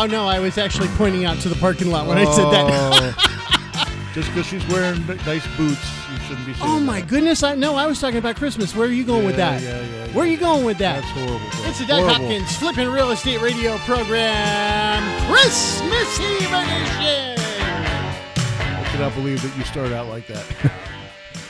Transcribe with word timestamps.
Oh 0.00 0.06
no, 0.06 0.26
I 0.26 0.38
was 0.40 0.56
actually 0.56 0.88
pointing 0.96 1.26
out 1.26 1.40
to 1.40 1.50
the 1.50 1.56
parking 1.56 1.90
lot 1.90 2.06
when 2.06 2.16
I 2.16 2.24
said 2.24 2.46
that. 2.46 2.64
Oh. 2.72 4.10
Just 4.14 4.28
because 4.28 4.46
she's 4.46 4.66
wearing 4.68 5.06
nice 5.26 5.46
boots, 5.58 5.86
you 6.10 6.18
shouldn't 6.20 6.46
be 6.46 6.54
Oh 6.62 6.80
my 6.80 7.00
that. 7.02 7.08
goodness! 7.10 7.42
I 7.42 7.54
no, 7.54 7.76
I 7.76 7.84
was 7.84 8.00
talking 8.00 8.16
about 8.16 8.36
Christmas. 8.36 8.74
Where 8.74 8.88
are 8.88 8.90
you 8.90 9.04
going 9.04 9.26
with 9.26 9.36
that? 9.36 9.60
yeah, 9.60 9.78
yeah, 9.78 10.06
Where 10.14 10.24
are 10.24 10.26
you 10.26 10.38
going 10.38 10.64
with 10.64 10.78
that? 10.78 11.02
That's 11.02 11.10
horrible. 11.12 11.38
bro. 11.38 11.68
It's 11.68 11.78
the 11.80 11.84
Doug 11.84 12.00
Horrible. 12.00 12.28
Hopkins 12.28 12.56
Flipping 12.56 12.88
Real 12.88 13.10
Estate 13.10 13.42
Radio 13.42 13.76
Program 13.78 15.02
Christmas 15.30 16.18
Eve 16.18 16.50
edition. 16.50 17.36
I 18.58 18.84
cannot 18.90 19.14
believe 19.14 19.42
that 19.42 19.54
you 19.58 19.64
started 19.64 19.92
out 19.92 20.06
like 20.08 20.26
that. 20.28 20.46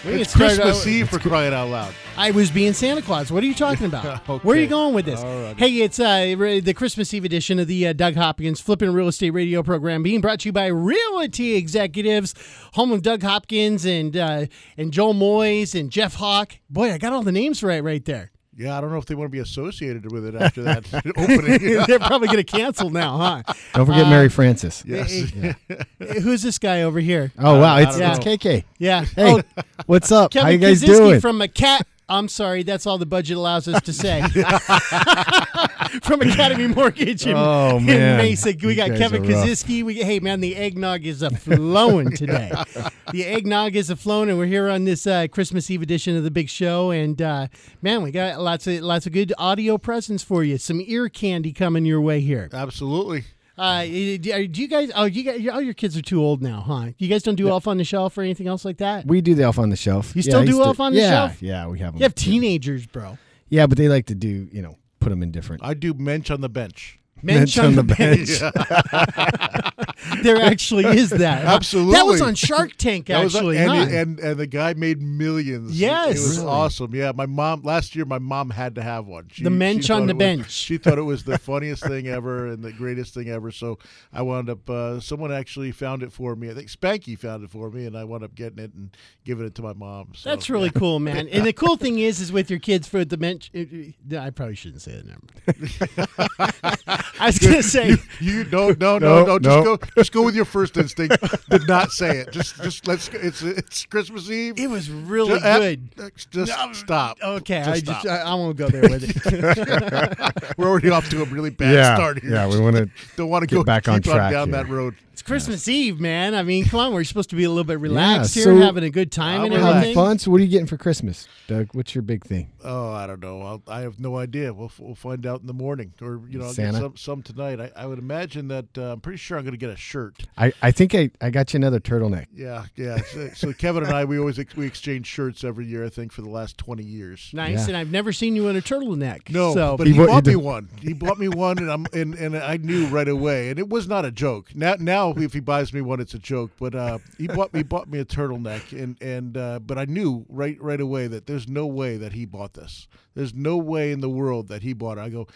Can 0.02 0.18
it's 0.18 0.34
Christmas 0.34 0.86
Eve 0.86 1.10
for 1.10 1.18
crying 1.18 1.52
out 1.52 1.68
loud. 1.68 1.94
I 2.16 2.30
was 2.30 2.50
being 2.50 2.72
Santa 2.72 3.02
Claus. 3.02 3.30
What 3.30 3.42
are 3.42 3.46
you 3.46 3.54
talking 3.54 3.86
about? 3.86 4.00
Okay. 4.30 4.46
Where 4.46 4.56
are 4.56 4.60
you 4.60 4.66
going 4.66 4.94
with 4.94 5.06
this? 5.06 5.20
Right. 5.20 5.58
Hey, 5.58 5.72
it's 5.82 5.98
uh, 5.98 6.34
the 6.62 6.72
Christmas 6.74 7.12
Eve 7.12 7.24
edition 7.24 7.58
of 7.58 7.66
the 7.66 7.88
uh, 7.88 7.92
Doug 7.92 8.14
Hopkins 8.14 8.60
Flipping 8.60 8.92
Real 8.92 9.08
Estate 9.08 9.30
Radio 9.30 9.62
program 9.62 10.02
being 10.02 10.20
brought 10.20 10.40
to 10.40 10.48
you 10.48 10.52
by 10.52 10.66
Realty 10.66 11.56
Executives, 11.56 12.34
home 12.74 12.92
of 12.92 13.02
Doug 13.02 13.22
Hopkins 13.22 13.84
and 13.84 14.16
uh, 14.16 14.46
and 14.76 14.92
Joel 14.92 15.14
Moyes 15.14 15.78
and 15.78 15.90
Jeff 15.90 16.14
Hawk. 16.14 16.54
Boy, 16.68 16.92
I 16.92 16.98
got 16.98 17.12
all 17.12 17.22
the 17.22 17.32
names 17.32 17.62
right 17.62 17.82
right 17.82 18.04
there. 18.04 18.30
Yeah, 18.60 18.76
I 18.76 18.82
don't 18.82 18.92
know 18.92 18.98
if 18.98 19.06
they 19.06 19.14
want 19.14 19.28
to 19.28 19.32
be 19.32 19.38
associated 19.38 20.12
with 20.12 20.26
it 20.26 20.34
after 20.34 20.62
that 20.64 20.84
opening. 21.16 21.82
They're 21.86 21.98
probably 21.98 22.28
going 22.28 22.44
to 22.44 22.44
cancel 22.44 22.90
now, 22.90 23.16
huh? 23.16 23.54
Don't 23.72 23.86
forget 23.86 24.04
uh, 24.06 24.10
Mary 24.10 24.28
Francis. 24.28 24.82
yes. 24.86 25.10
Eh, 25.34 25.52
eh, 25.70 25.74
eh, 26.00 26.20
who's 26.20 26.42
this 26.42 26.58
guy 26.58 26.82
over 26.82 27.00
here? 27.00 27.32
Oh 27.38 27.58
wow, 27.58 27.76
uh, 27.76 27.80
it's 27.80 27.96
it's 27.96 28.18
know. 28.26 28.32
KK. 28.36 28.64
Yeah. 28.78 29.06
Hey, 29.16 29.32
Oh, 29.36 29.62
what's 29.86 30.12
up? 30.12 30.30
Kevin 30.32 30.44
How 30.46 30.52
you 30.52 30.58
guys 30.58 30.82
Kaczynski 30.82 30.86
doing? 30.96 31.20
from 31.20 31.40
a 31.40 31.48
cat. 31.48 31.86
I'm 32.10 32.28
sorry, 32.28 32.62
that's 32.64 32.86
all 32.86 32.98
the 32.98 33.06
budget 33.06 33.36
allows 33.36 33.68
us 33.68 33.80
to 33.82 33.92
say. 33.92 34.20
from 36.02 36.20
Academy 36.22 36.66
Mortgage 36.68 37.26
in, 37.26 37.34
Oh, 37.36 37.76
in. 37.78 37.86
Mesa. 37.86 38.52
We 38.62 38.70
You 38.70 38.74
got 38.76 38.96
Kevin 38.98 39.24
are 39.24 39.28
rough. 39.28 39.44
Kaczynski. 39.46 39.82
We 39.82 39.94
hey 39.94 40.20
man, 40.20 40.40
the 40.40 40.56
eggnog 40.56 41.04
is 41.04 41.22
a 41.22 41.30
flowing 41.30 42.10
today. 42.12 42.52
the 43.12 43.24
eggnog 43.24 43.76
is 43.76 43.90
a 43.90 43.96
flowing, 43.96 44.28
and 44.28 44.38
we're 44.38 44.46
here 44.46 44.68
on 44.68 44.84
this 44.84 45.06
uh, 45.06 45.26
Christmas 45.30 45.70
Eve 45.70 45.82
edition 45.82 46.16
of 46.16 46.24
the 46.24 46.30
Big 46.30 46.48
Show. 46.48 46.90
And 46.90 47.20
uh, 47.22 47.48
man, 47.82 48.02
we 48.02 48.10
got 48.10 48.40
lots 48.40 48.66
of 48.66 48.80
lots 48.80 49.06
of 49.06 49.12
good 49.12 49.32
audio 49.38 49.78
presents 49.78 50.22
for 50.22 50.44
you. 50.44 50.58
Some 50.58 50.80
ear 50.84 51.08
candy 51.08 51.52
coming 51.52 51.84
your 51.84 52.00
way 52.00 52.20
here. 52.20 52.48
Absolutely. 52.52 53.24
Uh, 53.60 53.84
do 53.84 54.46
do 54.48 54.62
you 54.62 54.68
guys? 54.68 54.90
Oh, 54.94 55.04
you 55.04 55.22
guys, 55.22 55.46
all 55.48 55.60
your 55.60 55.74
kids 55.74 55.94
are 55.96 56.00
too 56.02 56.22
old 56.22 56.40
now, 56.42 56.60
huh? 56.62 56.92
You 56.96 57.08
guys 57.08 57.22
don't 57.22 57.34
do 57.34 57.48
Elf 57.48 57.68
on 57.68 57.76
the 57.76 57.84
Shelf 57.84 58.16
or 58.16 58.22
anything 58.22 58.46
else 58.46 58.64
like 58.64 58.78
that. 58.78 59.06
we 59.06 59.20
do 59.20 59.34
the 59.34 59.42
elf 59.42 59.58
on 59.58 59.68
the 59.68 59.76
shelf. 59.76 60.16
You 60.16 60.22
still 60.22 60.38
I 60.40 60.44
do 60.44 60.52
used 60.52 60.62
to- 60.62 60.66
Elf 60.66 60.80
on 60.80 60.94
the 60.94 61.00
yeah, 61.00 61.10
Shelf? 61.10 61.42
Yeah, 61.42 61.66
we 61.68 61.78
have 61.80 61.92
them. 61.92 62.00
You 62.00 62.04
have 62.04 62.14
teenagers, 62.14 62.86
bro. 62.86 63.18
Yeah, 63.50 63.66
but 63.66 63.76
they 63.76 63.88
like 63.88 64.06
to 64.06 64.14
do 64.14 64.48
you 64.50 64.62
know 64.62 64.78
put 65.00 65.10
them 65.10 65.22
in 65.22 65.30
different. 65.30 65.62
I 65.64 65.74
do 65.74 65.92
mensch 65.92 66.30
on 66.30 66.40
the 66.40 66.48
bench. 66.48 66.99
Mensch 67.22 67.58
on 67.58 67.74
the 67.74 67.82
bench. 67.82 68.40
there 70.22 70.40
actually 70.42 70.84
is 70.86 71.10
that. 71.10 71.44
Absolutely. 71.44 71.94
That 72.00 72.06
was 72.06 72.20
on 72.22 72.34
Shark 72.34 72.76
Tank, 72.76 73.06
That 73.06 73.22
was 73.22 73.34
actually. 73.36 73.58
and, 73.58 73.70
huh? 73.70 73.76
and 73.90 74.20
and 74.20 74.38
the 74.40 74.46
guy 74.46 74.74
made 74.74 75.00
millions. 75.02 75.78
Yes. 75.78 76.08
it 76.08 76.12
was 76.22 76.38
Really? 76.38 76.50
awesome. 76.50 76.94
Yeah, 76.94 77.12
my 77.14 77.26
mom 77.26 77.62
last 77.62 77.94
year. 77.94 78.04
My 78.04 78.18
mom 78.18 78.50
had 78.50 78.74
to 78.76 78.82
have 78.82 79.06
one. 79.06 79.28
She, 79.32 79.44
The 79.44 79.50
mensch 79.50 79.86
she 79.86 79.92
on 79.92 80.00
thought 80.02 80.06
the 80.06 80.10
it 80.12 80.14
was- 80.16 80.36
bench. 80.38 80.50
She 80.50 80.78
thought 80.78 80.98
it 80.98 81.02
was 81.02 81.24
the 81.24 81.38
funniest 81.38 81.84
thing 81.86 82.06
ever 82.08 82.46
and 82.46 82.62
the 82.62 82.72
greatest 82.72 83.12
thing 83.14 83.28
ever. 83.28 83.50
So 83.50 83.78
I 84.12 84.22
wound 84.22 84.48
up. 84.50 84.68
Uh, 84.70 85.00
someone 85.00 85.32
actually 85.32 85.72
found 85.72 86.02
it 86.02 86.12
for 86.12 86.34
me. 86.36 86.50
I 86.50 86.54
think 86.54 86.68
Spanky 86.68 87.18
found 87.18 87.44
it 87.44 87.50
for 87.50 87.70
me, 87.70 87.84
and 87.86 87.96
I 87.96 88.04
wound 88.04 88.24
up 88.24 88.34
getting 88.34 88.58
it 88.58 88.72
and 88.74 88.96
giving 89.24 89.46
it 89.46 89.54
to 89.56 89.62
my 89.62 89.72
mom. 89.74 90.12
So, 90.14 90.30
That's 90.30 90.48
really 90.48 90.70
cool, 90.70 90.98
man. 91.00 91.28
And 91.28 91.44
the 91.46 91.52
cool 91.52 91.76
thing 91.76 91.98
is, 91.98 92.20
is 92.20 92.32
with 92.32 92.50
your 92.50 92.60
kids 92.60 92.88
for 92.88 93.04
the 93.04 93.16
mensch. 93.16 93.50
I 93.54 94.30
probably 94.30 94.54
shouldn't 94.54 94.82
say 94.82 94.92
that 94.92 95.06
number. 95.06 97.04
I 97.18 97.26
was 97.26 97.38
gonna 97.38 97.62
say. 97.62 97.96
You 98.20 98.44
no 98.44 98.70
no 98.70 98.98
no 98.98 99.24
No, 99.24 99.38
no. 99.38 99.38
Just 99.38 99.64
go 99.64 99.78
just 99.96 100.12
go 100.12 100.22
with 100.24 100.34
your 100.34 100.44
first 100.44 100.76
instinct. 100.76 101.16
Did 101.50 101.66
not 101.66 101.90
say 101.90 102.18
it. 102.18 102.30
Just 102.32 102.62
just 102.62 102.86
let's. 102.86 103.08
go. 103.08 103.18
It's 103.20 103.42
it's 103.42 103.86
Christmas 103.86 104.30
Eve. 104.30 104.58
It 104.58 104.68
was 104.68 104.90
really 104.90 105.38
Ju- 105.38 105.44
uh, 105.44 105.58
good. 105.58 105.88
uh, 105.98 106.08
Just 106.30 106.52
stop. 106.80 107.18
Okay, 107.22 107.62
Just 107.64 107.68
I 107.68 107.80
just. 107.80 108.06
I, 108.06 108.16
I 108.18 108.34
won't 108.34 108.56
go 108.56 108.68
there 108.68 108.82
with 108.82 109.04
it. 109.04 110.54
We're 110.58 110.68
already 110.68 110.90
off 110.90 111.08
to 111.10 111.22
a 111.22 111.24
really 111.26 111.50
bad 111.50 111.74
yeah, 111.74 111.94
start 111.96 112.20
here. 112.20 112.32
yeah. 112.32 112.46
We 112.46 112.60
want 112.60 112.76
to 112.76 112.88
Don't 113.16 113.28
want 113.30 113.48
to 113.48 113.54
go 113.54 113.64
back 113.64 113.88
on 113.88 114.00
keep 114.02 114.12
track 114.12 114.32
down 114.32 114.48
here. 114.48 114.56
that 114.62 114.68
road. 114.68 114.94
It's 115.20 115.26
Christmas 115.26 115.68
Eve, 115.68 116.00
man. 116.00 116.34
I 116.34 116.42
mean, 116.42 116.64
come 116.64 116.80
on, 116.80 116.94
we're 116.94 117.04
supposed 117.04 117.28
to 117.28 117.36
be 117.36 117.44
a 117.44 117.50
little 117.50 117.64
bit 117.64 117.78
relaxed 117.78 118.34
Yeah, 118.34 118.44
here, 118.44 118.54
so- 118.58 118.60
having 118.64 118.84
a 118.84 118.88
good 118.90 119.12
time 119.12 119.40
I'm 119.40 119.44
and 119.48 119.54
relaxed. 119.56 119.74
everything. 119.76 119.94
have 119.98 120.06
fun. 120.06 120.18
So 120.18 120.30
what 120.30 120.40
are 120.40 120.44
you 120.44 120.48
getting 120.48 120.66
for 120.66 120.78
Christmas, 120.78 121.28
Doug? 121.46 121.68
What's 121.74 121.94
your 121.94 122.00
big 122.00 122.24
thing? 122.24 122.50
Oh, 122.64 122.90
I 122.90 123.06
don't 123.06 123.20
know. 123.20 123.42
I'll, 123.42 123.62
I 123.68 123.82
have 123.82 124.00
no 124.00 124.16
idea. 124.16 124.50
We'll, 124.54 124.72
we'll 124.78 124.94
find 124.94 125.26
out 125.26 125.42
in 125.42 125.46
the 125.46 125.52
morning, 125.52 125.92
or 126.00 126.22
you 126.26 126.38
know, 126.38 126.46
I'll 126.46 126.54
get 126.54 126.72
some 126.74 126.96
some 126.96 127.22
tonight. 127.22 127.60
I, 127.60 127.70
I 127.76 127.84
would 127.86 127.98
imagine 127.98 128.48
that 128.48 128.78
uh, 128.78 128.92
I'm 128.92 129.00
pretty 129.00 129.18
sure 129.18 129.36
I'm 129.36 129.44
going 129.44 129.52
to 129.52 129.58
get 129.58 129.68
a 129.68 129.76
shirt. 129.76 130.26
I, 130.38 130.54
I 130.62 130.70
think 130.70 130.94
I, 130.94 131.10
I 131.20 131.28
got 131.28 131.52
you 131.52 131.58
another 131.58 131.80
turtleneck. 131.80 132.26
Yeah, 132.34 132.64
yeah. 132.76 132.96
So, 133.12 133.28
so 133.34 133.52
Kevin 133.52 133.84
and 133.84 133.92
I, 133.92 134.06
we 134.06 134.18
always 134.18 134.38
ex- 134.38 134.56
we 134.56 134.66
exchange 134.66 135.06
shirts 135.06 135.44
every 135.44 135.66
year. 135.66 135.84
I 135.84 135.90
think 135.90 136.12
for 136.12 136.22
the 136.22 136.30
last 136.30 136.56
twenty 136.56 136.84
years. 136.84 137.28
Nice, 137.34 137.58
Yeah. 137.58 137.66
and 137.68 137.76
I've 137.76 137.90
never 137.90 138.14
seen 138.14 138.36
you 138.36 138.48
in 138.48 138.56
a 138.56 138.62
turtleneck. 138.62 139.28
No, 139.28 139.52
so 139.52 139.76
but 139.76 139.86
He 139.86 139.92
he, 139.92 139.98
bought- 139.98 140.08
bought 140.08 140.26
me 140.26 140.36
one. 140.36 140.70
He 140.80 140.94
bought 140.94 141.18
me 141.18 141.28
one, 141.28 141.58
and 141.58 141.70
I'm 141.70 141.84
and, 141.92 142.14
and 142.14 142.38
I 142.38 142.56
knew 142.56 142.86
right 142.86 143.08
away, 143.08 143.50
and 143.50 143.58
it 143.58 143.68
was 143.68 143.86
not 143.86 144.06
a 144.06 144.10
joke. 144.10 144.54
Now, 144.54 144.76
now 144.78 145.09
if 145.18 145.32
he 145.32 145.40
buys 145.40 145.72
me 145.72 145.80
one, 145.80 146.00
it's 146.00 146.14
a 146.14 146.18
joke. 146.18 146.52
But 146.58 146.74
uh, 146.74 146.98
he 147.18 147.26
bought 147.26 147.52
me 147.52 147.62
bought 147.62 147.88
me 147.88 147.98
a 147.98 148.04
turtleneck, 148.04 148.72
and 148.72 149.00
and 149.02 149.36
uh, 149.36 149.58
but 149.60 149.78
I 149.78 149.84
knew 149.84 150.24
right 150.28 150.60
right 150.60 150.80
away 150.80 151.06
that 151.06 151.26
there's 151.26 151.48
no 151.48 151.66
way 151.66 151.96
that 151.96 152.12
he 152.12 152.24
bought 152.24 152.54
this. 152.54 152.88
There's 153.14 153.34
no 153.34 153.56
way 153.56 153.92
in 153.92 154.00
the 154.00 154.10
world 154.10 154.48
that 154.48 154.62
he 154.62 154.72
bought 154.72 154.98
it. 154.98 155.02
I 155.02 155.08
go, 155.08 155.26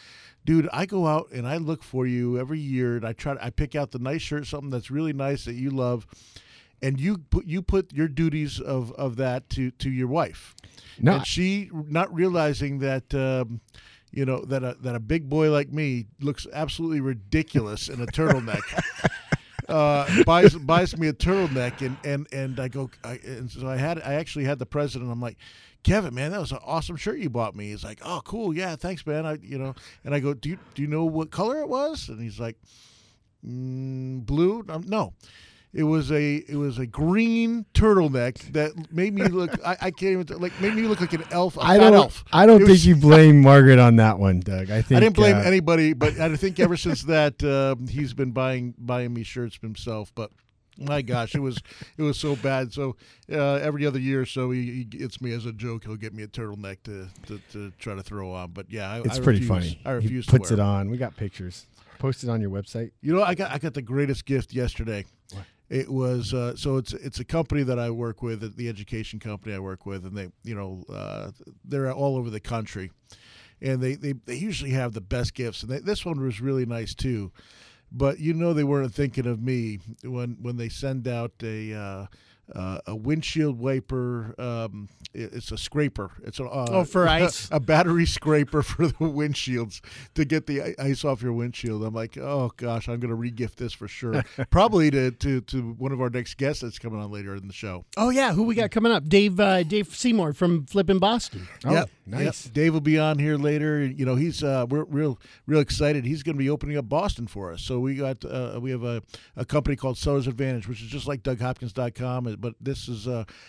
dude. 0.45 0.69
I 0.73 0.87
go 0.87 1.07
out 1.07 1.31
and 1.33 1.47
I 1.47 1.57
look 1.57 1.83
for 1.83 2.07
you 2.07 2.39
every 2.39 2.61
year, 2.61 2.97
and 2.97 3.05
I 3.05 3.13
try. 3.13 3.37
I 3.41 3.51
pick 3.51 3.75
out 3.75 3.91
the 3.91 3.99
nice 3.99 4.23
shirt, 4.23 4.47
something 4.47 4.71
that's 4.71 4.91
really 4.91 5.13
nice 5.13 5.45
that 5.45 5.55
you 5.55 5.71
love. 5.71 6.07
And 6.83 7.01
you 7.01 7.19
put 7.19 7.47
you 7.47 7.63
put 7.63 7.93
your 7.95 8.09
duties 8.09 8.61
of, 8.61 8.93
of 8.93 9.17
that 9.17 9.49
to, 9.51 9.71
to 9.71 9.91
your 9.91 10.09
wife 10.09 10.55
No, 11.01 11.15
and 11.15 11.27
she 11.27 11.71
not 11.73 12.13
realizing 12.15 12.81
that 12.81 13.15
um, 13.15 13.61
you 14.15 14.25
know 14.25 14.45
that 14.45 14.63
a, 14.63 14.77
that 14.81 14.95
a 14.95 15.01
big 15.01 15.29
boy 15.29 15.51
like 15.51 15.73
me 15.73 16.07
looks 16.21 16.47
absolutely 16.53 17.01
ridiculous 17.01 17.89
in 17.89 18.01
a 18.01 18.07
turtleneck. 18.07 18.63
Uh, 19.69 20.25
buys 20.25 20.55
buys 20.55 20.97
me 20.97 21.09
a 21.09 21.13
turtleneck 21.13 21.81
and 21.81 21.97
and 22.05 22.27
and 22.33 22.61
I 22.61 22.69
go 22.69 22.91
I, 23.03 23.19
and 23.25 23.51
so 23.51 23.67
I 23.67 23.77
had 23.77 23.99
I 24.03 24.15
actually 24.15 24.45
had 24.45 24.59
the 24.59 24.67
president 24.67 25.11
I'm 25.11 25.21
like 25.21 25.39
Kevin 25.83 26.15
man 26.15 26.33
that 26.33 26.41
was 26.41 26.53
an 26.53 26.59
awesome 26.65 26.97
shirt 26.97 27.19
you 27.19 27.31
bought 27.31 27.57
me. 27.57 27.71
He's 27.71 27.85
like 27.85 28.01
oh 28.05 28.21
cool. 28.25 28.55
Yeah 28.55 28.77
thanks 28.77 29.07
man. 29.07 29.25
I 29.25 29.39
you 29.41 29.59
know 29.59 29.75
and 30.05 30.15
I 30.15 30.21
go 30.21 30.35
do 30.35 30.51
you 30.51 30.59
do 30.75 30.83
you 30.83 30.89
know 30.89 31.05
what 31.05 31.31
color 31.31 31.61
it 31.61 31.69
was? 31.69 32.09
And 32.09 32.21
he's 32.21 32.39
like 32.39 32.57
mm, 33.47 34.25
blue. 34.25 34.65
No 34.87 35.15
it 35.75 35.83
was 35.83 36.11
a 36.13 36.37
it 36.37 36.57
was 36.57 36.79
a 36.79 36.87
green 36.87 37.67
turtleneck 37.75 38.53
that 38.53 38.93
made 38.93 39.13
me 39.15 39.25
look 39.25 39.51
I, 39.67 39.77
I 39.81 39.91
can't 39.91 40.13
even 40.29 40.41
like 40.41 40.59
made 40.61 40.75
me 40.75 40.83
look 40.83 41.01
like 41.01 41.13
an 41.13 41.25
elf 41.31 41.57
a 41.57 41.61
I 41.61 41.79
don't. 41.79 41.95
elf 41.95 42.25
I 42.33 42.47
don't 42.47 42.57
It 42.63 42.67
think 42.67 42.71
was- 42.71 42.87
you 42.87 42.97
blame 42.97 43.43
Margaret 43.43 43.79
on 43.79 43.97
that 43.97 44.19
one, 44.19 44.41
Doug. 44.41 44.71
I 44.71 44.83
think 44.83 44.97
I 44.97 45.01
didn't 45.01 45.17
blame 45.17 45.37
uh, 45.37 45.41
anybody, 45.41 45.93
but 45.93 46.19
I 46.21 46.35
think 46.37 46.61
ever 46.61 46.77
since 46.77 47.03
that 47.03 47.43
um, 47.45 47.87
he's 47.89 48.15
been 48.15 48.31
buying 48.33 48.75
buying 48.79 49.13
me 49.13 49.23
shirts 49.25 49.59
himself. 49.61 50.13
But 50.15 50.31
my 50.77 51.03
gosh, 51.03 51.35
it 51.37 51.41
was 51.41 51.59
it 51.97 52.03
was 52.03 52.19
so 52.19 52.35
bad. 52.37 52.73
So 52.73 52.97
uh, 53.33 53.37
every 53.57 53.87
other 53.87 53.99
year 54.01 54.21
or 54.23 54.27
so, 54.27 54.51
he, 54.51 54.63
he 54.73 54.85
gets 54.85 55.21
me 55.21 55.33
as 55.33 55.47
a 55.47 55.53
joke. 55.53 55.85
He'll 55.85 55.95
get 55.97 56.13
me 56.15 56.25
a 56.25 56.29
turtleneck 56.29 56.83
to, 56.85 57.09
to, 57.27 57.39
to 57.53 57.71
try 57.79 57.95
to 57.95 58.03
throw 58.03 58.33
on. 58.33 58.51
But 58.51 58.67
yeah, 58.71 58.91
I, 58.91 58.99
It's 59.01 59.19
I 59.19 59.23
pretty 59.23 59.41
refuse. 59.47 59.49
funny. 59.75 59.81
I 59.85 59.91
He 59.91 59.95
refuse 59.97 60.27
puts 60.27 60.49
to 60.49 60.55
it 60.55 60.61
on. 60.61 60.91
We 60.91 60.97
got 60.97 61.17
pictures. 61.17 61.67
Post 62.01 62.25
it 62.25 62.29
on 62.29 62.41
your 62.41 62.51
website. 62.51 62.91
You 63.03 63.15
know, 63.15 63.23
I 63.23 63.35
got 63.37 63.53
I 63.53 63.59
got 63.59 63.75
the 63.75 63.83
greatest 63.83 64.25
gift 64.27 64.53
yesterday. 64.53 65.05
What? 65.33 65.45
It 65.71 65.91
was 65.91 66.35
uh, 66.35 66.57
so 66.57 66.77
it's 66.77 66.93
it's 66.93 67.21
a 67.21 67.25
company 67.25 67.63
that 67.63 67.79
I 67.79 67.91
work 67.91 68.23
with, 68.23 68.57
the 68.57 68.69
education 68.69 69.19
company 69.19 69.55
I 69.55 69.59
work 69.59 69.87
with, 69.87 70.05
and 70.05 70.17
they 70.17 70.29
you 70.43 70.55
know 70.55 70.85
uh, 70.93 71.31
they're 71.65 71.91
all 71.93 72.17
over 72.17 72.29
the 72.29 72.41
country, 72.41 72.91
and 73.63 73.81
they, 73.81 73.95
they, 73.95 74.13
they 74.13 74.37
usually 74.37 74.73
have 74.73 74.93
the 74.93 75.01
best 75.01 75.35
gifts, 75.35 75.63
and 75.63 75.73
they, 75.73 75.79
this 75.79 76.05
one 76.05 76.21
was 76.21 76.41
really 76.41 76.67
nice 76.67 76.95
too. 76.95 77.33
But 77.91 78.19
you 78.19 78.35
know 78.35 78.53
they 78.53 78.65
weren't 78.65 78.93
thinking 78.93 79.27
of 79.27 79.41
me 79.41 79.79
when 80.03 80.37
when 80.41 80.57
they 80.59 80.69
send 80.69 81.09
out 81.09 81.33
a 81.43 81.73
uh, 81.73 82.07
uh, 82.55 82.79
a 82.87 82.97
windshield 82.97 83.59
wiper. 83.59 84.35
Um, 84.39 84.89
it- 85.13 85.33
it's 85.35 85.53
a 85.53 85.57
scraper. 85.59 86.11
It's 86.25 86.41
a 86.41 86.45
uh, 86.45 86.67
Oh, 86.71 86.85
for 86.85 87.07
ice? 87.09 87.49
a 87.53 87.61
battery 87.61 88.05
scraper 88.07 88.63
for 88.65 88.87
the 88.89 88.95
windshields 88.95 89.81
to 90.15 90.25
get 90.25 90.47
the 90.47 90.75
ice 90.79 91.05
off 91.05 91.23
your 91.23 91.33
windshield. 91.33 91.85
I'm 91.85 91.95
like, 91.95 92.19
oh 92.19 92.51
gosh, 92.57 92.89
I'm 92.89 93.01
going 93.01 93.11
to 93.11 93.17
regift 93.17 93.55
this 93.57 93.73
for 93.73 93.87
sure. 93.89 94.25
Probably 94.51 94.91
to, 94.91 95.11
to 95.13 95.41
to 95.43 95.73
one 95.79 95.93
of 95.93 96.01
our 96.01 96.11
next 96.11 96.35
guests 96.37 96.63
that's 96.63 96.79
coming 96.79 97.01
on 97.01 97.11
later 97.11 97.35
in 97.37 97.47
the 97.47 97.53
show. 97.55 97.85
Oh 97.97 98.11
yeah, 98.11 98.33
who 98.33 98.43
we 98.43 98.55
got 98.55 98.71
coming 98.71 98.93
up? 98.93 99.09
Dave 99.09 99.39
uh, 99.41 99.63
Dave 99.63 99.95
Seymour 99.95 100.33
from 100.33 100.67
Flippin' 100.67 100.99
Boston. 100.99 101.47
Oh, 101.65 101.73
Yep, 101.73 101.91
nice. 102.07 102.45
yep. 102.47 102.55
Dave 102.55 102.73
will 102.75 102.81
be 102.81 102.99
on 102.99 103.19
here 103.19 103.37
later. 103.37 103.85
You 103.85 104.05
know, 104.05 104.17
he's 104.17 104.43
uh, 104.43 104.67
we're 104.69 104.85
real 104.85 105.19
real 105.47 105.61
excited. 105.61 106.05
He's 106.05 106.23
going 106.23 106.37
to 106.37 106.43
be 106.43 106.51
opening 106.51 106.77
up 106.77 106.89
Boston 106.89 107.27
for 107.27 107.53
us. 107.53 107.63
So 107.63 107.79
we 107.81 107.95
got 107.95 108.25
uh, 108.25 108.59
we 108.61 108.71
have 108.73 108.83
a, 108.85 109.03
a 109.37 109.45
company 109.45 109.77
called 109.77 109.97
Sellers 109.99 110.27
Advantage, 110.27 110.67
which 110.69 110.83
is 110.83 110.89
just 110.89 111.07
like 111.07 111.23
DougHopkins.com, 111.23 112.34
but 112.41 112.55
this 112.61 112.89
is 112.89 113.05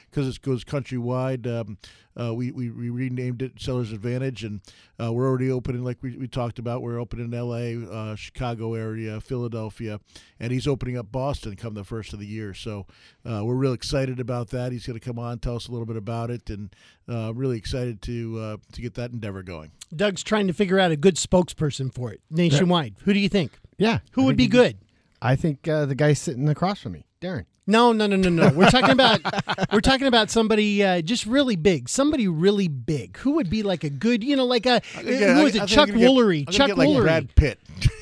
because 0.09 0.35
it 0.35 0.41
goes 0.41 0.63
countrywide. 0.63 1.47
Um, 1.47 1.77
uh, 2.17 2.33
we, 2.33 2.51
we 2.51 2.69
we 2.69 2.89
renamed 2.89 3.41
it 3.41 3.59
Sellers 3.59 3.91
Advantage, 3.91 4.43
and 4.43 4.61
uh, 5.01 5.11
we're 5.11 5.27
already 5.27 5.51
opening 5.51 5.83
like 5.83 5.97
we, 6.01 6.15
we 6.15 6.27
talked 6.27 6.59
about. 6.59 6.81
We're 6.81 6.99
opening 6.99 7.25
in 7.25 7.33
L.A., 7.33 7.75
uh, 7.75 8.15
Chicago 8.15 8.73
area, 8.73 9.19
Philadelphia, 9.19 9.99
and 10.39 10.51
he's 10.51 10.67
opening 10.67 10.97
up 10.97 11.11
Boston 11.11 11.55
come 11.55 11.73
the 11.73 11.83
first 11.83 12.13
of 12.13 12.19
the 12.19 12.25
year. 12.25 12.53
So 12.53 12.85
uh, 13.29 13.43
we're 13.43 13.55
real 13.55 13.73
excited 13.73 14.19
about 14.19 14.49
that. 14.51 14.71
He's 14.71 14.85
going 14.87 14.97
to 14.97 15.05
come 15.05 15.19
on, 15.19 15.39
tell 15.39 15.57
us 15.57 15.67
a 15.67 15.71
little 15.71 15.85
bit 15.85 15.97
about 15.97 16.31
it, 16.31 16.49
and 16.49 16.73
uh, 17.09 17.33
really 17.33 17.57
excited 17.57 18.01
to 18.03 18.39
uh, 18.39 18.57
to 18.71 18.81
get 18.81 18.93
that 18.93 19.11
endeavor 19.11 19.43
going. 19.43 19.71
Doug's 19.93 20.23
trying 20.23 20.47
to 20.47 20.53
figure 20.53 20.79
out 20.79 20.91
a 20.91 20.97
good 20.97 21.15
spokesperson 21.15 21.93
for 21.93 22.11
it 22.13 22.21
nationwide. 22.29 22.95
Who 23.03 23.13
do 23.13 23.19
you 23.19 23.29
think? 23.29 23.59
Yeah. 23.77 23.99
Who 24.11 24.23
I 24.23 24.25
would 24.25 24.37
be 24.37 24.47
good? 24.47 24.77
I 25.21 25.35
think 25.35 25.67
uh, 25.67 25.85
the 25.85 25.95
guy 25.95 26.13
sitting 26.13 26.47
across 26.47 26.81
from 26.81 26.93
me, 26.93 27.05
Darren. 27.21 27.45
No, 27.67 27.91
no, 27.94 28.06
no, 28.06 28.15
no, 28.15 28.29
no. 28.29 28.50
We're 28.50 28.69
talking 28.69 28.91
about 28.91 29.21
we're 29.73 29.81
talking 29.81 30.06
about 30.07 30.29
somebody 30.29 30.83
uh, 30.83 31.01
just 31.01 31.25
really 31.25 31.56
big. 31.56 31.89
Somebody 31.89 32.27
really 32.27 32.67
big. 32.67 33.17
Who 33.17 33.31
would 33.33 33.50
be 33.50 33.63
like 33.63 33.83
a 33.83 33.89
good, 33.89 34.23
you 34.23 34.35
know, 34.35 34.45
like 34.45 34.65
a 34.65 34.81
who 35.01 35.07
is 35.47 35.56
it? 35.56 35.67
Chuck 35.67 35.89
I'm 35.89 35.95
gonna 35.95 36.00
get- 36.00 36.09
Woolery. 36.12 36.50
Chuck 36.51 36.77
like 36.77 36.88
Woolery. 36.88 37.01
Brad 37.01 37.35
Pitt. 37.35 37.59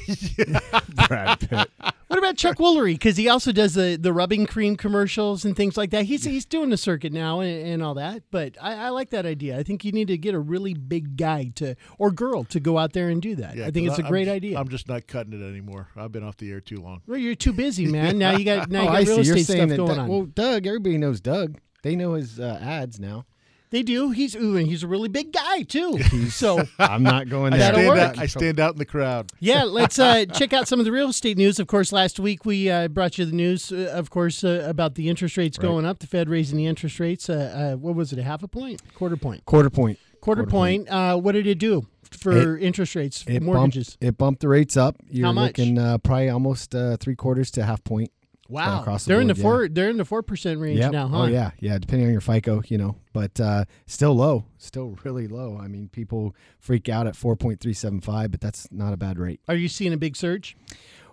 Brad 1.08 1.40
Pitt. 1.40 1.70
What 2.08 2.20
about 2.20 2.38
Chuck 2.38 2.58
Woolery? 2.58 2.94
Because 2.94 3.18
he 3.18 3.28
also 3.28 3.52
does 3.52 3.74
the, 3.74 3.98
the 4.00 4.14
rubbing 4.14 4.46
cream 4.46 4.76
commercials 4.76 5.46
and 5.46 5.56
things 5.56 5.78
like 5.78 5.90
that. 5.92 6.06
He's 6.06 6.24
he's 6.24 6.46
doing 6.46 6.70
the 6.70 6.78
circuit 6.78 7.12
now 7.12 7.40
and, 7.40 7.68
and 7.68 7.84
all 7.84 7.96
that. 7.96 8.22
But 8.30 8.56
I, 8.62 8.76
I 8.76 8.90
like 8.90 9.10
that 9.12 9.26
idea. 9.26 9.58
I 9.58 9.64
think 9.64 9.84
you 9.84 9.92
need 9.92 10.10
to 10.10 10.18
get 10.18 10.36
a 10.36 10.40
really 10.40 10.76
big 10.76 11.18
guy 11.18 11.52
to 11.56 11.76
or 11.98 12.12
girl 12.12 12.44
to 12.46 12.60
go 12.60 12.78
out 12.78 12.94
there 12.94 13.10
and 13.10 13.20
do 13.22 13.36
that. 13.38 13.56
Yeah, 13.56 13.66
I 13.66 13.72
think 13.72 13.88
it's 13.88 13.98
a 13.98 14.04
I'm 14.04 14.10
great 14.10 14.26
just- 14.26 14.36
idea. 14.36 14.60
I'm 14.60 14.68
just 14.70 14.88
not 14.88 15.08
cutting 15.08 15.34
it 15.34 15.44
anymore. 15.44 15.88
I've 15.96 16.12
been 16.12 16.24
off 16.24 16.38
the 16.38 16.52
air 16.52 16.62
too 16.62 16.78
long. 16.78 17.02
well, 17.08 17.18
you're 17.18 17.36
too 17.36 17.54
busy, 17.54 17.88
man. 17.88 18.18
Now 18.24 18.38
you 18.38 18.46
got 18.46 18.70
now 18.70 18.84
you 18.84 18.90
oh, 18.90 18.92
got 18.92 18.96
I 18.96 19.00
real 19.00 19.06
see. 19.06 19.14
You're 19.24 19.38
estate 19.38 19.54
saying 19.58 19.70
stuff 19.70 19.70
that 19.70 19.78
going 19.78 19.90
Doug- 19.90 20.00
on. 20.00 20.08
Well, 20.08 20.26
Doug, 20.26 20.68
everybody 20.68 20.98
knows 20.98 21.20
Doug. 21.20 21.58
They 21.82 21.96
know 21.96 22.14
his 22.14 22.40
uh, 22.40 22.60
ads 22.62 23.00
now. 23.00 23.26
They 23.74 23.84
do. 23.84 24.12
He's 24.12 24.36
ooh, 24.36 24.56
and 24.56 24.68
he's 24.68 24.84
a 24.84 24.88
really 24.88 25.10
big 25.10 25.34
guy 25.34 25.64
too. 25.64 26.00
so 26.30 26.64
I'm 26.80 27.04
not 27.04 27.28
going 27.28 27.52
I 27.54 27.58
there. 27.58 27.72
That'll 27.74 27.81
stand, 27.81 27.90
work. 27.90 28.00
out, 28.00 28.18
I 28.20 28.25
stand 28.28 28.60
out 28.62 28.72
in 28.74 28.78
the 28.78 28.86
crowd. 28.86 29.31
yeah, 29.40 29.64
let's 29.64 30.00
uh, 30.00 30.24
check 30.25 30.54
out 30.54 30.68
some 30.70 30.80
of 30.80 30.86
the 30.86 30.92
real 30.92 31.10
estate 31.10 31.38
news. 31.38 31.60
Of 31.60 31.68
course, 31.68 31.92
last 31.92 32.20
week 32.20 32.46
we 32.46 32.70
uh, 32.70 32.88
brought 32.88 33.18
you 33.18 33.25
the 33.25 33.31
news, 33.36 33.72
uh, 33.72 33.92
of 33.94 34.10
course, 34.10 34.44
uh, 34.44 34.66
about 34.66 34.96
the 34.96 35.10
interest 35.10 35.36
rates 35.36 35.58
Right. 35.58 35.64
going 35.68 35.86
up. 35.86 36.00
The 36.00 36.08
Fed 36.08 36.30
raising 36.30 36.58
the 36.58 36.68
interest 36.68 37.00
rates. 37.00 37.30
Uh, 37.30 37.74
uh, 37.74 37.78
what 37.78 37.96
was 37.96 38.14
it? 38.14 38.20
A 38.20 38.24
half 38.24 38.44
a 38.44 38.48
point, 38.48 38.81
quarter 38.94 39.18
point, 39.18 39.44
Quarter 39.46 39.70
point. 39.72 39.98
quarter, 40.22 40.44
Quarter 40.44 40.52
point. 40.52 40.90
Uh, 40.90 41.18
what 41.18 41.34
did 41.34 41.48
it 41.48 41.58
do 41.58 41.88
for 42.12 42.58
interest 42.60 42.94
rates, 42.96 43.26
It 43.28 43.42
mortgages? 43.42 43.98
bumped, 43.98 44.04
it 44.04 44.18
bumped 44.19 44.42
the 44.42 44.48
rates 44.48 44.78
up. 44.78 44.96
You're 45.10 45.26
How 45.26 45.31
much? 45.34 45.58
looking 45.58 45.80
uh, 45.80 45.98
probably 45.98 46.30
almost 46.30 46.76
uh, 46.76 46.96
three 46.98 47.16
quarters 47.16 47.50
to 47.52 47.66
half 47.66 47.84
point. 47.84 48.12
Wow, 48.54 48.82
across 48.82 49.04
the 49.06 49.10
they're 49.10 49.22
in 49.22 49.28
the 49.28 49.34
board, 49.36 49.42
four. 49.42 49.68
They're 49.70 49.90
in 49.90 49.98
the 49.98 50.06
four 50.06 50.22
percent 50.24 50.60
range 50.60 50.80
Yep. 50.80 50.92
now, 50.92 51.08
huh? 51.08 51.22
Oh 51.22 51.26
yeah, 51.26 51.52
yeah. 51.60 51.78
Depending 51.78 52.08
on 52.08 52.12
your 52.12 52.22
FICO, 52.22 52.62
you 52.68 52.78
know, 52.78 52.96
but 53.12 53.40
uh, 53.40 53.66
still 53.88 54.14
low, 54.16 54.46
still 54.58 54.98
really 55.04 55.28
low. 55.28 55.58
I 55.62 55.68
mean, 55.68 55.90
people 55.90 56.36
freak 56.60 56.88
out 56.90 57.08
at 57.08 57.16
four 57.16 57.36
point 57.36 57.60
three 57.60 57.74
seven 57.74 58.00
five, 58.00 58.32
but 58.32 58.42
that's 58.42 58.72
not 58.72 58.94
a 58.94 58.98
bad 58.98 59.18
rate. 59.20 59.40
Are 59.48 59.56
you 59.56 59.68
seeing 59.68 59.94
a 59.94 59.98
big 59.98 60.16
surge? 60.16 60.56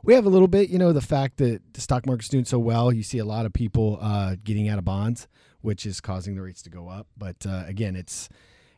We 0.03 0.15
have 0.15 0.25
a 0.25 0.31
little 0.31 0.49
bit, 0.49 0.71
you 0.71 0.79
know, 0.79 0.93
the 0.95 1.03
fact 1.03 1.37
that 1.39 1.61
the 1.75 1.81
stock 1.83 2.07
market's 2.07 2.29
doing 2.31 2.47
so 2.47 2.59
well. 2.59 2.91
You 2.93 3.03
see 3.03 3.19
a 3.19 3.25
lot 3.25 3.45
of 3.45 3.53
people 3.53 3.99
uh, 4.01 4.37
getting 4.43 4.67
out 4.69 4.79
of 4.79 4.85
bonds, 4.85 5.29
which 5.61 5.85
is 5.85 6.01
causing 6.01 6.37
the 6.37 6.43
rates 6.43 6.63
to 6.63 6.71
go 6.71 6.89
up. 6.89 7.07
But 7.19 7.45
uh, 7.47 7.65
again, 7.67 7.97
it's 7.97 8.29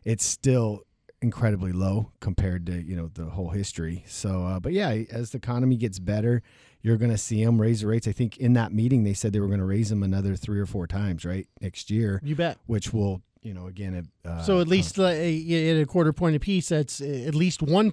it's 0.05 0.25
still 0.25 0.81
incredibly 1.23 1.73
low 1.73 2.11
compared 2.21 2.67
to 2.67 2.83
you 2.83 2.97
know 2.97 3.11
the 3.15 3.27
whole 3.27 3.51
history. 3.51 4.05
So, 4.07 4.45
uh, 4.45 4.61
but 4.61 4.73
yeah, 4.73 4.91
as 5.11 5.31
the 5.31 5.39
economy 5.39 5.77
gets 5.77 5.99
better, 5.99 6.43
you're 6.83 6.97
going 6.97 7.13
to 7.13 7.19
see 7.19 7.45
them 7.45 7.61
raise 7.61 7.81
the 7.83 7.87
rates. 7.87 8.09
I 8.09 8.13
think 8.13 8.37
in 8.39 8.53
that 8.55 8.73
meeting 8.73 9.05
they 9.05 9.15
said 9.15 9.33
they 9.33 9.41
were 9.41 9.47
going 9.47 9.61
to 9.61 9.65
raise 9.65 9.89
them 9.91 10.03
another 10.03 10.35
three 10.37 10.59
or 10.61 10.67
four 10.67 10.87
times, 10.87 11.25
right, 11.25 11.47
next 11.61 11.91
year, 11.91 12.21
You 12.25 12.35
bet. 12.37 12.59
which 12.67 12.93
will 12.93 13.23
you 13.43 13.55
know 13.55 13.67
again. 13.67 14.09
Uh, 14.25 14.43
So 14.43 14.61
at 14.61 14.69
least 14.69 14.99
uh, 14.99 15.05
at 15.05 15.15
a 15.17 15.85
quarter 15.87 16.13
point 16.13 16.37
apiece, 16.37 16.69
that's 16.69 17.01
at 17.01 17.35
least 17.35 17.63
one 17.63 17.91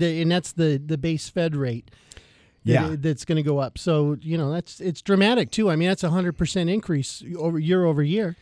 and 0.00 0.30
that's 0.30 0.52
the 0.52 0.80
the 0.84 0.96
base 0.98 1.28
Fed 1.28 1.54
rate. 1.56 1.90
Yeah. 2.62 2.94
that's 2.98 3.24
going 3.24 3.36
to 3.36 3.42
go 3.42 3.58
up. 3.58 3.78
So 3.78 4.16
you 4.20 4.36
know 4.36 4.52
that's 4.52 4.80
it's 4.80 5.00
dramatic 5.02 5.50
too. 5.50 5.70
I 5.70 5.76
mean 5.76 5.88
that's 5.88 6.04
a 6.04 6.10
hundred 6.10 6.36
percent 6.36 6.68
increase 6.70 7.22
over 7.38 7.58
year 7.58 7.84
over 7.84 8.02
year. 8.02 8.36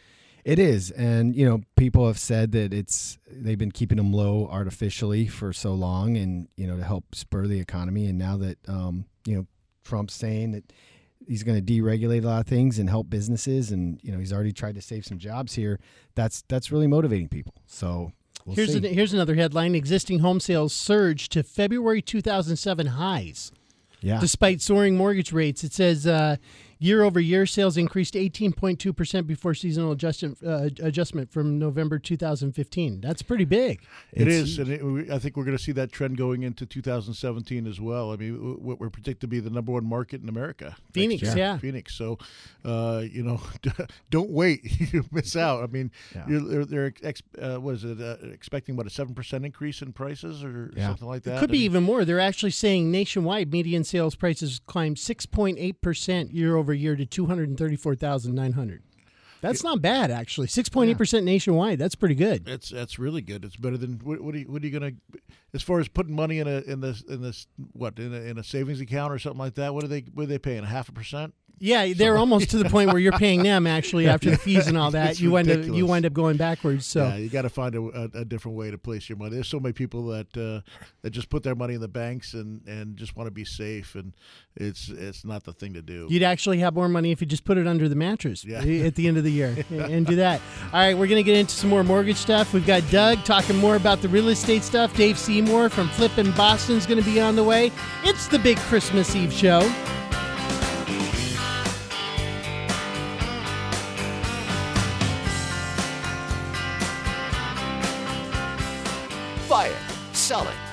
It 0.49 0.59
is, 0.59 0.91
and 0.91 1.37
you 1.37 1.47
know, 1.47 1.61
people 1.77 2.07
have 2.07 2.19
said 2.19 2.53
that 2.53 2.73
it's 2.73 3.19
they've 3.31 3.59
been 3.59 3.71
keeping 3.71 3.99
them 3.99 4.15
low 4.15 4.49
artificially 4.51 5.27
for 5.27 5.53
so 5.53 5.75
long, 5.75 6.17
and 6.17 6.49
you 6.57 6.67
know, 6.67 6.79
to 6.79 6.85
help 6.85 7.15
spur 7.15 7.47
the 7.47 7.61
economy. 7.61 8.07
And 8.07 8.17
now 8.17 8.39
that 8.39 8.57
um, 8.67 9.05
you 9.27 9.37
know, 9.37 9.47
Trump's 9.85 10.15
saying 10.15 10.53
that 10.53 10.73
he's 11.27 11.43
going 11.43 11.63
to 11.63 11.73
deregulate 11.73 12.25
a 12.25 12.27
lot 12.27 12.41
of 12.41 12.47
things 12.47 12.79
and 12.79 12.89
help 12.89 13.11
businesses, 13.11 13.71
and 13.73 14.01
you 14.03 14.11
know, 14.11 14.19
he's 14.19 14.33
already 14.33 14.55
tried 14.55 14.77
to 14.77 14.81
save 14.81 15.05
some 15.05 15.19
jobs 15.19 15.53
here. 15.53 15.81
That's 16.15 16.43
that's 16.49 16.73
really 16.73 16.87
motivating 16.87 17.29
people. 17.29 17.53
So 17.67 18.13
we'll 18.47 18.57
here's 18.57 18.75
an, 18.75 18.85
here's 18.85 19.13
another 19.13 19.35
headline: 19.35 19.75
Existing 19.75 20.21
home 20.21 20.41
sales 20.41 20.73
surged 20.73 21.31
to 21.33 21.43
February 21.43 22.01
2007 22.01 22.87
highs. 22.87 23.53
yeah, 24.01 24.19
Despite 24.19 24.63
soaring 24.63 24.97
mortgage 24.97 25.31
rates, 25.31 25.63
it 25.63 25.75
says 25.75 26.07
uh, 26.07 26.37
year 26.81 27.03
over 27.03 27.19
year 27.21 27.45
sales 27.47 27.77
increased 27.77 28.15
18.2 28.15 28.95
percent 28.97 29.27
before 29.27 29.55
seasonal 29.55 29.93
adjustment 29.93 30.39
uh, 30.47 30.69
adjustment 30.83 31.31
from 31.33 31.59
November 31.59 31.99
2015. 31.99 33.01
That's 33.01 33.23
pretty 33.23 33.45
big. 33.45 33.81
It 34.13 34.23
It's- 34.29 34.35
is, 34.43 34.59
and 34.59 34.69
it, 34.71 34.85
we- 34.85 35.11
I 35.11 35.19
think 35.19 35.37
we're 35.37 35.45
going 35.45 35.57
to 35.57 35.63
see 35.63 35.73
that 35.73 35.93
trend 35.93 36.17
going 36.17 36.43
into 36.43 36.67
2017 36.67 37.67
as 37.67 37.81
well. 37.81 38.13
I 38.13 38.17
mean, 38.17 38.35
what 38.63 38.79
we're 38.81 38.91
predicted 38.91 39.21
to 39.23 39.27
be 39.27 39.41
the 39.41 39.51
number 39.51 39.73
one 39.73 39.85
market 39.85 40.23
in 40.23 40.29
America, 40.29 40.77
Phoenix, 40.93 41.23
year. 41.23 41.37
yeah. 41.37 41.59
Phoenix. 41.59 41.95
So, 41.95 42.19
uh, 42.65 43.03
you 43.11 43.23
know, 43.23 43.41
don't 44.11 44.31
wait; 44.31 44.61
you 44.93 45.05
miss 45.11 45.37
out. 45.37 45.63
I 45.63 45.67
mean, 45.67 45.91
Yeah. 46.15 46.25
you're, 46.29 46.41
they're, 46.41 46.65
they're 46.65 46.95
ex, 47.03 47.23
uh, 47.41 47.57
what 47.57 47.75
is 47.77 47.85
it? 47.85 48.01
Uh, 48.01 48.17
expecting 48.33 48.77
what 48.77 48.87
a 48.87 48.91
seven 48.91 49.15
percent 49.15 49.45
increase 49.45 49.83
in 49.83 49.93
prices 49.93 50.45
or 50.45 50.73
Yeah. 50.77 50.89
something 50.89 51.09
like 51.09 51.23
that. 51.25 51.37
It 51.37 51.41
Could 51.41 51.51
I 51.51 51.53
be 51.53 51.59
mean, 51.59 51.65
even 51.65 51.83
more. 51.83 52.05
They're 52.05 52.21
actually 52.21 52.51
saying 52.53 52.91
nationwide 52.91 53.51
median 53.53 53.85
sales 53.85 54.15
prices 54.15 54.61
climbed 54.67 54.97
6.8 54.97 55.81
percent 55.81 56.33
year 56.33 56.57
over 56.57 56.68
year 56.73 56.97
to 56.97 57.07
234,900. 57.07 58.83
That's 59.41 59.63
not 59.63 59.81
bad, 59.81 60.11
actually. 60.11 60.49
6.8 60.49 60.99
percent 60.99 61.25
nationwide. 61.25 61.79
That's 61.79 61.95
pretty 61.95 62.17
good. 62.17 62.49
It's 62.49 62.71
that's 62.71 62.99
really 62.99 63.23
good. 63.23 63.45
It's 63.45 63.57
better 63.57 63.77
than 63.77 64.01
what, 64.03 64.21
what 64.21 64.35
are 64.35 64.39
you 64.39 64.47
what 64.47 64.63
are 64.63 64.67
you 64.67 64.73
gonna 64.73 64.93
as 65.55 65.63
far 65.63 65.81
as 65.81 65.89
putting 65.89 66.15
money 66.15 66.41
in 66.41 66.49
a 66.49 66.61
in 66.63 66.81
this 66.81 67.03
in 67.03 67.23
this 67.23 67.47
what 67.73 67.99
in 67.99 68.13
a, 68.13 68.19
in 68.19 68.39
a 68.39 68.45
savings 68.45 68.81
account 68.81 69.13
or 69.13 69.19
something 69.19 69.39
like 69.39 69.55
that. 69.55 69.75
What 69.75 69.85
are 69.85 69.89
they 69.89 70.01
what 70.13 70.25
are 70.25 70.27
they 70.27 70.39
paying? 70.39 70.65
A 70.65 70.67
half 70.67 70.89
a 70.89 70.93
percent? 70.93 71.35
Yeah, 71.61 71.93
they're 71.95 72.17
almost 72.17 72.51
to 72.51 72.59
the 72.59 72.69
point 72.69 72.91
where 72.91 72.99
you're 73.01 73.13
paying 73.13 73.43
them 73.43 73.67
actually 73.67 74.09
after 74.09 74.31
the 74.31 74.37
fees 74.39 74.67
and 74.67 74.77
all 74.77 74.91
that. 74.93 75.21
You 75.21 75.31
wind 75.31 75.51
up 75.51 75.65
you 75.65 75.87
wind 75.87 76.07
up 76.07 76.13
going 76.13 76.37
backwards. 76.37 76.87
So 76.87 77.07
yeah, 77.07 77.17
you 77.17 77.29
got 77.29 77.43
to 77.43 77.49
find 77.49 77.75
a, 77.75 77.81
a, 77.83 78.21
a 78.21 78.25
different 78.25 78.57
way 78.57 78.71
to 78.71 78.79
place 78.79 79.09
your 79.09 79.19
money. 79.19 79.35
There's 79.35 79.49
so 79.49 79.61
many 79.61 79.73
people 79.73 80.07
that 80.09 80.37
uh, 80.37 80.61
that 81.03 81.11
just 81.11 81.31
put 81.31 81.43
their 81.43 81.55
money 81.55 81.75
in 81.75 81.81
the 81.81 81.89
banks 81.89 82.35
and, 82.35 82.67
and 82.67 82.97
just 82.97 83.17
want 83.17 83.27
to 83.27 83.31
be 83.33 83.45
safe, 83.45 83.95
and 83.95 84.13
it's 84.57 84.89
it's 84.89 85.25
not 85.25 85.45
the 85.45 85.53
thing 85.53 85.75
to 85.75 85.83
do. 85.83 86.07
You'd 86.11 86.23
actually 86.23 86.59
have 86.59 86.75
more 86.75 86.89
money 86.89 87.11
if 87.13 87.21
you 87.21 87.27
just 87.27 87.45
put 87.45 87.59
it 87.59 87.67
under 87.67 87.89
the 87.89 87.95
mattress 87.97 88.45
Yeah. 88.45 88.59
at 88.59 88.95
the 88.95 89.09
end 89.09 89.17
of 89.19 89.25
the 89.25 89.33
year 89.33 89.57
and 89.71 90.07
do 90.07 90.17
that. 90.17 90.41
All 90.73 90.81
right, 90.81 90.97
we're 90.97 91.07
going 91.07 91.23
to 91.23 91.23
get 91.23 91.37
into 91.37 91.55
some 91.55 91.71
more 91.71 91.85
mortgage 91.85 92.17
stuff. 92.17 92.53
We've 92.53 92.67
got 92.67 92.83
Doug 92.91 93.25
talking 93.25 93.57
more 93.57 93.77
about 93.77 94.03
the 94.03 94.09
real 94.09 94.29
estate 94.29 94.63
stuff. 94.63 94.95
Dave 94.97 95.19
Seymour 95.19 95.69
from 95.69 95.89
Flippin' 95.89 96.33
Boston 96.33 96.77
is 96.77 96.87
going 96.87 97.03
to 97.03 97.09
be 97.11 97.21
on 97.21 97.37
the 97.37 97.45
way. 97.45 97.71
It's 98.05 98.29
the 98.29 98.39
big 98.39 98.57
Christmas 98.59 99.15
Eve 99.17 99.33
show. 99.33 99.61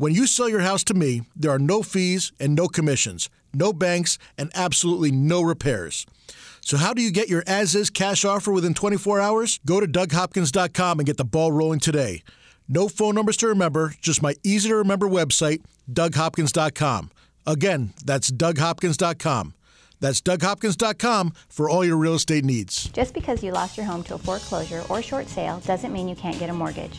When 0.00 0.14
you 0.14 0.26
sell 0.26 0.48
your 0.48 0.60
house 0.60 0.82
to 0.84 0.94
me, 0.94 1.24
there 1.36 1.50
are 1.50 1.58
no 1.58 1.82
fees 1.82 2.32
and 2.40 2.54
no 2.54 2.68
commissions, 2.68 3.28
no 3.52 3.70
banks, 3.70 4.16
and 4.38 4.50
absolutely 4.54 5.10
no 5.10 5.42
repairs. 5.42 6.06
So, 6.62 6.78
how 6.78 6.94
do 6.94 7.02
you 7.02 7.10
get 7.10 7.28
your 7.28 7.42
as 7.46 7.74
is 7.74 7.90
cash 7.90 8.24
offer 8.24 8.50
within 8.50 8.72
24 8.72 9.20
hours? 9.20 9.60
Go 9.66 9.78
to 9.78 9.86
DougHopkins.com 9.86 11.00
and 11.00 11.06
get 11.06 11.18
the 11.18 11.26
ball 11.26 11.52
rolling 11.52 11.80
today. 11.80 12.22
No 12.66 12.88
phone 12.88 13.14
numbers 13.14 13.36
to 13.36 13.48
remember, 13.48 13.92
just 14.00 14.22
my 14.22 14.36
easy 14.42 14.70
to 14.70 14.76
remember 14.76 15.06
website, 15.06 15.60
DougHopkins.com. 15.92 17.10
Again, 17.46 17.92
that's 18.02 18.30
DougHopkins.com. 18.30 19.52
That's 20.00 20.22
DougHopkins.com 20.22 21.34
for 21.50 21.68
all 21.68 21.84
your 21.84 21.98
real 21.98 22.14
estate 22.14 22.46
needs. 22.46 22.88
Just 22.88 23.12
because 23.12 23.44
you 23.44 23.52
lost 23.52 23.76
your 23.76 23.84
home 23.84 24.02
to 24.04 24.14
a 24.14 24.18
foreclosure 24.18 24.82
or 24.88 25.02
short 25.02 25.28
sale 25.28 25.60
doesn't 25.66 25.92
mean 25.92 26.08
you 26.08 26.16
can't 26.16 26.38
get 26.38 26.48
a 26.48 26.54
mortgage. 26.54 26.98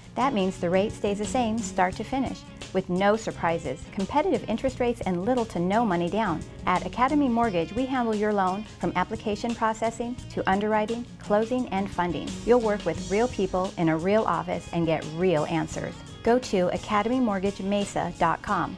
That 0.15 0.33
means 0.33 0.57
the 0.57 0.69
rate 0.69 0.91
stays 0.91 1.19
the 1.19 1.25
same 1.25 1.57
start 1.57 1.95
to 1.95 2.03
finish 2.03 2.41
with 2.73 2.89
no 2.89 3.15
surprises, 3.15 3.81
competitive 3.91 4.43
interest 4.47 4.79
rates, 4.79 5.01
and 5.01 5.25
little 5.25 5.45
to 5.45 5.59
no 5.59 5.85
money 5.85 6.09
down. 6.09 6.41
At 6.65 6.85
Academy 6.85 7.27
Mortgage, 7.27 7.73
we 7.73 7.85
handle 7.85 8.15
your 8.15 8.31
loan 8.33 8.63
from 8.79 8.93
application 8.95 9.53
processing 9.55 10.15
to 10.31 10.49
underwriting, 10.49 11.05
closing, 11.19 11.67
and 11.69 11.89
funding. 11.89 12.27
You'll 12.45 12.61
work 12.61 12.85
with 12.85 13.11
real 13.11 13.27
people 13.27 13.73
in 13.77 13.89
a 13.89 13.97
real 13.97 14.23
office 14.23 14.69
and 14.73 14.85
get 14.85 15.05
real 15.15 15.45
answers. 15.45 15.93
Go 16.23 16.39
to 16.39 16.69
academymortgagemesa.com 16.69 18.77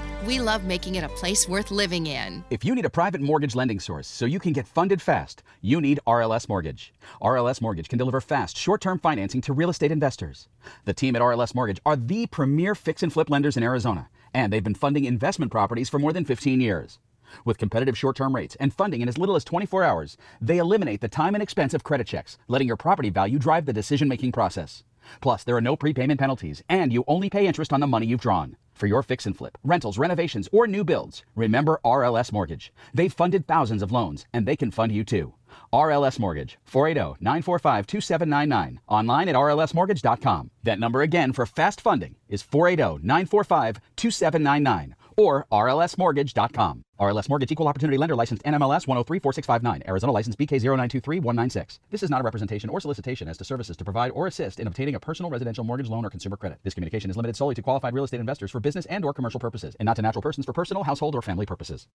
we 0.25 0.39
love 0.39 0.63
making 0.63 0.95
it 0.95 1.03
a 1.03 1.09
place 1.09 1.47
worth 1.47 1.71
living 1.71 2.07
in. 2.07 2.43
If 2.49 2.63
you 2.63 2.75
need 2.75 2.85
a 2.85 2.89
private 2.89 3.21
mortgage 3.21 3.55
lending 3.55 3.79
source 3.79 4.07
so 4.07 4.25
you 4.25 4.39
can 4.39 4.53
get 4.53 4.67
funded 4.67 5.01
fast, 5.01 5.43
you 5.61 5.81
need 5.81 5.99
RLS 6.05 6.47
Mortgage. 6.47 6.93
RLS 7.21 7.61
Mortgage 7.61 7.89
can 7.89 7.97
deliver 7.97 8.21
fast, 8.21 8.57
short 8.57 8.81
term 8.81 8.99
financing 8.99 9.41
to 9.41 9.53
real 9.53 9.69
estate 9.69 9.91
investors. 9.91 10.47
The 10.85 10.93
team 10.93 11.15
at 11.15 11.21
RLS 11.21 11.55
Mortgage 11.55 11.79
are 11.85 11.95
the 11.95 12.27
premier 12.27 12.75
fix 12.75 13.03
and 13.03 13.11
flip 13.11 13.29
lenders 13.29 13.57
in 13.57 13.63
Arizona, 13.63 14.09
and 14.33 14.51
they've 14.51 14.63
been 14.63 14.75
funding 14.75 15.05
investment 15.05 15.51
properties 15.51 15.89
for 15.89 15.99
more 15.99 16.13
than 16.13 16.25
15 16.25 16.61
years. 16.61 16.99
With 17.45 17.57
competitive 17.57 17.97
short 17.97 18.15
term 18.15 18.35
rates 18.35 18.55
and 18.59 18.73
funding 18.73 19.01
in 19.01 19.07
as 19.07 19.17
little 19.17 19.35
as 19.35 19.43
24 19.43 19.83
hours, 19.83 20.17
they 20.39 20.57
eliminate 20.57 21.01
the 21.01 21.07
time 21.07 21.33
and 21.33 21.41
expense 21.41 21.73
of 21.73 21.83
credit 21.83 22.07
checks, 22.07 22.37
letting 22.47 22.67
your 22.67 22.77
property 22.77 23.09
value 23.09 23.39
drive 23.39 23.65
the 23.65 23.73
decision 23.73 24.07
making 24.07 24.31
process. 24.31 24.83
Plus, 25.19 25.43
there 25.43 25.57
are 25.57 25.61
no 25.61 25.75
prepayment 25.75 26.19
penalties, 26.19 26.63
and 26.69 26.93
you 26.93 27.03
only 27.07 27.29
pay 27.29 27.47
interest 27.47 27.73
on 27.73 27.79
the 27.79 27.87
money 27.87 28.05
you've 28.05 28.21
drawn. 28.21 28.55
For 28.73 28.87
your 28.87 29.03
fix 29.03 29.25
and 29.25 29.37
flip, 29.37 29.57
rentals, 29.63 29.99
renovations, 29.99 30.49
or 30.51 30.65
new 30.65 30.83
builds, 30.83 31.23
remember 31.35 31.79
RLS 31.85 32.31
Mortgage. 32.31 32.73
They've 32.93 33.13
funded 33.13 33.45
thousands 33.45 33.83
of 33.83 33.91
loans, 33.91 34.25
and 34.33 34.47
they 34.47 34.55
can 34.55 34.71
fund 34.71 34.91
you 34.91 35.03
too. 35.03 35.33
RLS 35.71 36.17
Mortgage, 36.17 36.57
480 36.65 37.17
945 37.23 37.85
2799. 37.85 38.79
Online 38.87 39.29
at 39.29 39.35
rlsmortgage.com. 39.35 40.51
That 40.63 40.79
number 40.79 41.01
again 41.01 41.33
for 41.33 41.45
fast 41.45 41.81
funding 41.81 42.15
is 42.27 42.41
480 42.41 43.05
945 43.05 43.79
2799 43.95 44.95
or 45.21 45.45
rlsmortgage.com. 45.51 46.83
RLS 46.99 47.29
Mortgage 47.29 47.51
Equal 47.51 47.67
Opportunity 47.67 47.97
Lender 47.97 48.15
licensed 48.15 48.43
NMLS 48.43 48.85
1034659, 48.87 49.87
Arizona 49.87 50.11
license 50.11 50.35
BK0923196. 50.35 51.79
This 51.91 52.01
is 52.01 52.09
not 52.09 52.21
a 52.21 52.23
representation 52.23 52.69
or 52.69 52.81
solicitation 52.81 53.27
as 53.27 53.37
to 53.37 53.43
services 53.43 53.77
to 53.77 53.83
provide 53.83 54.11
or 54.11 54.27
assist 54.27 54.59
in 54.59 54.67
obtaining 54.67 54.95
a 54.95 54.99
personal 54.99 55.29
residential 55.29 55.63
mortgage 55.63 55.89
loan 55.89 56.05
or 56.05 56.09
consumer 56.09 56.37
credit. 56.37 56.59
This 56.63 56.73
communication 56.73 57.09
is 57.11 57.17
limited 57.17 57.35
solely 57.35 57.55
to 57.55 57.61
qualified 57.61 57.93
real 57.93 58.03
estate 58.03 58.19
investors 58.19 58.51
for 58.51 58.59
business 58.59 58.85
and 58.87 59.05
or 59.05 59.13
commercial 59.13 59.39
purposes 59.39 59.75
and 59.79 59.85
not 59.85 59.95
to 59.97 60.01
natural 60.01 60.21
persons 60.23 60.45
for 60.45 60.53
personal, 60.53 60.83
household, 60.83 61.15
or 61.15 61.21
family 61.21 61.45
purposes. 61.45 61.87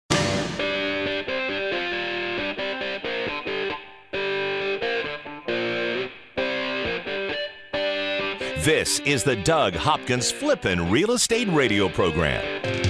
This 8.67 8.99
is 9.05 9.23
the 9.23 9.37
Doug 9.37 9.73
Hopkins 9.75 10.29
Flippin' 10.29 10.91
Real 10.91 11.11
Estate 11.11 11.47
Radio 11.47 11.87
Program. 11.87 12.86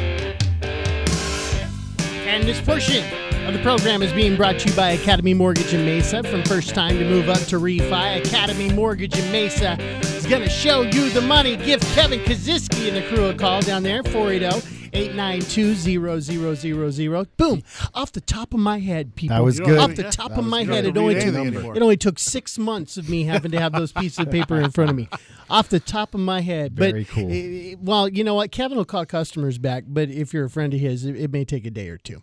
This 2.48 2.62
portion 2.62 3.04
of 3.46 3.54
the 3.54 3.60
program 3.62 4.02
is 4.02 4.14
being 4.14 4.38
brought 4.38 4.58
to 4.60 4.70
you 4.70 4.74
by 4.74 4.92
Academy 4.92 5.34
Mortgage 5.34 5.74
in 5.74 5.84
Mesa. 5.84 6.24
From 6.24 6.44
first 6.44 6.74
time 6.74 6.98
to 6.98 7.04
move 7.04 7.28
up 7.28 7.40
to 7.40 7.60
refi, 7.60 8.26
Academy 8.26 8.72
Mortgage 8.72 9.20
in 9.20 9.30
Mesa 9.34 9.78
is 10.00 10.26
going 10.26 10.44
to 10.44 10.50
show 10.50 10.84
you 10.84 11.10
the 11.10 11.20
money. 11.20 11.58
Give 11.58 11.82
Kevin 11.94 12.22
Kaziski 12.22 12.88
and 12.88 12.96
the 12.96 13.02
crew 13.10 13.26
a 13.26 13.34
call 13.34 13.60
down 13.60 13.84
there, 13.84 14.02
480 14.02 14.66
892 14.94 16.56
0000. 16.56 17.28
Boom. 17.36 17.64
Off 17.94 18.14
the 18.14 18.22
top 18.22 18.54
of 18.54 18.62
my 18.62 18.80
head, 18.80 19.18
people. 19.18 19.36
That 19.36 19.44
was 19.44 19.60
good. 19.60 19.78
Off 19.78 19.96
the 19.98 20.04
top 20.04 20.38
of 20.38 20.46
my 20.46 20.64
head, 20.64 20.86
it 20.86 20.98
only, 20.98 21.16
took, 21.16 21.36
it 21.36 21.82
only 21.82 21.98
took 21.98 22.18
six 22.18 22.58
months 22.58 22.96
of 22.96 23.10
me 23.10 23.26
having 23.26 23.52
to 23.52 23.60
have 23.60 23.74
those 23.74 23.92
pieces 23.92 24.20
of 24.20 24.32
paper 24.32 24.56
in 24.62 24.72
front 24.72 24.90
of 24.90 24.96
me. 24.96 25.10
Off 25.50 25.68
the 25.68 25.82
top 25.82 26.14
of 26.14 26.22
my 26.22 26.40
head. 26.40 26.78
Very 26.78 27.04
but, 27.04 27.12
cool. 27.12 27.76
well, 27.82 28.08
you 28.08 28.24
know 28.24 28.36
what? 28.36 28.52
Kevin 28.52 28.78
will 28.78 28.86
call 28.86 29.06
customers 29.06 29.58
back, 29.58 29.84
but 29.86 30.10
if 30.10 30.34
you're 30.34 30.46
a 30.46 30.50
friend 30.50 30.74
of 30.74 30.80
his, 30.80 31.04
it, 31.04 31.18
it 31.18 31.30
may 31.30 31.44
take 31.44 31.66
a 31.66 31.72
day 31.72 31.90
or 31.90 31.98
two. 31.98 32.22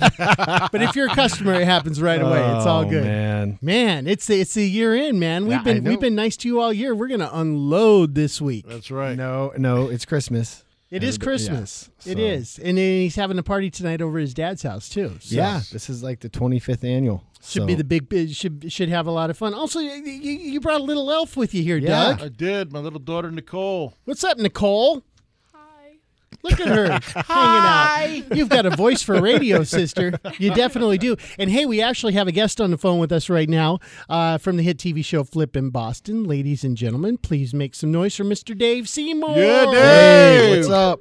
But 0.00 0.82
if 0.82 0.94
you're 0.96 1.06
a 1.10 1.14
customer, 1.14 1.54
it 1.54 1.64
happens 1.64 2.00
right 2.00 2.20
away. 2.20 2.38
it's 2.56 2.66
all 2.66 2.84
Oh, 2.84 2.90
good. 2.90 3.04
man. 3.04 3.58
Man, 3.62 4.06
it's 4.06 4.28
it's 4.28 4.54
the 4.54 4.68
year 4.68 4.94
in, 4.94 5.18
man. 5.18 5.44
We've 5.44 5.52
Yeah, 5.52 5.60
I 5.60 5.64
been 5.64 5.84
know. 5.84 5.90
we've 5.90 6.00
been 6.00 6.14
nice 6.14 6.36
to 6.38 6.48
you 6.48 6.60
all 6.60 6.72
year. 6.72 6.94
We're 6.94 7.08
gonna 7.08 7.30
unload 7.32 8.14
this 8.14 8.40
week. 8.40 8.66
That's 8.68 8.90
right. 8.90 9.16
No, 9.16 9.52
no, 9.56 9.88
it's 9.88 10.04
Christmas. 10.04 10.64
It 10.90 11.02
is 11.02 11.16
Everybody- 11.16 11.24
Christmas. 11.24 11.90
yeah, 12.04 12.12
It 12.12 12.16
so- 12.18 12.22
is, 12.22 12.58
and 12.60 12.78
then 12.78 13.00
he's 13.02 13.16
having 13.16 13.38
a 13.38 13.42
party 13.42 13.70
tonight 13.70 14.00
over 14.00 14.18
his 14.18 14.32
dad's 14.34 14.62
house 14.62 14.88
too. 14.88 15.16
So 15.20 15.34
Yeah, 15.34 15.60
this 15.72 15.88
is 15.90 16.02
like 16.02 16.20
the 16.20 16.28
25th 16.28 16.84
annual. 16.84 17.24
should 17.42 17.62
so- 17.62 17.66
be 17.66 17.74
the 17.74 17.82
big. 17.84 18.08
big- 18.08 18.30
Should 18.30 18.70
should 18.72 18.88
have 18.90 19.06
a 19.06 19.10
lot 19.10 19.30
of 19.30 19.36
fun. 19.38 19.54
Also, 19.54 19.80
you, 19.80 19.90
you 19.92 20.32
you 20.32 20.60
brought 20.60 20.80
a 20.80 20.84
little 20.84 21.10
elf 21.10 21.36
with 21.36 21.54
you 21.54 21.62
here, 21.62 21.78
Yeah. 21.78 21.88
Doug. 22.16 22.22
I 22.22 22.28
did. 22.28 22.72
My 22.72 22.78
little 22.80 22.98
daughter 23.00 23.30
Nicole. 23.30 23.94
What's 24.04 24.22
up, 24.24 24.38
Nicole? 24.38 25.02
Hi. 26.44 26.50
Look 26.50 26.60
at 26.60 26.68
her 26.68 26.86
hanging 27.26 28.22
out. 28.30 28.36
You've 28.36 28.48
got 28.48 28.66
a 28.66 28.70
voice 28.70 29.02
for 29.02 29.20
radio, 29.20 29.64
sister. 29.64 30.12
You 30.38 30.50
definitely 30.54 30.98
do. 30.98 31.16
And 31.38 31.50
hey, 31.50 31.64
we 31.66 31.80
actually 31.80 32.12
have 32.14 32.28
a 32.28 32.32
guest 32.32 32.60
on 32.60 32.70
the 32.70 32.78
phone 32.78 32.98
with 32.98 33.12
us 33.12 33.28
right 33.30 33.48
now 33.48 33.78
uh, 34.08 34.38
from 34.38 34.56
the 34.56 34.62
hit 34.62 34.78
TV 34.78 35.04
show 35.04 35.24
Flippin' 35.24 35.70
Boston. 35.70 36.24
Ladies 36.24 36.64
and 36.64 36.76
gentlemen, 36.76 37.18
please 37.18 37.54
make 37.54 37.74
some 37.74 37.90
noise 37.90 38.14
for 38.16 38.24
Mr. 38.24 38.56
Dave 38.56 38.88
Seymour. 38.88 39.36
Yeah, 39.38 39.64
Dave. 39.66 39.74
Hey, 39.74 40.56
what's 40.58 40.70
up? 40.70 41.00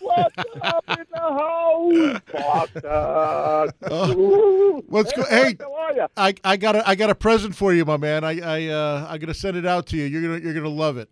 What's 0.00 0.36
up 0.62 0.84
in 0.88 1.04
the 1.12 1.20
house? 1.20 2.20
Boston. 2.32 3.72
What's 4.88 5.12
go- 5.12 5.24
hey, 5.24 5.56
How 5.60 5.74
are 5.74 5.92
you? 5.94 6.06
I, 6.16 6.34
I 6.44 6.56
got 6.56 6.76
a 6.76 6.88
I 6.88 6.94
got 6.94 7.10
a 7.10 7.14
present 7.14 7.54
for 7.54 7.72
you, 7.74 7.84
my 7.84 7.96
man. 7.96 8.24
I 8.24 8.40
I 8.40 8.66
uh, 8.68 9.06
I'm 9.10 9.18
gonna 9.20 9.34
send 9.34 9.56
it 9.56 9.66
out 9.66 9.86
to 9.88 9.96
you. 9.96 10.04
You're 10.04 10.22
gonna 10.22 10.38
you're 10.38 10.54
gonna 10.54 10.68
love 10.68 10.96
it. 10.96 11.08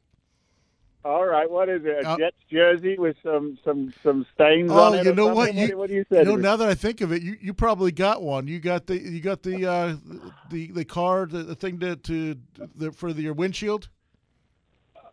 All 1.05 1.27
right, 1.27 1.51
what 1.51 1.69
is 1.69 1.83
it? 1.85 2.07
A 2.07 2.09
Uh, 2.11 2.17
Jets 2.17 2.37
jersey 2.51 2.97
with 2.99 3.17
some 3.23 3.59
some 3.63 3.93
some 4.03 4.25
stains 4.35 4.71
Oh, 4.73 4.79
on 4.79 4.95
it? 4.95 5.01
Oh, 5.01 5.03
you 5.03 5.15
know 5.15 5.35
something? 5.35 5.57
what? 5.57 5.69
You, 5.69 5.77
what 5.79 5.89
do 5.89 5.95
you 5.95 6.05
you 6.11 6.17
say? 6.17 6.23
know, 6.25 6.37
now 6.37 6.57
that 6.57 6.69
I 6.69 6.75
think 6.75 7.03
of 7.03 7.13
it, 7.13 7.23
you, 7.23 7.37
you 7.41 7.53
probably 7.53 7.93
got 7.93 8.23
one. 8.23 8.49
You 8.49 8.59
got 8.59 8.87
the 8.87 8.99
you 8.99 9.21
got 9.21 9.43
the 9.43 9.67
uh, 9.67 9.97
the 10.51 10.71
the 10.73 10.85
card, 10.87 11.31
the, 11.33 11.43
the 11.43 11.55
thing 11.55 11.79
to 11.81 11.97
to 11.97 12.37
the, 12.75 12.93
for 12.93 13.13
the, 13.13 13.21
your 13.23 13.35
windshield. 13.35 13.89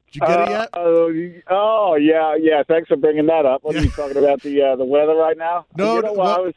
Did 0.08 0.16
you 0.22 0.28
get 0.28 0.40
it 0.42 0.50
yet? 0.50 0.70
Oh, 0.74 1.14
oh, 1.50 1.96
yeah, 1.96 2.36
yeah. 2.40 2.64
Thanks 2.68 2.90
for 2.90 2.98
bringing 2.98 3.28
that 3.28 3.46
up. 3.46 3.64
What 3.64 3.76
are 3.78 3.82
you 3.82 3.90
talking 3.92 4.18
about 4.18 4.42
the 4.42 4.62
uh, 4.62 4.76
the 4.78 4.86
weather 4.86 5.16
right 5.16 5.38
now? 5.38 5.66
No, 5.78 5.96
you 5.96 6.02
know? 6.04 6.20
I 6.20 6.40
was 6.40 6.54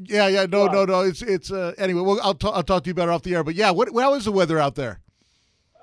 Yeah, 0.00 0.26
yeah. 0.28 0.46
No, 0.46 0.66
no, 0.66 0.84
no. 0.84 1.00
It's 1.02 1.22
it's 1.22 1.50
uh, 1.52 1.72
anyway. 1.78 2.02
Well, 2.02 2.20
I'll 2.22 2.34
talk 2.34 2.54
I'll 2.56 2.62
talk 2.62 2.84
to 2.84 2.90
you 2.90 2.94
better 2.94 3.12
off 3.12 3.22
the 3.22 3.34
air. 3.34 3.44
But 3.44 3.54
yeah, 3.54 3.70
what 3.70 3.88
how 3.94 4.14
is 4.14 4.24
the 4.24 4.32
weather 4.32 4.58
out 4.58 4.74
there? 4.76 5.00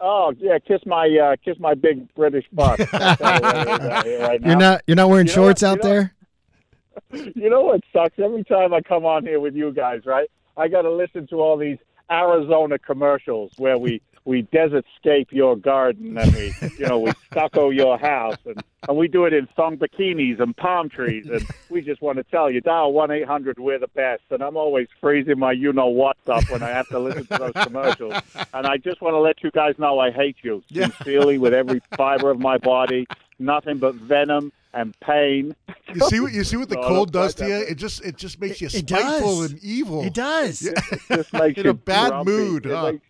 Oh 0.02 0.34
yeah, 0.38 0.60
kiss 0.60 0.82
my 0.86 1.08
uh, 1.22 1.36
kiss 1.44 1.58
my 1.60 1.74
big 1.74 2.14
British 2.16 2.46
butt. 2.54 2.78
That's 2.92 3.22
how 3.22 3.36
it 3.36 3.44
is 3.44 3.86
out 3.90 4.06
here 4.06 4.20
right 4.22 4.42
You're 4.42 4.56
not 4.56 4.82
you're 4.88 4.96
not 4.96 5.10
wearing 5.10 5.28
You 5.28 5.34
shorts 5.34 5.62
what- 5.62 5.68
out 5.70 5.84
you 5.84 5.90
know- 5.90 5.96
there? 5.96 6.14
You 7.36 7.50
know 7.50 7.62
what 7.62 7.82
sucks? 7.94 8.20
Every 8.20 8.44
time 8.44 8.74
I 8.74 8.82
come 8.82 9.06
on 9.06 9.24
here 9.26 9.40
with 9.40 9.56
you 9.56 9.72
guys, 9.72 10.02
right? 10.06 10.30
I 10.58 10.68
got 10.68 10.82
to 10.84 10.92
listen 10.92 11.28
to 11.28 11.38
all 11.38 11.58
these 11.58 11.78
Arizona 12.12 12.78
commercials 12.78 13.52
where 13.58 13.78
we 13.78 14.02
we 14.30 14.44
desert 14.44 14.86
scape 15.00 15.30
your 15.32 15.56
garden 15.56 16.18
and 16.18 16.32
we 16.36 16.54
you 16.78 16.86
know 16.88 17.00
we 17.00 17.12
stucco 17.32 17.70
your 17.72 17.98
house 17.98 18.38
and 18.46 18.62
and 18.88 18.96
we 18.98 19.08
do 19.08 19.26
it 19.26 19.34
in 19.34 19.48
thong 19.56 19.76
bikinis 19.78 20.40
and 20.40 20.56
palm 20.56 20.88
trees 20.88 21.26
and 21.30 21.44
we 21.70 21.82
just 21.82 22.02
want 22.02 22.18
to 22.18 22.24
tell 22.26 22.50
you 22.50 22.62
dial 22.62 22.94
one 22.94 23.10
eight 23.12 23.26
hundred 23.26 23.58
we're 23.60 23.80
the 23.80 23.88
best 23.90 24.22
and 24.30 24.42
I'm 24.44 24.56
always 24.56 24.88
freezing 25.02 25.40
my 25.40 25.52
you 25.52 25.74
know 25.74 25.88
what's 25.88 26.28
up 26.30 26.48
when 26.52 26.62
I 26.62 26.70
have 26.70 26.88
to 26.90 27.00
listen 27.00 27.26
to 27.28 27.38
those 27.40 27.64
commercials 27.66 28.14
and 28.54 28.68
I 28.68 28.78
just 28.78 29.02
want 29.02 29.16
to 29.16 29.20
let 29.20 29.44
you 29.44 29.52
guys 29.52 29.74
know 29.80 29.98
I 30.00 30.12
hate 30.12 30.38
you 30.44 30.64
sincerely 30.72 31.38
with 31.40 31.54
every 31.54 31.82
fiber 31.98 32.30
of 32.30 32.40
my 32.40 32.58
body 32.60 33.08
nothing 33.40 33.78
but 33.80 33.96
venom 33.96 34.52
and 34.74 34.94
pain 35.00 35.56
You 35.96 36.02
see 36.02 36.20
what 36.20 36.32
you 36.34 36.44
see 36.44 36.56
what 36.58 36.70
the 36.70 36.76
No, 36.76 36.84
cold 36.88 37.12
does 37.12 37.34
to 37.36 37.48
you? 37.48 37.56
It 37.56 37.76
just 37.86 38.06
it 38.06 38.16
just 38.18 38.40
makes 38.40 38.62
you 38.62 38.68
It 38.68 38.88
spiteful 38.88 39.42
does. 39.42 39.52
and 39.54 39.60
evil. 39.64 40.04
It 40.04 40.14
does. 40.14 40.62
Yeah. 40.62 40.74
just 41.18 41.34
makes 41.34 41.58
you 41.58 41.62
In 41.62 41.66
you 41.66 41.72
a 41.72 41.74
bad 41.74 42.10
grumpy. 42.10 42.32
mood, 42.32 42.66
huh? 42.68 42.86
it 42.86 42.92
makes 42.94 43.06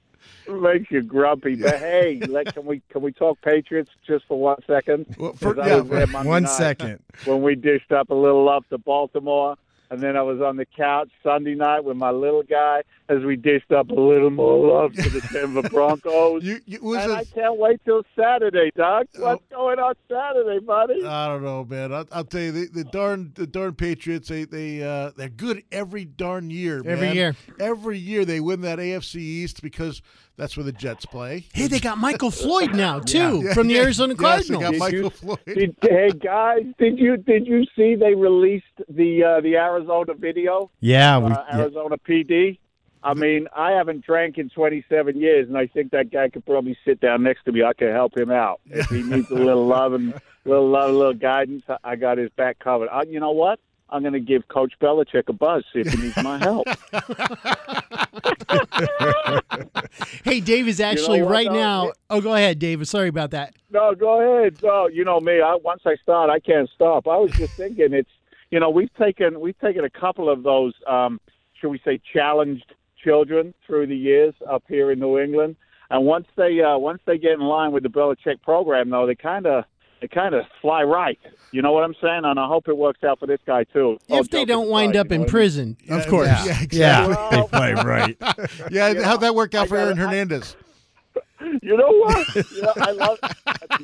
you 0.92 1.02
grumpy. 1.04 1.56
But 1.56 1.76
hey, 1.80 2.20
like, 2.28 2.54
can 2.54 2.66
we 2.66 2.82
can 2.92 3.02
we 3.02 3.12
talk 3.12 3.40
Patriots 3.42 3.92
just 4.06 4.26
for 4.28 4.40
one 4.40 4.58
second? 4.68 5.06
Well, 5.18 5.34
for- 5.34 5.56
yeah, 5.58 5.78
was 5.82 5.90
there 5.90 6.08
One 6.08 6.44
night 6.44 6.52
second. 6.52 7.00
when 7.26 7.42
we 7.42 7.56
dished 7.56 7.92
up 7.92 8.10
a 8.10 8.16
little 8.16 8.44
love 8.46 8.68
to 8.70 8.78
Baltimore, 8.78 9.56
and 9.90 10.02
then 10.02 10.16
I 10.18 10.22
was 10.22 10.42
on 10.42 10.56
the 10.58 10.66
couch 10.66 11.10
Sunday 11.24 11.56
night 11.56 11.84
with 11.84 11.98
my 11.98 12.12
little 12.12 12.44
guy 12.44 12.84
as 13.10 13.24
we 13.24 13.36
dished 13.36 13.72
up 13.72 13.90
a 13.90 13.94
little 13.94 14.30
more 14.30 14.82
love 14.82 14.94
to 14.94 15.10
the 15.10 15.22
Denver 15.34 15.64
Broncos. 15.70 16.44
You, 16.44 16.60
you 16.66 16.80
was 16.82 17.04
and 17.04 17.12
a- 17.12 17.16
I 17.16 17.24
can't 17.26 17.58
wait 17.58 17.82
till 17.86 18.04
Saturday, 18.16 18.72
Doug. 18.76 19.08
What's 19.18 19.44
going 19.50 19.80
on 19.80 19.96
Saturday, 20.10 20.60
buddy? 20.64 21.04
I 21.04 21.28
don't 21.28 21.44
know, 21.44 21.66
man. 21.66 21.92
I'll, 21.92 22.08
I'll 22.12 22.24
tell 22.24 22.42
you, 22.42 22.52
the, 22.52 22.66
the 22.68 22.84
darn 22.84 23.32
the 23.36 23.48
darn 23.48 23.74
Patriots, 23.74 24.30
they 24.30 24.44
they 24.46 24.84
uh, 24.84 25.12
they're 25.18 25.30
good 25.30 25.64
every 25.72 26.06
darn 26.06 26.50
year. 26.52 26.78
Every 26.86 27.08
man. 27.08 27.16
year. 27.16 27.36
every 27.60 27.98
year 27.98 28.26
they 28.26 28.40
win 28.40 28.62
that 28.62 28.78
AFC 28.80 29.16
East 29.16 29.62
because 29.64 30.02
that's 30.38 30.56
where 30.56 30.64
the 30.64 30.72
Jets 30.72 31.06
play. 31.06 31.46
Hey, 31.54 31.68
they 31.68 31.80
got 31.80 31.98
Michael 31.98 32.32
Floyd 32.44 32.74
now 32.76 33.00
too 33.00 33.42
Yeah, 33.44 33.54
from 33.54 33.68
the 33.68 33.74
yeah. 33.74 33.82
Arizona 33.82 34.14
Yes, 34.18 34.48
they 34.48 34.54
Cardinals. 34.54 34.62
got 34.64 34.72
Did 34.72 34.80
Michael 34.80 35.00
you- 35.00 35.10
Floyd. 35.10 35.40
Did, 35.46 35.76
hey 35.82 36.10
guys, 36.12 36.64
did 36.78 37.00
you 37.00 37.18
did 37.18 37.48
you 37.48 37.66
see 37.76 37.96
they 37.96 38.14
released 38.14 38.66
the 38.88 39.24
uh, 39.24 39.42
the 39.42 39.56
Arizona 39.56 39.79
video? 40.20 40.72
Yeah, 40.80 41.18
we, 41.20 41.32
uh, 41.32 41.44
Arizona 41.54 41.98
PD. 41.98 42.60
I 43.02 43.14
mean, 43.14 43.48
I 43.56 43.72
haven't 43.72 44.06
drank 44.06 44.38
in 44.38 44.50
27 44.50 45.18
years, 45.20 45.48
and 45.48 45.58
I 45.58 45.68
think 45.68 45.92
that 45.92 46.12
guy 46.12 46.28
could 46.30 46.46
probably 46.46 46.78
sit 46.84 47.00
down 47.00 47.24
next 47.24 47.46
to 47.46 47.52
me. 47.54 47.64
I 47.64 47.72
could 47.74 47.92
help 47.94 48.18
him 48.18 48.30
out 48.30 48.60
if 48.66 48.88
he 48.88 49.04
needs 49.04 49.32
a 49.32 49.36
little 49.36 49.66
love 49.76 49.94
and 49.94 50.14
little 50.44 50.68
love, 50.70 50.90
a 50.90 50.94
little 50.94 51.14
guidance. 51.14 51.64
I- 51.70 51.78
I 51.84 51.96
got 51.96 52.18
his 52.18 52.30
back 52.32 52.60
covered. 52.60 52.90
Uh, 52.90 53.06
you 53.08 53.20
know 53.22 53.32
what? 53.32 53.60
I'm 53.92 54.02
going 54.02 54.14
to 54.14 54.20
give 54.20 54.48
Coach 54.50 54.74
Belichick 54.80 55.30
a 55.30 55.34
buzz 55.34 55.64
see 55.74 55.80
if 55.80 55.92
he 55.92 55.98
needs 56.02 56.18
my 56.24 56.38
help. 56.38 56.68
Hey, 60.24 60.40
Dave 60.40 60.68
is 60.68 60.80
actually 60.80 61.22
what, 61.22 61.32
right 61.32 61.48
though? 61.48 61.54
now. 61.56 61.92
Oh, 62.10 62.22
go 62.22 62.34
ahead, 62.36 62.60
Dave. 62.60 62.88
Sorry 62.88 63.10
about 63.10 63.32
that. 63.32 63.56
No, 63.72 63.94
go 63.96 64.22
ahead. 64.22 64.58
No, 64.62 64.88
you 64.88 65.04
know 65.04 65.20
me. 65.20 65.42
I, 65.42 65.56
once 65.64 65.82
I 65.86 65.96
start, 66.02 66.30
I 66.30 66.40
can't 66.40 66.70
stop. 66.74 67.08
I 67.08 67.18
was 67.18 67.32
just 67.32 67.54
thinking, 67.54 67.94
it's 67.94 68.10
you 68.52 68.60
know 68.60 68.70
we've 68.70 68.94
taken 68.96 69.40
we've 69.40 69.60
taken 69.60 69.86
a 69.86 69.90
couple 69.90 70.30
of 70.30 70.44
those, 70.44 70.74
um, 70.88 71.20
should 71.60 71.70
we 71.70 71.80
say, 71.86 72.00
challenged 72.14 72.74
children 73.04 73.54
through 73.66 73.88
the 73.88 73.96
years 73.96 74.34
up 74.50 74.64
here 74.68 74.92
in 74.92 75.00
New 75.00 75.18
England, 75.20 75.56
and 75.90 76.06
once 76.06 76.28
they 76.36 76.62
uh, 76.62 76.78
once 76.78 77.02
they 77.06 77.18
get 77.18 77.34
in 77.34 77.42
line 77.42 77.72
with 77.72 77.84
the 77.84 77.90
Belichick 77.90 78.42
program, 78.42 78.90
though, 78.90 79.06
they 79.06 79.16
kind 79.16 79.46
of 79.46 79.66
they 80.02 80.08
kind 80.08 80.34
of 80.34 80.46
fly 80.62 80.84
right. 80.84 81.20
You 81.52 81.62
know 81.62 81.72
what 81.74 81.84
I'm 81.84 81.96
saying? 82.02 82.22
And 82.26 82.40
I 82.40 82.48
hope 82.48 82.68
it 82.70 82.78
works 82.78 83.04
out 83.04 83.20
for 83.20 83.26
this 83.26 83.40
guy 83.46 83.64
too. 83.66 83.98
All 84.10 84.20
If 84.20 84.30
they 84.30 84.46
don't 84.46 84.70
wind 84.70 84.92
aside, 84.96 85.00
up 85.00 85.06
you 85.08 85.10
know 85.10 85.16
in 85.16 85.22
what 85.22 85.26
I 85.26 85.28
mean? 85.28 85.30
prison, 85.32 85.78
Yeah, 85.84 85.98
of 85.98 86.08
course. 86.08 86.28
Yeah, 86.28 86.46
yeah, 86.46 86.62
exactly. 86.64 87.16
they 87.42 87.48
play 87.48 87.74
right. 87.74 88.18
Yeah, 88.72 89.02
how'd 89.04 89.22
that 89.22 89.36
work 89.36 89.56
out 89.56 89.68
for 89.68 89.78
I 89.78 89.82
Aaron 89.82 89.98
gotta- 89.98 90.08
I- 90.08 90.12
Hernandez? 90.12 90.56
You 91.64 91.78
know 91.78 91.90
what? 91.90 92.36
you 92.36 92.62
know, 92.62 92.74
I 92.76 92.92
love. 92.92 93.18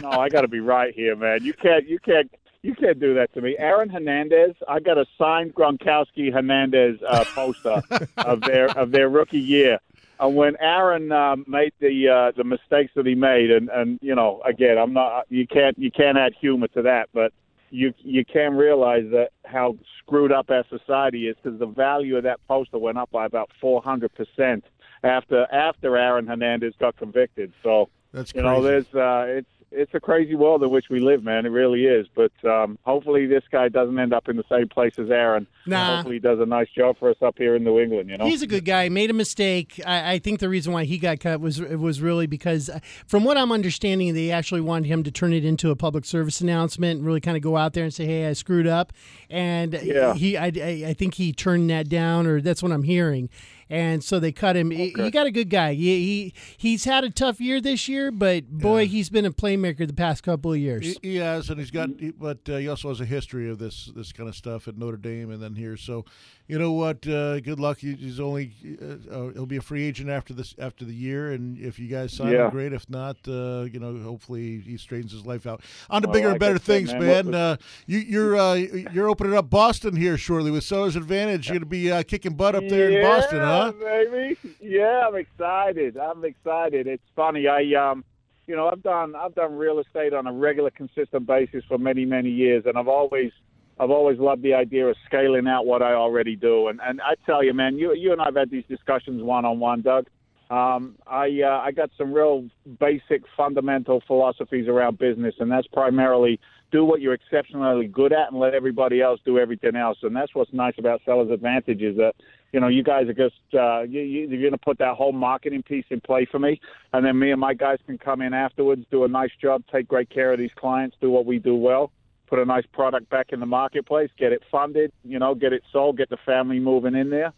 No, 0.01 0.09
I 0.11 0.27
got 0.29 0.41
to 0.41 0.47
be 0.47 0.59
right 0.59 0.93
here, 0.93 1.15
man. 1.15 1.43
You 1.43 1.53
can't. 1.53 1.87
You 1.87 1.99
can't. 1.99 2.29
You 2.65 2.73
can't 2.73 2.99
do 2.99 3.13
that 3.13 3.31
to 3.35 3.41
me. 3.41 3.55
Aaron 3.59 3.89
Hernandez. 3.89 4.55
I 4.67 4.79
got 4.79 4.97
a 4.97 5.05
signed 5.19 5.53
Gronkowski 5.53 6.33
Hernandez 6.33 6.97
uh, 7.07 7.23
poster 7.35 7.83
of 8.17 8.41
their 8.41 8.75
of 8.75 8.89
their 8.89 9.07
rookie 9.07 9.37
year. 9.37 9.77
And 10.19 10.35
when 10.35 10.57
Aaron 10.59 11.11
um, 11.11 11.45
made 11.47 11.73
the 11.79 12.09
uh, 12.09 12.31
the 12.35 12.43
mistakes 12.43 12.91
that 12.95 13.05
he 13.05 13.13
made, 13.13 13.51
and 13.51 13.69
and 13.69 13.99
you 14.01 14.15
know, 14.15 14.41
again, 14.43 14.79
I'm 14.79 14.93
not. 14.93 15.25
You 15.29 15.45
can't 15.45 15.77
you 15.77 15.91
can't 15.91 16.17
add 16.17 16.33
humor 16.41 16.67
to 16.69 16.81
that, 16.81 17.09
but 17.13 17.33
you 17.69 17.93
you 17.99 18.25
can 18.25 18.55
realize 18.55 19.05
that 19.11 19.29
how 19.45 19.77
screwed 19.99 20.31
up 20.31 20.49
our 20.49 20.63
society 20.67 21.27
is 21.27 21.35
because 21.35 21.59
the 21.59 21.67
value 21.67 22.17
of 22.17 22.23
that 22.23 22.39
poster 22.47 22.79
went 22.79 22.97
up 22.97 23.11
by 23.11 23.27
about 23.27 23.51
400 23.61 24.11
percent 24.15 24.63
after 25.03 25.45
after 25.53 25.95
Aaron 25.97 26.25
Hernandez 26.25 26.73
got 26.79 26.97
convicted. 26.97 27.53
So 27.61 27.89
That's 28.11 28.33
you 28.33 28.41
crazy. 28.41 28.55
know, 28.55 28.63
there's 28.63 28.95
uh, 28.95 29.25
it's 29.27 29.54
it's 29.71 29.93
a 29.93 29.99
crazy 29.99 30.35
world 30.35 30.63
in 30.63 30.69
which 30.69 30.85
we 30.89 30.99
live, 30.99 31.23
man. 31.23 31.45
It 31.45 31.49
really 31.49 31.85
is. 31.85 32.07
But 32.15 32.31
um, 32.49 32.77
hopefully, 32.83 33.25
this 33.25 33.43
guy 33.51 33.69
doesn't 33.69 33.97
end 33.97 34.13
up 34.13 34.29
in 34.29 34.37
the 34.37 34.43
same 34.49 34.67
place 34.69 34.93
as 34.97 35.09
Aaron. 35.09 35.47
Nah. 35.65 35.95
Hopefully, 35.97 36.15
he 36.15 36.19
does 36.19 36.39
a 36.39 36.45
nice 36.45 36.69
job 36.75 36.97
for 36.97 37.09
us 37.09 37.17
up 37.21 37.35
here 37.37 37.55
in 37.55 37.63
New 37.63 37.79
England. 37.79 38.09
You 38.09 38.17
know. 38.17 38.25
He's 38.25 38.41
a 38.41 38.47
good 38.47 38.65
guy. 38.65 38.89
Made 38.89 39.09
a 39.09 39.13
mistake. 39.13 39.81
I, 39.85 40.13
I 40.13 40.19
think 40.19 40.39
the 40.39 40.49
reason 40.49 40.71
why 40.73 40.85
he 40.85 40.97
got 40.97 41.19
cut 41.19 41.41
was 41.41 41.59
was 41.59 42.01
really 42.01 42.27
because, 42.27 42.69
uh, 42.69 42.79
from 43.07 43.23
what 43.23 43.37
I'm 43.37 43.51
understanding, 43.51 44.13
they 44.13 44.31
actually 44.31 44.61
wanted 44.61 44.87
him 44.87 45.03
to 45.03 45.11
turn 45.11 45.33
it 45.33 45.43
into 45.45 45.71
a 45.71 45.75
public 45.75 46.05
service 46.05 46.41
announcement 46.41 46.97
and 46.99 47.05
really 47.05 47.21
kind 47.21 47.35
of 47.37 47.43
go 47.43 47.57
out 47.57 47.73
there 47.73 47.83
and 47.83 47.93
say, 47.93 48.05
"Hey, 48.05 48.27
I 48.27 48.33
screwed 48.33 48.67
up." 48.67 48.93
And 49.29 49.73
Yeah. 49.73 50.13
he, 50.13 50.37
I, 50.37 50.45
I, 50.45 50.83
I 50.89 50.93
think 50.93 51.15
he 51.15 51.33
turned 51.33 51.69
that 51.69 51.89
down, 51.89 52.27
or 52.27 52.41
that's 52.41 52.61
what 52.63 52.71
I'm 52.71 52.83
hearing. 52.83 53.29
And 53.69 54.03
so 54.03 54.19
they 54.19 54.31
cut 54.31 54.55
him. 54.55 54.69
He- 54.69 54.93
You 54.95 55.09
got 55.09 55.25
a 55.25 55.31
good 55.31 55.49
guy. 55.49 55.73
He, 55.73 55.83
he 55.83 56.33
he's 56.57 56.85
had 56.85 57.03
a 57.03 57.09
tough 57.09 57.41
year 57.41 57.59
this 57.59 57.87
year, 57.87 58.11
but 58.11 58.47
boy, 58.49 58.85
he's 58.87 59.09
been 59.09 59.25
a 59.25 59.31
playmaker 59.31 59.87
the 59.87 59.93
past 59.93 60.21
couple 60.23 60.53
of 60.53 60.59
years. 60.59 60.85
He, 60.85 60.97
he 61.01 61.15
has, 61.17 61.49
and 61.49 61.59
he's 61.59 61.71
got, 61.71 61.89
he- 61.99 62.11
but 62.11 62.47
uh, 62.47 62.57
he 62.57 62.67
also 62.67 62.89
has 62.89 63.01
a 63.01 63.05
history 63.05 63.49
of 63.49 63.57
this 63.57 63.91
this 63.95 64.11
kind 64.11 64.29
of 64.29 64.35
stuff 64.35 64.67
at 64.67 64.77
Notre 64.77 64.97
Dame 64.97 65.31
and 65.31 65.41
then 65.41 65.55
here. 65.55 65.77
So, 65.77 66.05
you 66.47 66.59
know 66.59 66.73
what? 66.73 67.07
Uh, 67.07 67.39
good 67.39 67.59
luck. 67.59 67.79
He's 67.79 68.19
only 68.19 68.51
uh, 68.79 69.11
uh, 69.11 69.29
he'll 69.33 69.47
be 69.47 69.57
a 69.57 69.61
free 69.61 69.83
agent 69.83 70.11
after 70.11 70.35
this 70.35 70.53
after 70.59 70.85
the 70.85 70.93
year, 70.93 71.31
and 71.31 71.57
if 71.57 71.79
you 71.79 71.87
guys 71.87 72.13
sign 72.13 72.33
Yeah. 72.33 72.45
him, 72.45 72.51
great. 72.51 72.71
If 72.71 72.87
not, 72.87 73.17
uh, 73.27 73.63
you 73.71 73.79
know, 73.79 73.97
hopefully 74.03 74.59
he 74.59 74.77
straightens 74.77 75.11
his 75.11 75.25
life 75.25 75.47
out. 75.47 75.61
On 75.89 76.03
to 76.03 76.07
Well, 76.07 76.13
bigger 76.13 76.27
like 76.27 76.33
and 76.35 76.39
better 76.39 76.53
I 76.53 76.57
said, 76.57 76.65
things, 76.65 76.91
man, 76.93 76.99
man. 77.01 77.25
what- 77.25 77.35
Uh, 77.35 77.57
you, 77.87 77.97
you're 77.97 78.35
uh, 78.37 78.53
you're 78.53 79.09
opening 79.09 79.33
up 79.35 79.49
Boston 79.49 79.95
here 79.95 80.17
shortly 80.17 80.51
with 80.51 80.63
Sellers 80.63 80.95
Advantage. 80.95 81.47
You're 81.47 81.53
going 81.55 81.61
to 81.61 81.65
be 81.65 81.91
uh, 81.91 82.03
kicking 82.03 82.35
butt 82.35 82.53
up 82.53 82.63
there 82.69 82.91
in 82.91 83.01
Boston, 83.01 83.39
huh? 83.39 83.54
Baby. 83.79 84.37
Yeah, 84.61 85.07
I'm 85.07 85.15
excited. 85.15 85.97
I'm 85.97 86.23
excited. 86.25 86.87
It's 86.87 87.03
funny. 87.15 87.47
I 87.47 87.61
um, 87.73 88.03
you 88.47 88.55
know, 88.55 88.67
I've 88.67 88.83
done 88.83 89.15
I've 89.15 89.35
done 89.35 89.55
real 89.55 89.79
estate 89.79 90.13
on 90.13 90.27
a 90.27 90.33
regular, 90.33 90.69
consistent 90.69 91.25
basis 91.25 91.63
for 91.67 91.77
many, 91.77 92.05
many 92.05 92.29
years, 92.29 92.63
and 92.65 92.77
I've 92.77 92.87
always 92.87 93.31
I've 93.79 93.91
always 93.91 94.19
loved 94.19 94.43
the 94.43 94.53
idea 94.53 94.87
of 94.87 94.95
scaling 95.05 95.47
out 95.47 95.65
what 95.65 95.81
I 95.81 95.93
already 95.93 96.35
do. 96.35 96.67
And 96.67 96.79
and 96.83 97.01
I 97.01 97.15
tell 97.25 97.43
you, 97.43 97.53
man, 97.53 97.77
you 97.77 97.93
you 97.93 98.11
and 98.11 98.21
I've 98.21 98.35
had 98.35 98.51
these 98.51 98.65
discussions 98.69 99.23
one 99.23 99.45
on 99.45 99.59
one, 99.59 99.81
Doug. 99.81 100.07
Um, 100.49 100.95
I 101.07 101.41
uh, 101.43 101.61
I 101.63 101.71
got 101.71 101.89
some 101.97 102.13
real 102.13 102.47
basic 102.79 103.23
fundamental 103.35 104.01
philosophies 104.05 104.67
around 104.67 104.99
business, 104.99 105.33
and 105.39 105.51
that's 105.51 105.67
primarily 105.67 106.39
do 106.71 106.85
what 106.85 107.01
you're 107.01 107.13
exceptionally 107.13 107.87
good 107.87 108.13
at 108.13 108.31
and 108.31 108.39
let 108.39 108.53
everybody 108.53 109.01
else 109.01 109.19
do 109.25 109.39
everything 109.39 109.75
else. 109.75 109.97
And 110.03 110.15
that's 110.15 110.35
what's 110.35 110.53
nice 110.53 110.73
about 110.77 111.01
Sellers 111.05 111.31
Advantage 111.31 111.81
is 111.81 111.95
that 111.97 112.13
you 112.55 112.61
know 112.61 112.69
you 112.69 112.83
guys 112.83 113.05
are 113.09 113.13
just 113.13 113.35
uh, 113.53 113.81
you, 113.81 113.99
you, 113.99 114.29
you're 114.29 114.39
going 114.39 114.53
to 114.53 114.57
put 114.57 114.77
that 114.77 114.95
whole 114.95 115.11
marketing 115.11 115.61
piece 115.61 115.83
in 115.89 115.99
play 115.99 116.25
for 116.25 116.39
me, 116.39 116.61
and 116.93 117.05
then 117.05 117.19
me 117.19 117.31
and 117.31 117.41
my 117.41 117.53
guys 117.53 117.79
can 117.85 117.97
come 117.97 118.21
in 118.21 118.33
afterwards, 118.33 118.85
do 118.89 119.03
a 119.03 119.09
nice 119.09 119.31
job, 119.41 119.61
take 119.69 119.89
great 119.89 120.09
care 120.09 120.31
of 120.31 120.39
these 120.39 120.53
clients, 120.55 120.95
do 121.01 121.11
what 121.11 121.25
we 121.25 121.37
do 121.37 121.53
well. 121.53 121.91
Put 122.27 122.39
a 122.39 122.45
nice 122.45 122.63
product 122.71 123.09
back 123.09 123.33
in 123.33 123.41
the 123.41 123.45
marketplace, 123.45 124.09
get 124.17 124.31
it 124.31 124.41
funded, 124.49 124.93
you 125.03 125.19
know, 125.19 125.35
get 125.35 125.51
it 125.51 125.63
sold, 125.73 125.97
get 125.97 126.09
the 126.09 126.17
family 126.25 126.59
moving 126.59 126.95
in 126.95 127.09
there. 127.09 127.33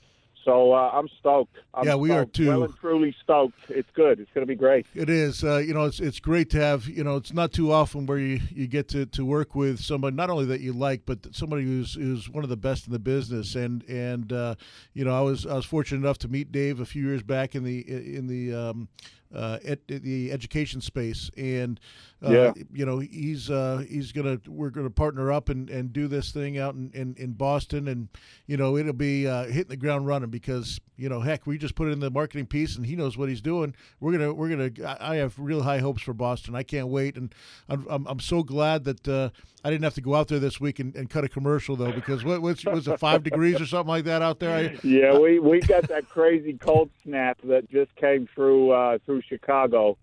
So 0.48 0.72
uh, 0.72 0.92
I'm 0.94 1.10
stoked. 1.20 1.58
I'm 1.74 1.86
Yeah, 1.86 1.96
we 1.96 2.10
are 2.12 2.24
too. 2.26 2.48
Well 2.48 2.64
and 2.64 2.78
truly 2.78 3.14
stoked. 3.22 3.60
It's 3.68 3.90
good. 3.94 4.22
It's 4.22 4.32
going 4.34 4.44
to 4.44 4.48
be 4.48 4.56
great. 4.56 4.86
It 4.96 5.10
is. 5.10 5.44
Uh, 5.44 5.58
you 5.58 5.74
know, 5.74 5.84
it's 5.84 6.00
it's 6.00 6.22
great 6.22 6.50
to 6.52 6.62
have. 6.62 6.88
You 6.88 7.04
know, 7.04 7.18
it's 7.18 7.34
not 7.34 7.52
too 7.52 7.74
often 7.74 8.06
where 8.06 8.18
you, 8.18 8.40
you 8.50 8.66
get 8.66 8.88
to, 8.90 9.06
to 9.08 9.26
work 9.26 9.56
with 9.56 9.82
somebody 9.82 10.16
not 10.16 10.30
only 10.30 10.46
that 10.46 10.62
you 10.62 10.72
like, 10.72 11.02
but 11.06 11.36
somebody 11.36 11.64
who's 11.64 11.96
who's 11.96 12.30
one 12.30 12.46
of 12.46 12.50
the 12.50 12.56
best 12.56 12.88
in 12.88 12.94
the 12.94 13.00
business. 13.00 13.56
And 13.56 13.84
and 13.90 14.32
uh, 14.32 14.56
you 14.94 15.04
know, 15.04 15.14
I 15.14 15.20
was 15.20 15.46
I 15.46 15.54
was 15.54 15.66
fortunate 15.66 16.00
enough 16.00 16.20
to 16.20 16.30
meet 16.30 16.50
Dave 16.50 16.80
a 16.80 16.86
few 16.86 17.06
years 17.06 17.24
back 17.24 17.54
in 17.54 17.66
the 17.66 17.80
in 18.16 18.28
the 18.28 18.54
um, 18.54 18.88
uh, 19.34 19.60
ed, 19.64 19.80
the 19.88 20.32
education 20.32 20.82
space, 20.82 21.30
and 21.38 21.80
uh, 22.26 22.32
Yeah. 22.32 22.54
you 22.74 22.86
know, 22.86 23.00
he's 23.00 23.50
uh, 23.50 23.84
he's 23.88 24.12
gonna 24.12 24.40
we're 24.48 24.70
gonna 24.70 24.90
partner 24.90 25.32
up 25.32 25.50
and, 25.50 25.70
and 25.70 25.94
do 25.94 26.08
this 26.08 26.32
thing 26.32 26.58
out 26.58 26.76
in, 26.76 26.92
in, 26.94 27.16
in 27.18 27.34
Boston, 27.34 27.88
and 27.88 28.08
you 28.48 28.58
know, 28.58 28.78
it'll 28.78 28.94
be 28.94 29.28
uh, 29.28 29.46
hitting 29.46 29.70
the 29.70 29.78
ground 29.78 30.08
running 30.08 30.30
because 30.30 30.80
you 30.98 31.10
know, 31.10 31.22
heck, 31.22 31.46
we 31.46 31.60
just 31.60 31.76
put 31.76 31.90
in 31.90 32.00
the 32.00 32.10
marketing 32.10 32.48
piece, 32.48 32.76
and 32.76 32.86
he 32.86 32.96
knows 32.96 33.18
what 33.18 33.30
he's 33.30 33.42
doing. 33.42 33.76
We're 34.00 34.14
gonna 34.14 34.34
we're 34.34 34.50
gonna 34.50 34.72
I 35.00 35.14
I 35.14 35.16
have 35.18 35.38
real 35.38 35.62
high 35.62 35.80
hopes 35.80 36.02
for 36.02 36.14
Boston. 36.14 36.56
I 36.56 36.64
can't 36.64 36.88
wait, 36.88 37.18
and 37.18 37.34
I'm 37.70 37.86
I'm, 37.90 38.08
I'm 38.08 38.20
so 38.20 38.42
glad 38.44 38.84
that 38.86 39.08
uh, 39.08 39.30
I 39.64 39.70
didn't 39.70 39.84
have 39.84 39.94
to 39.96 40.02
go 40.02 40.16
out 40.16 40.28
there 40.28 40.40
this 40.40 40.60
week 40.60 40.80
and, 40.80 40.96
and 40.96 41.10
cut 41.10 41.24
a 41.24 41.30
commercial 41.30 41.76
though, 41.76 41.92
because 41.92 42.24
what 42.24 42.42
what's, 42.42 42.66
was 42.66 42.88
it 42.88 43.00
five 43.00 43.22
degrees 43.24 43.62
or 43.62 43.66
something 43.68 43.90
like 43.90 44.06
that 44.06 44.22
out 44.24 44.40
there? 44.40 44.56
I, 44.56 44.78
Yeah, 44.82 45.18
we 45.18 45.40
we 45.40 45.60
got 45.60 45.88
that 45.90 46.10
crazy 46.10 46.54
cold 46.54 46.90
snap 47.04 47.40
that 47.44 47.70
just 47.70 47.96
came 47.96 48.28
through 48.34 48.72
uh, 48.72 48.98
through 49.18 49.38
Chicago. 49.38 49.98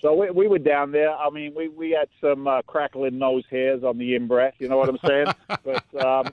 So 0.00 0.14
we, 0.14 0.30
we 0.30 0.48
were 0.48 0.58
down 0.58 0.92
there. 0.92 1.14
I 1.14 1.28
mean, 1.28 1.54
we, 1.54 1.68
we 1.68 1.90
had 1.90 2.08
some 2.22 2.46
uh, 2.46 2.62
crackling 2.62 3.18
nose 3.18 3.44
hairs 3.50 3.84
on 3.84 3.98
the 3.98 4.14
in 4.14 4.26
breath. 4.26 4.54
You 4.58 4.68
know 4.68 4.78
what 4.78 4.88
I'm 4.88 4.98
saying? 5.06 5.26
but 5.62 6.04
um, 6.04 6.32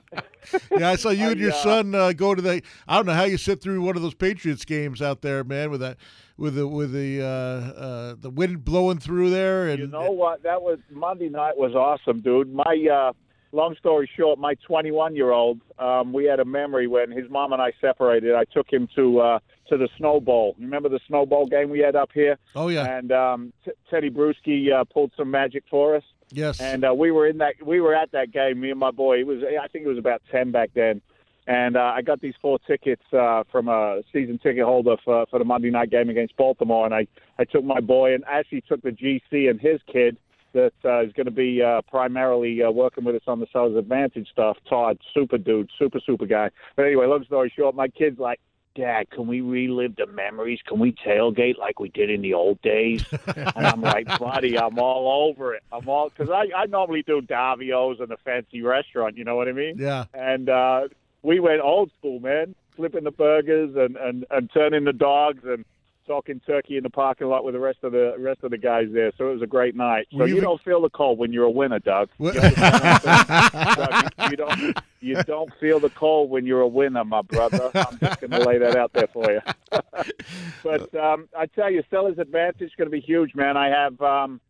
yeah, 0.78 0.90
I 0.90 0.96
saw 0.96 1.10
you 1.10 1.30
and 1.30 1.40
your 1.40 1.52
I, 1.52 1.56
uh, 1.56 1.62
son 1.62 1.94
uh, 1.94 2.12
go 2.12 2.34
to 2.34 2.40
the. 2.40 2.62
I 2.86 2.96
don't 2.96 3.06
know 3.06 3.12
how 3.12 3.24
you 3.24 3.36
sit 3.36 3.60
through 3.60 3.82
one 3.82 3.94
of 3.94 4.02
those 4.02 4.14
Patriots 4.14 4.64
games 4.64 5.02
out 5.02 5.20
there, 5.20 5.44
man, 5.44 5.70
with 5.70 5.80
that, 5.80 5.98
with 6.38 6.54
the 6.54 6.66
with 6.66 6.92
the 6.92 7.20
uh, 7.20 7.26
uh, 7.26 8.14
the 8.18 8.30
wind 8.30 8.64
blowing 8.64 8.98
through 8.98 9.28
there, 9.28 9.68
and 9.68 9.80
you 9.80 9.86
know 9.86 10.12
what? 10.12 10.42
That 10.44 10.62
was 10.62 10.78
Monday 10.90 11.28
night 11.28 11.58
was 11.58 11.74
awesome, 11.74 12.20
dude. 12.20 12.50
My 12.50 12.86
uh, 12.90 13.12
long 13.52 13.76
story 13.78 14.08
short, 14.16 14.38
my 14.38 14.54
21 14.66 15.14
year 15.14 15.30
old, 15.30 15.60
um, 15.78 16.14
we 16.14 16.24
had 16.24 16.40
a 16.40 16.44
memory 16.44 16.86
when 16.86 17.10
his 17.10 17.28
mom 17.28 17.52
and 17.52 17.60
I 17.60 17.72
separated. 17.82 18.34
I 18.34 18.44
took 18.44 18.72
him 18.72 18.88
to 18.96 19.20
uh, 19.20 19.38
to 19.68 19.76
the 19.76 19.88
snowball. 19.96 20.54
Remember 20.58 20.88
the 20.88 21.00
snowball 21.06 21.46
game 21.46 21.70
we 21.70 21.80
had 21.80 21.96
up 21.96 22.10
here? 22.12 22.38
oh 22.56 22.68
yeah, 22.68 22.96
And 22.96 23.12
um, 23.12 23.52
T- 23.64 23.72
Tedy 23.90 24.10
Bruschi 24.10 24.72
uh, 24.72 24.84
pulled 24.84 25.12
some 25.16 25.30
magic 25.30 25.64
for 25.70 25.96
us. 25.96 26.02
yes, 26.30 26.60
and 26.60 26.84
uh, 26.84 26.94
we 26.94 27.10
were 27.10 27.26
in 27.26 27.38
that 27.38 27.54
we 27.64 27.80
were 27.80 27.94
at 27.94 28.12
that 28.12 28.32
game 28.32 28.60
me 28.60 28.70
and 28.70 28.80
my 28.80 28.90
boy. 28.90 29.18
He 29.18 29.24
was 29.24 29.38
i 29.42 29.66
think 29.68 29.84
it 29.84 29.88
was 29.88 29.98
about 29.98 30.22
10 30.30 30.50
back 30.52 30.70
then. 30.74 31.00
And 31.46 31.76
uh, 31.78 31.92
i 31.96 32.02
got 32.02 32.20
these 32.20 32.34
four 32.42 32.58
tickets 32.66 33.02
uh, 33.12 33.44
from 33.50 33.68
a 33.68 34.02
season 34.12 34.38
ticket 34.38 34.64
holder 34.64 34.96
for, 35.04 35.24
for 35.30 35.38
the 35.38 35.44
monday 35.44 35.70
night 35.70 35.90
game 35.90 36.08
against 36.10 36.36
baltimore. 36.36 36.84
And 36.84 36.94
i 36.94 37.06
i 37.38 37.44
took 37.44 37.64
my 37.64 37.80
boy 37.80 38.14
and 38.14 38.24
actually 38.28 38.62
took 38.62 38.82
the 38.82 38.90
gc 38.90 39.48
and 39.50 39.58
his 39.60 39.80
kid 39.90 40.18
that 40.54 40.72
uh, 40.84 41.02
is 41.02 41.12
going 41.12 41.26
to 41.26 41.30
be 41.30 41.62
uh, 41.62 41.82
primarily 41.90 42.62
uh, 42.62 42.70
working 42.70 43.04
with 43.04 43.14
us 43.14 43.22
on 43.26 43.38
the 43.38 43.46
Sellers 43.52 43.76
Advantage 43.76 44.28
stuff. 44.32 44.56
Todd 44.68 44.98
super 45.14 45.36
dude 45.38 45.70
super 45.78 46.00
super 46.04 46.26
guy. 46.26 46.50
But 46.76 46.84
anyway 46.86 47.06
long 47.06 47.24
story 47.24 47.52
short 47.56 47.74
my 47.74 47.88
kid's 47.88 48.18
like 48.18 48.40
Dad, 48.74 49.10
can 49.10 49.26
we 49.26 49.40
relive 49.40 49.96
the 49.96 50.06
memories? 50.06 50.60
Can 50.66 50.78
we 50.78 50.92
tailgate 50.92 51.58
like 51.58 51.80
we 51.80 51.88
did 51.88 52.10
in 52.10 52.22
the 52.22 52.34
old 52.34 52.60
days? 52.62 53.04
and 53.26 53.66
I'm 53.66 53.80
like, 53.80 54.06
buddy, 54.18 54.58
I'm 54.58 54.78
all 54.78 55.28
over 55.28 55.54
it. 55.54 55.62
I'm 55.72 55.88
all 55.88 56.10
because 56.10 56.30
I, 56.30 56.46
I 56.56 56.66
normally 56.66 57.02
do 57.02 57.20
Davio's 57.20 58.00
and 58.00 58.10
a 58.12 58.16
fancy 58.18 58.62
restaurant. 58.62 59.16
You 59.16 59.24
know 59.24 59.36
what 59.36 59.48
I 59.48 59.52
mean? 59.52 59.76
yeah. 59.78 60.04
And 60.14 60.48
uh, 60.48 60.88
we 61.22 61.40
went 61.40 61.60
old 61.60 61.90
school, 61.98 62.20
man, 62.20 62.54
flipping 62.76 63.04
the 63.04 63.10
burgers 63.10 63.74
and, 63.76 63.96
and, 63.96 64.24
and 64.30 64.50
turning 64.52 64.84
the 64.84 64.92
dogs 64.92 65.42
and 65.44 65.64
talking 66.08 66.40
turkey 66.46 66.76
in 66.76 66.82
the 66.82 66.90
parking 66.90 67.28
lot 67.28 67.44
with 67.44 67.54
the 67.54 67.60
rest 67.60 67.78
of 67.82 67.92
the 67.92 68.14
rest 68.18 68.42
of 68.42 68.50
the 68.50 68.58
guys 68.58 68.86
there. 68.92 69.12
So 69.16 69.28
it 69.28 69.34
was 69.34 69.42
a 69.42 69.46
great 69.46 69.76
night. 69.76 70.08
So 70.16 70.24
you 70.24 70.36
you 70.36 70.40
don't 70.40 70.60
feel 70.62 70.80
the 70.80 70.90
cold 70.90 71.18
when 71.18 71.32
you're 71.32 71.44
a 71.44 71.50
winner, 71.50 71.78
Doug. 71.78 72.08
You, 72.18 72.30
understand 72.30 72.72
what 72.72 72.84
I'm 72.84 73.50
saying? 73.54 73.74
Doug, 73.76 74.12
you, 74.18 74.30
you 74.30 74.36
don't 74.36 74.78
you 75.00 75.22
don't 75.22 75.50
feel 75.60 75.78
the 75.78 75.90
cold 75.90 76.30
when 76.30 76.46
you're 76.46 76.62
a 76.62 76.68
winner, 76.68 77.04
my 77.04 77.22
brother. 77.22 77.70
I'm 77.74 77.98
just 77.98 78.20
going 78.20 78.30
to 78.30 78.40
lay 78.40 78.58
that 78.58 78.76
out 78.76 78.92
there 78.92 79.08
for 79.12 79.30
you. 79.30 79.40
but 80.64 80.94
um, 80.96 81.28
I 81.36 81.46
tell 81.46 81.70
you, 81.70 81.82
Sellers 81.90 82.18
Advantage 82.18 82.62
is 82.62 82.72
going 82.76 82.86
to 82.86 82.90
be 82.90 83.00
huge, 83.00 83.34
man. 83.34 83.56
I 83.56 83.68
have 83.68 84.00
um, 84.00 84.40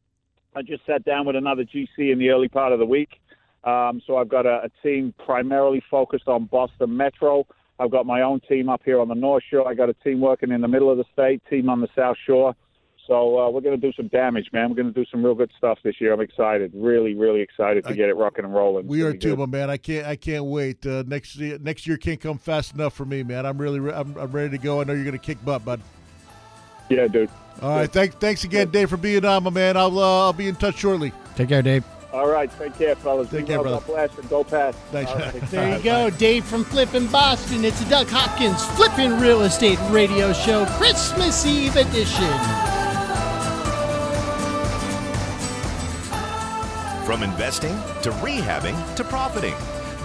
I 0.55 0.63
just 0.63 0.87
sat 0.87 1.05
down 1.05 1.27
with 1.27 1.37
another 1.37 1.65
GC 1.65 2.13
in 2.13 2.19
the 2.19 2.31
early 2.31 2.49
part 2.49 2.73
of 2.73 2.79
the 2.79 2.87
week. 2.87 3.21
Um, 3.65 4.01
so 4.07 4.17
I've 4.17 4.29
got 4.29 4.47
a, 4.47 4.65
a 4.65 4.71
team 4.83 5.13
primarily 5.25 5.83
focused 5.91 6.29
on 6.29 6.45
Boston 6.45 6.97
Metro. 6.97 7.47
I've 7.79 7.91
got 7.91 8.07
my 8.07 8.23
own 8.23 8.41
team 8.49 8.69
up 8.69 8.83
here 8.85 9.01
on 9.01 9.09
the 9.09 9.15
North 9.15 9.45
Shore. 9.51 9.69
I 9.69 9.75
got 9.75 9.89
a 9.89 9.95
team 9.95 10.21
working 10.21 10.51
in 10.51 10.61
the 10.61 10.69
middle 10.69 10.91
of 10.91 10.99
the 10.99 11.05
state, 11.13 11.43
team 11.49 11.69
on 11.69 11.81
the 11.81 11.89
South 11.95 12.17
Shore. 12.27 12.55
So 13.07 13.39
uh, 13.39 13.49
we're 13.51 13.63
going 13.63 13.81
to 13.81 13.87
do 13.87 13.93
some 13.97 14.09
damage, 14.09 14.51
man. 14.53 14.69
We're 14.69 14.77
going 14.83 14.93
to 14.93 15.01
do 15.01 15.07
some 15.11 15.25
real 15.25 15.35
good 15.35 15.51
stuff 15.57 15.79
this 15.83 15.95
year. 15.99 16.13
I'm 16.13 16.21
excited, 16.21 16.73
really, 16.75 17.15
really 17.15 17.41
excited 17.41 17.85
to 17.85 17.91
I- 17.91 17.95
get 17.95 18.11
it 18.11 18.17
rocking 18.17 18.45
and 18.45 18.53
rolling. 18.53 18.87
We 18.87 19.01
are 19.03 19.15
too, 19.15 19.31
good. 19.31 19.39
my 19.39 19.47
man. 19.47 19.71
I 19.71 19.79
can't. 19.79 20.07
I 20.07 20.17
can't 20.17 20.45
wait. 20.45 20.85
Uh, 20.85 21.05
next 21.07 21.37
year, 21.37 21.59
next 21.59 21.87
year 21.87 21.97
can't 21.97 22.21
come 22.21 22.37
fast 22.37 22.75
enough 22.75 22.93
for 22.93 23.07
me, 23.07 23.23
man. 23.23 23.47
I'm 23.47 23.57
really. 23.57 23.81
re- 23.81 23.95
I'm, 23.95 24.15
I'm 24.19 24.31
ready 24.31 24.51
to 24.51 24.59
go. 24.59 24.81
I 24.81 24.85
know 24.85 24.93
you're 24.93 25.05
going 25.05 25.19
to 25.19 25.25
kick 25.25 25.43
butt, 25.43 25.65
bud. 25.65 25.81
Yeah, 26.91 27.07
dude. 27.09 27.31
All 27.63 27.71
right. 27.71 27.91
Thanks. 27.91 28.15
Thanks 28.17 28.45
again, 28.45 28.71
Dave, 28.71 28.91
for 28.91 28.97
being 28.99 29.25
on, 29.25 29.43
my 29.43 29.51
man. 29.51 29.77
I'll. 29.79 29.99
Uh, 29.99 30.27
I'll 30.27 30.33
be 30.35 30.49
in 30.49 30.57
touch 30.57 30.77
shortly. 30.77 31.13
Take 31.35 31.49
care, 31.49 31.63
Dave. 31.63 31.85
All 32.13 32.29
right, 32.29 32.51
take 32.59 32.75
care, 32.75 32.97
fellas. 32.97 33.29
Take 33.29 33.41
Be 33.43 33.47
care, 33.49 33.63
well. 33.63 33.81
brother. 33.81 33.87
God 33.87 34.09
bless 34.09 34.19
and 34.19 34.29
go 34.31 34.43
Pats. 34.43 34.79
Thanks. 34.91 35.11
All 35.11 35.19
right. 35.19 35.41
There 35.51 35.77
you 35.77 35.83
go, 35.85 36.09
Dave 36.11 36.45
from 36.45 36.65
Flippin' 36.65 37.07
Boston. 37.09 37.65
It's 37.65 37.81
a 37.83 37.89
Doug 37.91 38.09
Hopkins 38.09 38.65
Flippin' 38.77 39.21
Real 39.21 39.43
Estate 39.43 39.79
Radio 39.91 40.33
Show 40.33 40.65
Christmas 40.79 41.45
Eve 41.45 41.77
edition. 41.77 42.29
From 47.05 47.23
investing 47.23 47.75
to 48.03 48.11
rehabbing 48.21 48.77
to 48.97 49.05
profiting. 49.05 49.55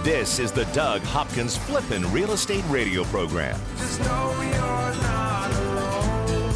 This 0.02 0.38
is 0.38 0.52
the 0.52 0.64
Doug 0.66 1.02
Hopkins 1.02 1.56
Flippin' 1.56 2.10
Real 2.12 2.32
Estate 2.32 2.64
Radio 2.68 3.04
Program. 3.04 3.58
Just 3.78 4.00
know 4.00 4.34
you're 4.40 5.02
not 5.02 5.50
alone. 5.54 6.52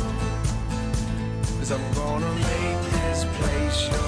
Cause 1.58 1.70
I'm 1.72 1.94
gonna 1.94 2.34
make 2.34 2.80
this 2.92 3.24
place 3.38 3.88
your 3.90 4.07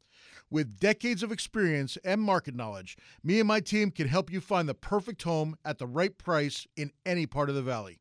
With 0.50 0.80
decades 0.80 1.22
of 1.22 1.30
experience 1.30 1.96
and 2.04 2.20
market 2.20 2.56
knowledge, 2.56 2.96
me 3.22 3.38
and 3.38 3.46
my 3.46 3.60
team 3.60 3.92
can 3.92 4.08
help 4.08 4.32
you 4.32 4.40
find 4.40 4.68
the 4.68 4.74
perfect 4.74 5.22
home 5.22 5.54
at 5.64 5.78
the 5.78 5.86
right 5.86 6.18
price 6.18 6.66
in 6.76 6.90
any 7.06 7.26
part 7.26 7.50
of 7.50 7.54
the 7.54 7.62
valley. 7.62 8.00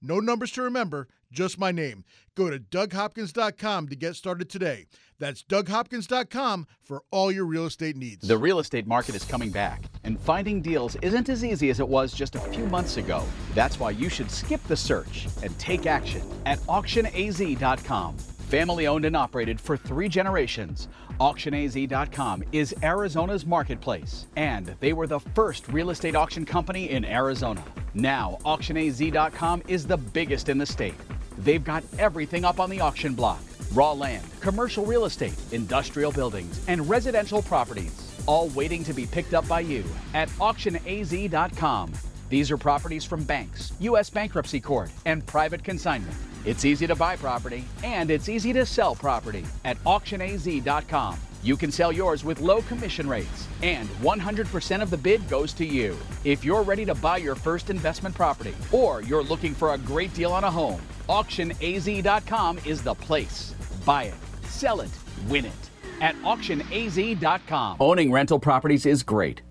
No 0.00 0.20
numbers 0.20 0.52
to 0.52 0.62
remember, 0.62 1.08
just 1.32 1.58
my 1.58 1.72
name. 1.72 2.04
Go 2.36 2.50
to 2.50 2.58
DougHopkins.com 2.58 3.88
to 3.88 3.96
get 3.96 4.14
started 4.14 4.48
today. 4.48 4.86
That's 5.18 5.42
DougHopkins.com 5.42 6.66
for 6.84 7.02
all 7.10 7.32
your 7.32 7.44
real 7.44 7.66
estate 7.66 7.96
needs. 7.96 8.28
The 8.28 8.38
real 8.38 8.60
estate 8.60 8.86
market 8.86 9.16
is 9.16 9.24
coming 9.24 9.50
back, 9.50 9.82
and 10.04 10.20
finding 10.20 10.62
deals 10.62 10.96
isn't 11.02 11.28
as 11.28 11.44
easy 11.44 11.70
as 11.70 11.80
it 11.80 11.88
was 11.88 12.12
just 12.12 12.36
a 12.36 12.40
few 12.40 12.66
months 12.66 12.96
ago. 12.96 13.24
That's 13.54 13.80
why 13.80 13.90
you 13.90 14.08
should 14.08 14.30
skip 14.30 14.62
the 14.64 14.76
search 14.76 15.26
and 15.42 15.58
take 15.58 15.86
action 15.86 16.22
at 16.46 16.58
AuctionAZ.com. 16.60 18.16
Family 18.48 18.86
owned 18.86 19.04
and 19.04 19.14
operated 19.14 19.60
for 19.60 19.76
three 19.76 20.08
generations, 20.08 20.88
AuctionAZ.com 21.20 22.44
is 22.50 22.74
Arizona's 22.82 23.44
marketplace, 23.44 24.26
and 24.36 24.74
they 24.80 24.94
were 24.94 25.06
the 25.06 25.20
first 25.20 25.68
real 25.68 25.90
estate 25.90 26.16
auction 26.16 26.46
company 26.46 26.88
in 26.88 27.04
Arizona. 27.04 27.62
Now, 27.92 28.38
AuctionAZ.com 28.46 29.64
is 29.68 29.86
the 29.86 29.98
biggest 29.98 30.48
in 30.48 30.56
the 30.56 30.64
state. 30.64 30.94
They've 31.36 31.62
got 31.62 31.84
everything 31.98 32.46
up 32.46 32.58
on 32.58 32.70
the 32.70 32.80
auction 32.80 33.14
block 33.14 33.40
raw 33.74 33.92
land, 33.92 34.26
commercial 34.40 34.86
real 34.86 35.04
estate, 35.04 35.36
industrial 35.52 36.10
buildings, 36.10 36.64
and 36.68 36.88
residential 36.88 37.42
properties, 37.42 38.18
all 38.24 38.48
waiting 38.48 38.82
to 38.82 38.94
be 38.94 39.04
picked 39.04 39.34
up 39.34 39.46
by 39.46 39.60
you 39.60 39.84
at 40.14 40.30
AuctionAZ.com. 40.30 41.92
These 42.30 42.50
are 42.50 42.56
properties 42.56 43.04
from 43.04 43.24
banks, 43.24 43.72
U.S. 43.80 44.08
bankruptcy 44.08 44.58
court, 44.58 44.90
and 45.04 45.26
private 45.26 45.62
consignment. 45.62 46.16
It's 46.48 46.64
easy 46.64 46.86
to 46.86 46.96
buy 46.96 47.14
property 47.14 47.62
and 47.84 48.10
it's 48.10 48.30
easy 48.30 48.54
to 48.54 48.64
sell 48.64 48.94
property 48.94 49.44
at 49.66 49.76
auctionaz.com. 49.84 51.18
You 51.42 51.58
can 51.58 51.70
sell 51.70 51.92
yours 51.92 52.24
with 52.24 52.40
low 52.40 52.62
commission 52.62 53.06
rates 53.06 53.46
and 53.62 53.86
100% 54.00 54.80
of 54.82 54.88
the 54.88 54.96
bid 54.96 55.28
goes 55.28 55.52
to 55.52 55.66
you. 55.66 55.94
If 56.24 56.46
you're 56.46 56.62
ready 56.62 56.86
to 56.86 56.94
buy 56.94 57.18
your 57.18 57.34
first 57.34 57.68
investment 57.68 58.14
property 58.14 58.54
or 58.72 59.02
you're 59.02 59.22
looking 59.22 59.52
for 59.52 59.74
a 59.74 59.78
great 59.78 60.14
deal 60.14 60.32
on 60.32 60.44
a 60.44 60.50
home, 60.50 60.80
auctionaz.com 61.10 62.60
is 62.64 62.82
the 62.82 62.94
place. 62.94 63.54
Buy 63.84 64.04
it, 64.04 64.14
sell 64.44 64.80
it, 64.80 64.90
win 65.28 65.44
it 65.44 65.70
at 66.00 66.16
auctionaz.com. 66.22 67.76
Owning 67.78 68.10
rental 68.10 68.38
properties 68.38 68.86
is 68.86 69.02
great. 69.02 69.42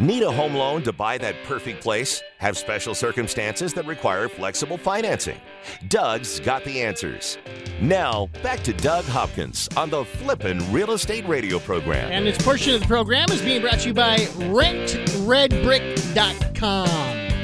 Need 0.00 0.22
a 0.22 0.30
home 0.30 0.54
loan 0.54 0.84
to 0.84 0.92
buy 0.92 1.18
that 1.18 1.34
perfect 1.42 1.82
place? 1.82 2.22
Have 2.36 2.56
special 2.56 2.94
circumstances 2.94 3.74
that 3.74 3.84
require 3.84 4.28
flexible 4.28 4.78
financing? 4.78 5.40
Doug's 5.88 6.38
got 6.38 6.64
the 6.64 6.80
answers. 6.80 7.36
Now, 7.80 8.28
back 8.40 8.62
to 8.62 8.72
Doug 8.72 9.06
Hopkins 9.06 9.68
on 9.76 9.90
the 9.90 10.04
Flippin' 10.04 10.72
Real 10.72 10.92
Estate 10.92 11.26
Radio 11.26 11.58
program. 11.58 12.12
And 12.12 12.24
this 12.24 12.38
portion 12.38 12.74
of 12.74 12.80
the 12.80 12.86
program 12.86 13.26
is 13.32 13.42
being 13.42 13.60
brought 13.60 13.80
to 13.80 13.88
you 13.88 13.94
by 13.94 14.18
RentRedBrick.com. 14.18 16.88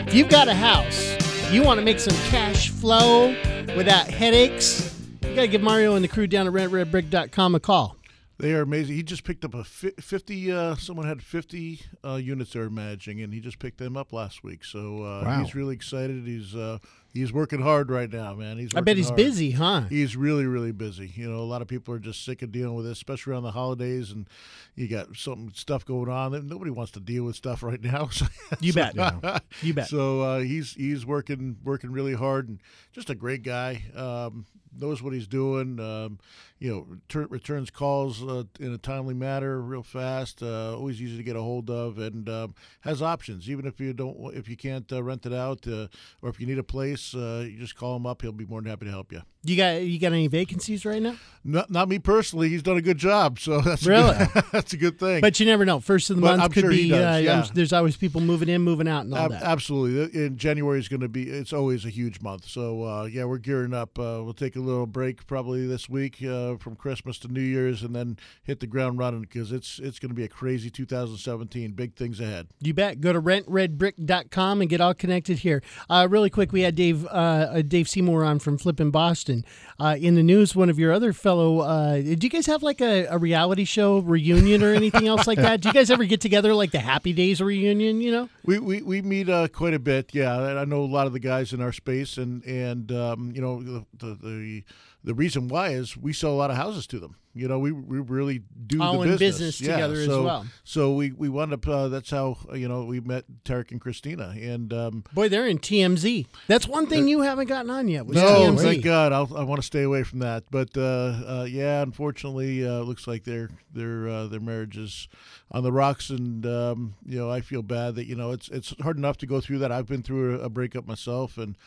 If 0.07 0.15
you've 0.15 0.29
got 0.29 0.47
a 0.47 0.55
house, 0.55 1.53
you 1.53 1.65
want 1.65 1.81
to 1.81 1.85
make 1.85 1.99
some 1.99 2.17
cash 2.31 2.71
flow 2.71 3.35
without 3.77 4.07
headaches, 4.07 4.97
you 5.23 5.35
got 5.35 5.43
to 5.43 5.49
give 5.49 5.61
Mario 5.61 5.97
and 5.97 6.05
the 6.05 6.09
crew 6.09 6.29
down 6.29 6.47
at 6.47 6.53
RentRedBrick.com 6.53 7.57
a 7.57 7.61
call. 7.61 7.97
They 8.39 8.53
are 8.53 8.63
amazing. 8.63 8.97
He 8.97 9.05
just 9.05 9.23
picked 9.23 9.45
up 9.45 9.55
a 9.55 9.63
fi- 9.63 9.93
50, 10.01 10.51
uh, 10.51 10.75
someone 10.75 11.07
had 11.07 11.23
50 11.23 11.81
uh, 12.05 12.15
units 12.17 12.53
they're 12.53 12.69
managing, 12.69 13.21
and 13.21 13.33
he 13.33 13.39
just 13.39 13.61
picked 13.61 13.79
them 13.79 13.97
up 13.97 14.13
last 14.13 14.43
week. 14.43 14.65
So 14.65 15.05
uh, 15.05 15.23
Wow. 15.25 15.41
he's 15.43 15.55
really 15.55 15.75
excited. 15.77 16.27
He's 16.27 16.53
uh, 16.53 16.79
he's 17.13 17.33
working 17.33 17.61
hard 17.63 17.91
right 17.93 18.13
now, 18.13 18.35
man. 18.35 18.59
He's 18.59 18.75
I 18.75 18.81
bet 18.81 18.97
he's 18.97 19.07
hard. 19.07 19.17
busy, 19.19 19.53
huh? 19.53 19.83
He's 19.83 20.17
really, 20.17 20.47
really 20.47 20.73
busy. 20.73 21.13
You 21.15 21.31
know, 21.31 21.39
a 21.39 21.47
lot 21.47 21.63
of 21.63 21.69
people 21.69 21.95
are 21.95 22.01
just 22.01 22.25
sick 22.25 22.43
of 22.43 22.51
dealing 22.51 22.75
with 22.75 22.87
this, 22.87 22.99
especially 22.99 23.33
around 23.35 23.45
the 23.45 23.53
holidays, 23.53 24.11
and 24.11 24.29
you 24.75 24.89
got 24.89 25.15
some 25.17 25.53
stuff 25.55 25.85
going 25.85 26.09
on. 26.09 26.35
And 26.35 26.49
nobody 26.49 26.73
wants 26.73 26.91
to 26.93 27.01
deal 27.01 27.23
with 27.23 27.37
stuff 27.37 27.63
right 27.63 27.81
now. 27.83 28.09
So- 28.13 28.27
You 28.61 28.73
so- 28.73 28.81
bet. 28.81 28.95
Yeah. 28.97 29.39
You 29.63 29.75
bet. 29.75 29.87
So 29.89 30.23
uh, 30.23 30.39
he's 30.41 30.75
he's 30.75 31.07
working 31.07 31.57
working 31.63 31.93
really 31.93 32.15
hard 32.15 32.49
and 32.49 32.61
just 32.93 33.11
a 33.11 33.15
great 33.15 33.45
guy. 33.45 33.85
Um, 33.95 34.47
knows 34.79 35.03
what 35.03 35.13
he's 35.13 35.27
doing. 35.27 35.81
Um, 35.81 36.19
you 36.59 36.71
know, 36.71 36.87
return, 36.89 37.27
returns 37.31 37.71
calls 37.71 38.23
uh, 38.23 38.45
in 38.59 38.73
a 38.73 38.79
timely 38.79 39.15
manner, 39.15 39.61
real 39.61 39.83
fast. 39.83 40.43
Uh, 40.43 40.77
always 40.77 41.01
easy 41.01 41.17
to 41.17 41.23
get 41.23 41.37
a 41.37 41.43
hold 41.43 41.71
of, 41.71 41.99
and 41.99 42.29
um, 42.29 42.55
has 42.81 43.03
options. 43.03 43.51
Even 43.51 43.67
if 43.67 43.81
you 43.81 43.93
don't, 43.93 44.35
if 44.35 44.49
you 44.49 44.57
can't 44.57 44.91
uh, 44.93 45.03
rent 45.03 45.27
it 45.27 45.33
out, 45.33 45.67
uh, 45.67 45.89
or 46.23 46.29
if 46.29 46.41
you 46.41 46.47
need 46.47 46.59
a 46.59 46.65
place, 46.65 47.15
uh, 47.15 47.45
you 47.47 47.59
just 47.59 47.77
call 47.77 47.97
him 47.97 48.07
up. 48.07 48.23
He'll 48.23 48.33
be 48.33 48.47
more 48.47 48.61
than 48.61 48.71
happy 48.71 48.87
to 48.87 48.93
help 48.93 49.13
you. 49.13 49.23
You 49.45 49.57
got 49.57 49.83
you 49.83 49.99
got 49.99 50.13
any 50.13 50.27
vacancies 50.27 50.85
right 50.85 51.03
now? 51.03 51.17
Not, 51.47 51.71
not 51.71 51.91
me 51.91 51.99
personally. 51.99 52.49
He's 52.49 52.63
done 52.63 52.79
a 52.79 52.83
good 52.83 52.97
job, 52.97 53.39
so 53.39 53.61
that's 53.61 53.85
Really? 53.87 54.17
a 54.17 54.27
good, 54.33 54.45
that's 54.53 54.73
a 54.73 54.79
good 54.79 54.99
thing. 54.99 55.21
But 55.21 55.39
you 55.39 55.45
never 55.45 55.67
know. 55.67 55.79
First 55.79 56.09
of 56.09 56.17
the 56.17 56.23
But 56.23 56.29
month 56.39 56.43
I'm 56.45 56.51
could 56.51 56.63
sure 56.63 56.71
be. 56.71 56.89
does, 56.89 57.17
uh, 57.17 57.19
yeah. 57.23 57.47
There's 57.53 57.75
always 57.75 57.99
people 57.99 58.23
moving 58.23 58.49
in, 58.49 58.63
moving 58.63 58.89
out, 58.89 59.05
and 59.05 59.13
all 59.13 59.25
Ab- 59.27 59.31
that. 59.33 59.43
Absolutely. 59.43 60.25
In 60.25 60.39
January 60.39 60.79
is 60.79 60.89
going 60.89 61.03
to 61.03 61.09
be. 61.09 61.25
It's 61.29 61.53
always 61.53 61.85
a 61.85 61.91
huge 61.91 62.23
month. 62.23 62.47
So 62.49 62.85
uh, 62.85 63.05
yeah, 63.05 63.25
we're 63.25 63.37
gearing 63.37 63.75
up. 63.75 63.99
Uh, 63.99 64.25
we'll 64.25 64.33
take 64.33 64.57
a 64.57 64.61
little 64.61 64.87
break 64.87 65.27
probably 65.27 65.67
this 65.67 65.87
week 65.87 66.23
uh, 66.25 66.57
from 66.57 66.77
Christmas 66.77 67.19
to 67.19 67.29
New 67.29 67.43
Year's, 67.43 67.83
and 67.83 67.95
then 67.95 68.17
hit 68.45 68.61
the 68.61 68.67
ground 68.67 68.99
running 68.99 69.21
because 69.21 69.53
it's 69.53 69.79
it's 69.79 69.99
going 69.99 70.09
to 70.11 70.15
be 70.17 70.25
a 70.25 70.29
crazy 70.29 70.71
2017. 70.71 71.73
Big 71.73 71.95
things 71.95 72.21
ahead. 72.21 72.47
You 72.63 72.73
bet. 72.73 73.03
Go 73.03 73.13
to 73.13 73.21
rentredbrick.com 73.21 74.61
and 74.61 74.71
get 74.71 74.81
all 74.81 74.95
connected 74.95 75.41
here. 75.41 75.63
Uh, 75.91 76.07
really 76.11 76.31
quick, 76.31 76.53
we 76.53 76.63
had 76.63 76.75
Dave 76.75 77.07
uh, 77.11 77.61
Dave 77.63 77.87
Seymour 77.89 78.25
on 78.25 78.39
from 78.39 78.57
Flippin' 78.57 78.91
Boston. 78.91 79.34
Uh, 79.79 79.97
in 79.99 80.15
the 80.15 80.23
news, 80.23 80.55
one 80.55 80.71
of 80.71 80.79
your 80.79 80.93
other 80.93 81.13
fellow, 81.13 81.61
uh, 81.61 81.95
did 81.97 82.23
you 82.23 82.31
guys 82.31 82.47
have 82.47 82.63
like 82.63 82.81
a, 82.81 83.07
a 83.07 83.19
reality 83.19 83.65
show 83.65 83.99
reunion 83.99 84.63
or 84.63 84.73
anything 84.73 85.09
else 85.09 85.27
like 85.27 85.39
that? 85.39 85.61
Do 85.61 85.69
you 85.69 85.73
guys 85.73 85.91
ever 85.91 86.05
get 86.05 86.21
together 86.21 86.55
like 86.55 86.71
the 86.71 86.79
Happy 86.79 87.13
Days 87.13 87.41
reunion? 87.41 88.01
You 88.01 88.13
know, 88.13 88.29
we 88.45 88.59
we, 88.59 88.83
we 88.83 89.03
meet 89.03 89.29
uh, 89.29 89.49
quite 89.49 89.75
a 89.75 89.79
bit. 89.79 90.15
Yeah, 90.15 90.37
I 90.37 90.65
know 90.65 90.83
a 90.83 90.87
lot 90.87 91.07
of 91.07 91.13
the 91.13 91.19
guys 91.19 91.53
in 91.53 91.61
our 91.61 91.73
space, 91.73 92.19
and 92.19 92.45
and 92.45 92.93
um, 92.93 93.33
you 93.35 93.41
know 93.41 93.63
the, 93.63 93.85
the 93.99 94.15
the 94.15 94.65
the 95.05 95.15
reason 95.15 95.49
why 95.49 95.69
is 95.69 95.97
we 95.97 96.15
sell 96.15 96.31
a 96.31 96.35
lot 96.35 96.51
of 96.51 96.57
houses 96.57 96.87
to 96.89 96.99
them. 96.99 97.17
You 97.35 97.49
know, 97.49 97.59
we, 97.59 97.73
we 97.73 97.99
really 97.99 98.43
do 98.67 98.81
All 98.81 99.01
the 99.01 99.03
in 99.03 99.19
business, 99.19 99.59
business 99.59 99.61
Yeah, 99.61 99.75
together 99.75 99.95
as 99.95 100.07
so, 100.07 100.25
well. 100.25 100.47
So 100.63 100.95
we 100.95 101.11
we 101.11 101.29
wound 101.29 101.53
up. 101.53 101.67
Uh, 101.67 101.89
that's 101.89 102.11
how 102.11 102.39
you 102.55 102.69
know 102.69 102.85
we 102.85 103.01
met 103.01 103.25
Tarek 103.45 103.73
and 103.73 103.81
Christina, 103.81 104.35
and 104.41 104.73
um, 104.73 105.05
boy, 105.13 105.29
they're 105.29 105.47
in 105.47 105.59
TMZ. 105.59 106.27
That's 106.47 106.69
one 106.69 106.87
thing 106.87 107.09
you 107.09 107.23
haven't 107.23 107.49
gotten 107.49 107.71
on 107.71 107.89
yet. 107.89 108.07
No, 108.07 108.23
TMZ. 108.23 108.61
thank 108.61 108.85
God. 108.85 109.13
I'll, 109.13 109.37
I 109.37 109.43
want 109.43 109.61
to 109.61 109.67
stay 109.67 109.83
away 109.83 110.05
from 110.05 110.21
that. 110.21 110.45
But 110.51 110.77
uh, 110.77 110.81
uh, 110.81 111.47
yeah, 111.51 111.83
unfortunately, 111.83 112.65
uh, 112.67 112.81
looks 112.81 113.09
like 113.09 113.25
their 113.25 113.51
their 113.73 114.09
uh, 114.09 114.27
their 114.29 114.41
marriage 114.41 114.79
is 114.79 115.09
on 115.51 115.65
the 115.65 115.73
rocks, 115.73 116.11
and 116.11 116.47
um, 116.47 116.95
you 117.05 117.19
know 117.19 117.31
I 117.31 117.41
feel 117.41 117.63
bad 117.63 117.97
that 117.97 118.07
you 118.07 118.15
know 118.15 118.31
it's 118.31 118.49
it's 118.49 118.75
hard 118.81 118.97
enough 118.97 119.19
to 119.19 119.27
go 119.27 119.41
through 119.41 119.59
that. 119.59 119.73
I've 119.73 119.87
been 119.87 120.05
through 120.05 120.41
a, 120.41 120.45
a 120.45 120.49
breakup 120.49 120.87
myself, 120.87 121.37
and 121.37 121.59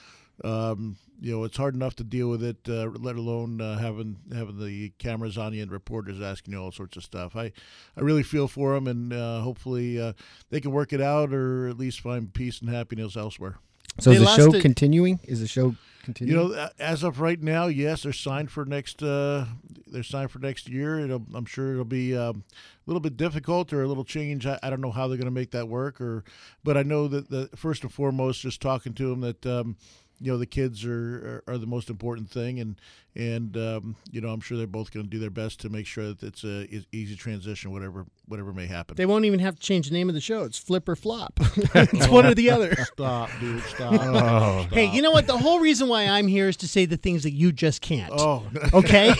um, 0.45 0.95
you 1.19 1.31
know 1.31 1.43
it's 1.43 1.57
hard 1.57 1.73
enough 1.75 1.95
to 1.97 2.03
deal 2.03 2.29
with 2.29 2.43
it, 2.43 2.57
uh, 2.69 2.89
let 2.99 3.15
alone 3.15 3.59
uh, 3.61 3.77
having 3.77 4.17
having 4.33 4.59
the 4.63 4.89
cameras 4.99 5.37
on 5.37 5.53
you 5.53 5.61
and 5.63 5.71
reporters 5.71 6.21
asking 6.21 6.53
you 6.53 6.61
all 6.61 6.71
sorts 6.71 6.97
of 6.97 7.03
stuff. 7.03 7.35
I 7.35 7.51
I 7.95 8.01
really 8.01 8.23
feel 8.23 8.47
for 8.47 8.73
them, 8.75 8.87
and 8.87 9.13
uh, 9.13 9.41
hopefully 9.41 9.99
uh, 9.99 10.13
they 10.49 10.59
can 10.61 10.71
work 10.71 10.93
it 10.93 11.01
out, 11.01 11.33
or 11.33 11.67
at 11.67 11.77
least 11.77 12.01
find 12.01 12.33
peace 12.33 12.61
and 12.61 12.69
happiness 12.69 13.15
elsewhere. 13.17 13.57
So 13.99 14.11
They 14.11 14.17
is 14.17 14.21
the 14.21 14.35
show 14.35 14.53
it- 14.53 14.61
continuing? 14.61 15.19
Is 15.23 15.39
the 15.39 15.47
show 15.47 15.75
continuing? 16.03 16.39
You 16.39 16.49
know, 16.55 16.69
as 16.77 17.01
of 17.03 17.19
right 17.19 17.41
now, 17.41 17.65
yes, 17.65 18.03
they're 18.03 18.13
signed 18.13 18.51
for 18.51 18.63
next. 18.63 19.01
Uh, 19.01 19.45
they're 19.87 20.03
signed 20.03 20.29
for 20.29 20.37
next 20.37 20.69
year. 20.69 20.99
It'll, 20.99 21.25
I'm 21.33 21.45
sure 21.45 21.71
it'll 21.71 21.83
be 21.83 22.15
um, 22.15 22.43
a 22.49 22.83
little 22.85 22.99
bit 22.99 23.17
difficult 23.17 23.73
or 23.73 23.81
a 23.81 23.87
little 23.87 24.03
change. 24.03 24.45
I, 24.45 24.59
I 24.61 24.69
don't 24.69 24.81
know 24.81 24.91
how 24.91 25.07
they're 25.07 25.17
going 25.17 25.25
to 25.25 25.31
make 25.31 25.49
that 25.51 25.67
work, 25.67 25.99
or, 25.99 26.23
but 26.63 26.77
I 26.77 26.83
know 26.83 27.07
that 27.07 27.31
the 27.31 27.49
first 27.55 27.81
and 27.81 27.91
foremost, 27.91 28.41
just 28.41 28.61
talking 28.61 28.93
to 28.93 29.09
them, 29.09 29.21
that 29.21 29.43
um, 29.47 29.77
you 30.19 30.31
know 30.31 30.37
the 30.37 30.45
kids 30.45 30.85
are, 30.85 31.43
are 31.47 31.53
are 31.53 31.57
the 31.57 31.67
most 31.67 31.89
important 31.89 32.29
thing, 32.29 32.59
and 32.59 32.75
and 33.17 33.57
um, 33.57 33.95
you 34.11 34.21
know 34.21 34.29
I'm 34.29 34.39
sure 34.39 34.57
they're 34.57 34.67
both 34.67 34.91
going 34.91 35.05
to 35.05 35.09
do 35.09 35.17
their 35.19 35.29
best 35.31 35.59
to 35.61 35.69
make 35.69 35.87
sure 35.87 36.07
that 36.13 36.21
it's 36.23 36.43
a 36.43 36.67
easy 36.91 37.15
transition, 37.15 37.71
whatever 37.71 38.05
whatever 38.27 38.53
may 38.53 38.67
happen. 38.67 38.95
They 38.95 39.05
won't 39.05 39.25
even 39.25 39.39
have 39.39 39.55
to 39.55 39.61
change 39.61 39.87
the 39.87 39.93
name 39.93 40.07
of 40.09 40.15
the 40.15 40.21
show. 40.21 40.43
It's 40.43 40.59
Flip 40.59 40.87
or 40.87 40.95
Flop. 40.95 41.33
it's 41.75 42.07
one 42.07 42.25
or 42.25 42.35
the 42.35 42.51
other. 42.51 42.75
Stop, 42.93 43.29
dude. 43.39 43.63
Stop. 43.63 44.69
Hey, 44.71 44.85
you 44.91 45.01
know 45.01 45.11
what? 45.11 45.25
The 45.27 45.37
whole 45.37 45.59
reason 45.59 45.87
why 45.87 46.03
I'm 46.03 46.27
here 46.27 46.47
is 46.47 46.57
to 46.57 46.67
say 46.67 46.85
the 46.85 46.97
things 46.97 47.23
that 47.23 47.31
you 47.31 47.51
just 47.51 47.81
can't. 47.81 48.13
Oh, 48.15 48.45
Okay? 48.73 49.13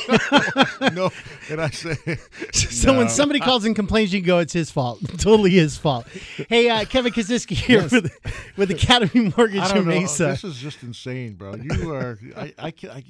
no, 0.93 1.09
and 1.49 1.61
I 1.61 1.69
say, 1.69 1.95
so 2.51 2.95
when 2.97 3.09
somebody 3.09 3.39
calls 3.39 3.65
and 3.65 3.75
complains, 3.75 4.13
you 4.13 4.21
go, 4.21 4.39
it's 4.39 4.53
his 4.53 4.69
fault. 4.69 4.99
totally 5.17 5.51
his 5.51 5.77
fault. 5.77 6.07
Hey, 6.49 6.69
uh, 6.69 6.85
Kevin 6.85 7.13
Kaziski 7.13 7.55
here 7.55 7.83
with, 7.83 8.11
with 8.57 8.71
Academy 8.71 9.33
Mortgage 9.37 9.61
I 9.61 9.77
in. 9.77 9.85
Mesa. 9.87 10.25
This 10.27 10.43
is 10.43 10.57
just 10.57 10.83
insane, 10.83 11.33
bro. 11.33 11.55
You 11.55 11.91
are. 11.93 12.19
I. 12.35 12.53
I 12.59 12.71
can't. 12.71 12.93
I, 12.93 13.03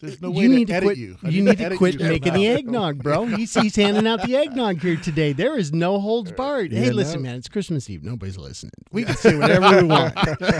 there's 0.00 0.20
no 0.22 0.30
way 0.30 0.44
you 0.44 0.48
to 0.50 0.54
need 0.54 0.66
to 0.68 0.74
edit 0.74 0.86
quit. 0.86 0.98
you. 0.98 1.16
I 1.22 1.28
You 1.28 1.42
need 1.42 1.58
to 1.58 1.64
edit 1.64 1.78
quit 1.78 2.00
making 2.00 2.34
the 2.34 2.46
eggnog, 2.48 3.02
bro. 3.02 3.26
He's, 3.26 3.54
he's 3.54 3.74
handing 3.76 4.06
out 4.06 4.22
the 4.22 4.36
eggnog 4.36 4.80
here 4.80 4.96
today. 4.96 5.32
There 5.32 5.58
is 5.58 5.72
no 5.72 5.98
holds 6.00 6.30
barred. 6.32 6.72
Hey, 6.72 6.90
listen, 6.90 7.22
no. 7.22 7.28
man, 7.30 7.38
it's 7.38 7.48
Christmas 7.48 7.88
Eve. 7.90 8.04
Nobody's 8.04 8.38
listening. 8.38 8.72
We 8.92 9.04
can 9.04 9.16
say 9.16 9.36
whatever 9.36 9.80
we 9.82 9.88
want. 9.88 10.14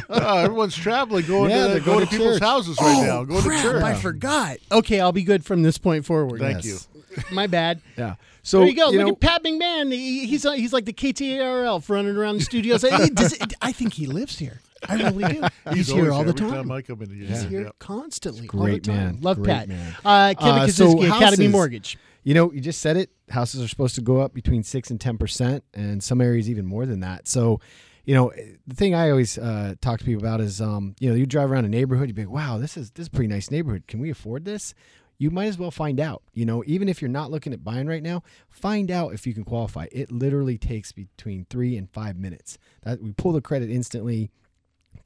Oh, 0.09 0.39
everyone's 0.39 0.75
traveling, 0.77 1.27
going 1.27 1.51
Yeah, 1.51 1.69
to 1.75 1.81
going 1.81 1.85
going 1.85 2.01
to 2.01 2.05
to 2.07 2.11
people's 2.11 2.35
church. 2.39 2.43
houses 2.43 2.79
right 2.81 3.07
now. 3.07 3.25
Going 3.25 3.43
Crap, 3.43 3.63
to 3.63 3.69
church. 3.71 3.83
I 3.83 3.95
forgot. 3.95 4.57
Okay, 4.73 5.01
I'll 5.01 5.13
be 5.13 5.23
good 5.23 5.45
from 5.45 5.63
this 5.63 5.79
point 5.79 6.05
forward. 6.05 6.41
Thank 6.41 6.65
Yes. 6.65 6.89
My 7.33 7.47
bad. 7.47 7.81
yeah. 7.97 8.15
So 8.43 8.61
there 8.61 8.69
you 8.69 8.75
go. 8.77 8.87
Look 8.91 8.95
know, 8.95 9.09
at 9.11 9.21
Pat 9.21 9.43
McMahon. 9.45 9.93
He, 9.93 10.27
he's 10.27 10.47
uh, 10.47 10.53
he's 10.53 10.73
like 10.73 10.85
the 10.85 10.93
KTARL 10.93 11.87
running 11.89 12.17
around 12.17 12.37
the 12.39 12.45
studios. 12.45 12.85
I, 12.85 13.09
does 13.09 13.37
I 13.61 13.73
think 13.73 13.95
he 13.95 14.07
lives 14.07 14.39
here. 14.39 14.61
I 14.89 15.11
really 15.11 15.33
do. 15.35 15.49
He's, 15.73 15.89
here 15.89 16.13
all 16.13 16.23
the 16.25 16.31
Every 16.31 16.41
time. 16.41 16.51
time 16.51 16.71
I 16.73 16.83
come 16.83 17.03
in 17.03 17.11
here. 17.11 17.27
He's 17.27 17.43
yeah. 17.45 17.49
here 17.49 17.63
Yeah. 17.63 17.71
constantly. 17.79 18.47
great 18.47 18.61
all 18.89 18.95
the 18.95 19.01
time. 19.01 19.13
man. 19.15 19.19
Love 19.21 19.37
Great 19.39 19.47
Pat. 19.49 19.69
man. 19.69 19.97
Uh, 20.05 20.35
Kevin 20.39 20.53
Uh, 20.63 20.67
Kaziski, 20.67 20.71
so 20.73 20.91
Academy 21.03 21.19
houses- 21.21 21.51
Mortgage. 21.53 21.99
You 22.25 22.35
know, 22.35 22.53
you 22.53 22.61
just 22.61 22.81
said 22.81 22.97
it. 22.97 23.11
Houses 23.31 23.63
are 23.63 23.69
supposed 23.69 23.95
to 23.95 24.01
go 24.03 24.21
up 24.21 24.35
between 24.35 24.63
six 24.63 24.91
and 24.91 25.01
ten 25.01 25.17
percent, 25.17 25.65
and 25.73 26.03
some 26.03 26.21
areas 26.21 26.51
even 26.51 26.67
more 26.67 26.85
than 26.85 27.01
that. 27.01 27.27
So, 27.27 27.61
you 28.05 28.15
know, 28.15 28.33
the 28.67 28.75
thing 28.75 28.95
I 28.95 29.09
always 29.11 29.39
uh, 29.39 29.75
talk 29.81 29.99
to 30.01 30.05
people 30.05 30.23
about 30.23 30.41
is, 30.41 30.61
um, 30.61 30.95
you 31.01 31.09
know, 31.09 31.15
you 31.15 31.25
drive 31.27 31.51
around 31.51 31.65
a 31.65 31.69
neighborhood, 31.69 32.09
you'd 32.09 32.17
be 32.17 32.25
like, 32.27 32.35
"Wow, 32.35 32.59
this 32.59 32.77
is 32.77 32.91
this 32.91 33.05
is 33.05 33.09
a 33.09 33.11
pretty 33.13 33.29
nice 33.29 33.51
neighborhood. 33.51 33.85
Can 33.87 34.01
we 34.01 34.11
afford 34.11 34.45
this?" 34.45 34.75
You 35.21 35.31
might 35.31 35.47
as 35.47 35.59
well 35.59 35.71
find 35.71 35.99
out. 35.99 36.23
You 36.35 36.45
know, 36.45 36.63
even 36.67 36.89
if 36.89 37.01
you're 37.01 37.09
not 37.09 37.31
looking 37.31 37.53
at 37.53 37.65
buying 37.65 37.87
right 37.87 38.03
now, 38.03 38.23
find 38.51 38.91
out 38.91 39.15
if 39.15 39.27
you 39.27 39.33
can 39.35 39.43
qualify. 39.45 39.87
It 39.91 40.13
literally 40.13 40.59
takes 40.59 40.93
between 40.93 41.47
three 41.51 41.77
and 41.77 41.91
five 41.91 42.17
minutes. 42.17 42.59
That 42.83 43.03
we 43.03 43.13
pull 43.13 43.33
the 43.33 43.41
credit 43.41 43.69
instantly, 43.71 44.31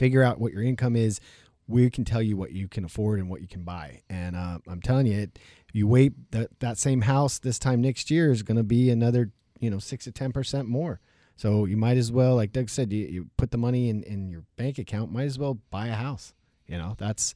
figure 0.02 0.24
out 0.24 0.40
what 0.40 0.52
your 0.52 0.64
income 0.64 0.96
is. 0.96 1.20
We 1.68 1.88
can 1.88 2.04
tell 2.04 2.20
you 2.20 2.36
what 2.36 2.50
you 2.50 2.66
can 2.66 2.84
afford 2.84 3.20
and 3.20 3.30
what 3.30 3.40
you 3.40 3.46
can 3.46 3.62
buy. 3.62 4.02
And 4.10 4.34
uh, 4.34 4.58
I'm 4.66 4.82
telling 4.82 5.06
you, 5.06 5.16
it, 5.16 5.38
you 5.72 5.86
wait 5.86 6.32
that 6.32 6.58
that 6.58 6.76
same 6.76 7.02
house 7.02 7.38
this 7.38 7.56
time 7.56 7.80
next 7.80 8.10
year 8.10 8.32
is 8.32 8.42
going 8.42 8.56
to 8.56 8.64
be 8.64 8.90
another 8.90 9.30
you 9.60 9.70
know 9.70 9.78
six 9.78 10.02
to 10.06 10.10
ten 10.10 10.32
percent 10.32 10.66
more. 10.66 10.98
So 11.36 11.66
you 11.66 11.76
might 11.76 11.98
as 11.98 12.10
well, 12.10 12.34
like 12.34 12.52
Doug 12.52 12.68
said, 12.68 12.92
you, 12.92 13.06
you 13.06 13.30
put 13.36 13.52
the 13.52 13.58
money 13.58 13.88
in, 13.88 14.02
in 14.02 14.28
your 14.28 14.42
bank 14.56 14.78
account. 14.78 15.12
Might 15.12 15.26
as 15.26 15.38
well 15.38 15.58
buy 15.70 15.86
a 15.86 15.94
house. 15.94 16.34
You 16.66 16.78
know 16.78 16.96
that's 16.98 17.32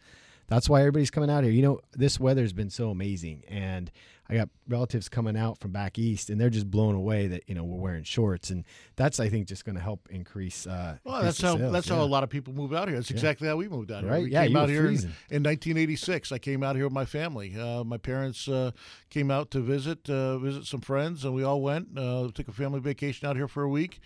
that's 0.48 0.68
why 0.68 0.80
everybody's 0.80 1.10
coming 1.10 1.30
out 1.30 1.44
here. 1.44 1.52
You 1.52 1.62
know 1.62 1.80
this 1.92 2.18
weather's 2.20 2.52
been 2.52 2.70
so 2.70 2.90
amazing, 2.90 3.42
and 3.48 3.90
I 4.28 4.34
got 4.34 4.48
relatives 4.68 5.08
coming 5.08 5.36
out 5.36 5.58
from 5.58 5.70
back 5.70 5.98
east, 6.00 6.30
and 6.30 6.40
they're 6.40 6.50
just 6.50 6.68
blown 6.70 6.94
away 6.96 7.28
that 7.28 7.44
you 7.46 7.54
know 7.54 7.62
we're 7.64 7.80
wearing 7.80 8.04
shorts, 8.04 8.50
and 8.50 8.64
that's 8.96 9.20
I 9.20 9.28
think 9.28 9.46
just 9.46 9.64
going 9.64 9.76
to 9.76 9.80
help 9.82 10.08
increase. 10.10 10.66
Uh, 10.66 10.98
Well, 11.04 11.16
increase 11.16 11.38
that's 11.38 11.40
how 11.42 11.56
sales. 11.58 11.72
that's 11.72 11.88
Yeah. 11.88 11.96
how 11.96 12.02
a 12.02 12.06
lot 12.06 12.22
of 12.24 12.30
people 12.30 12.52
move 12.52 12.72
out 12.72 12.88
here. 12.88 12.96
That's 12.96 13.10
exactly 13.10 13.46
how 13.48 13.56
we 13.56 13.68
moved 13.68 13.92
out 13.92 14.02
here. 14.02 14.12
Right? 14.12 14.24
We 14.24 14.32
Yeah, 14.32 14.46
came 14.46 14.56
out 14.56 14.68
here 14.68 14.86
in, 14.86 14.94
in 15.30 15.42
1986. 15.42 16.32
I 16.32 16.38
came 16.38 16.62
out 16.62 16.76
here 16.76 16.84
with 16.86 16.92
my 16.92 17.04
family. 17.04 17.56
Uh, 17.56 17.84
my 17.84 17.98
parents 17.98 18.48
uh, 18.48 18.72
came 19.10 19.30
out 19.30 19.50
to 19.52 19.60
visit 19.60 20.08
uh, 20.10 20.38
visit 20.38 20.66
some 20.66 20.80
friends, 20.80 21.24
and 21.24 21.34
we 21.34 21.42
all 21.44 21.60
went. 21.60 21.96
Uh, 21.96 22.28
took 22.34 22.48
a 22.48 22.52
family 22.52 22.80
vacation 22.80 23.28
out 23.28 23.36
here 23.36 23.48
for 23.48 23.62
a 23.62 23.68
week. 23.68 24.00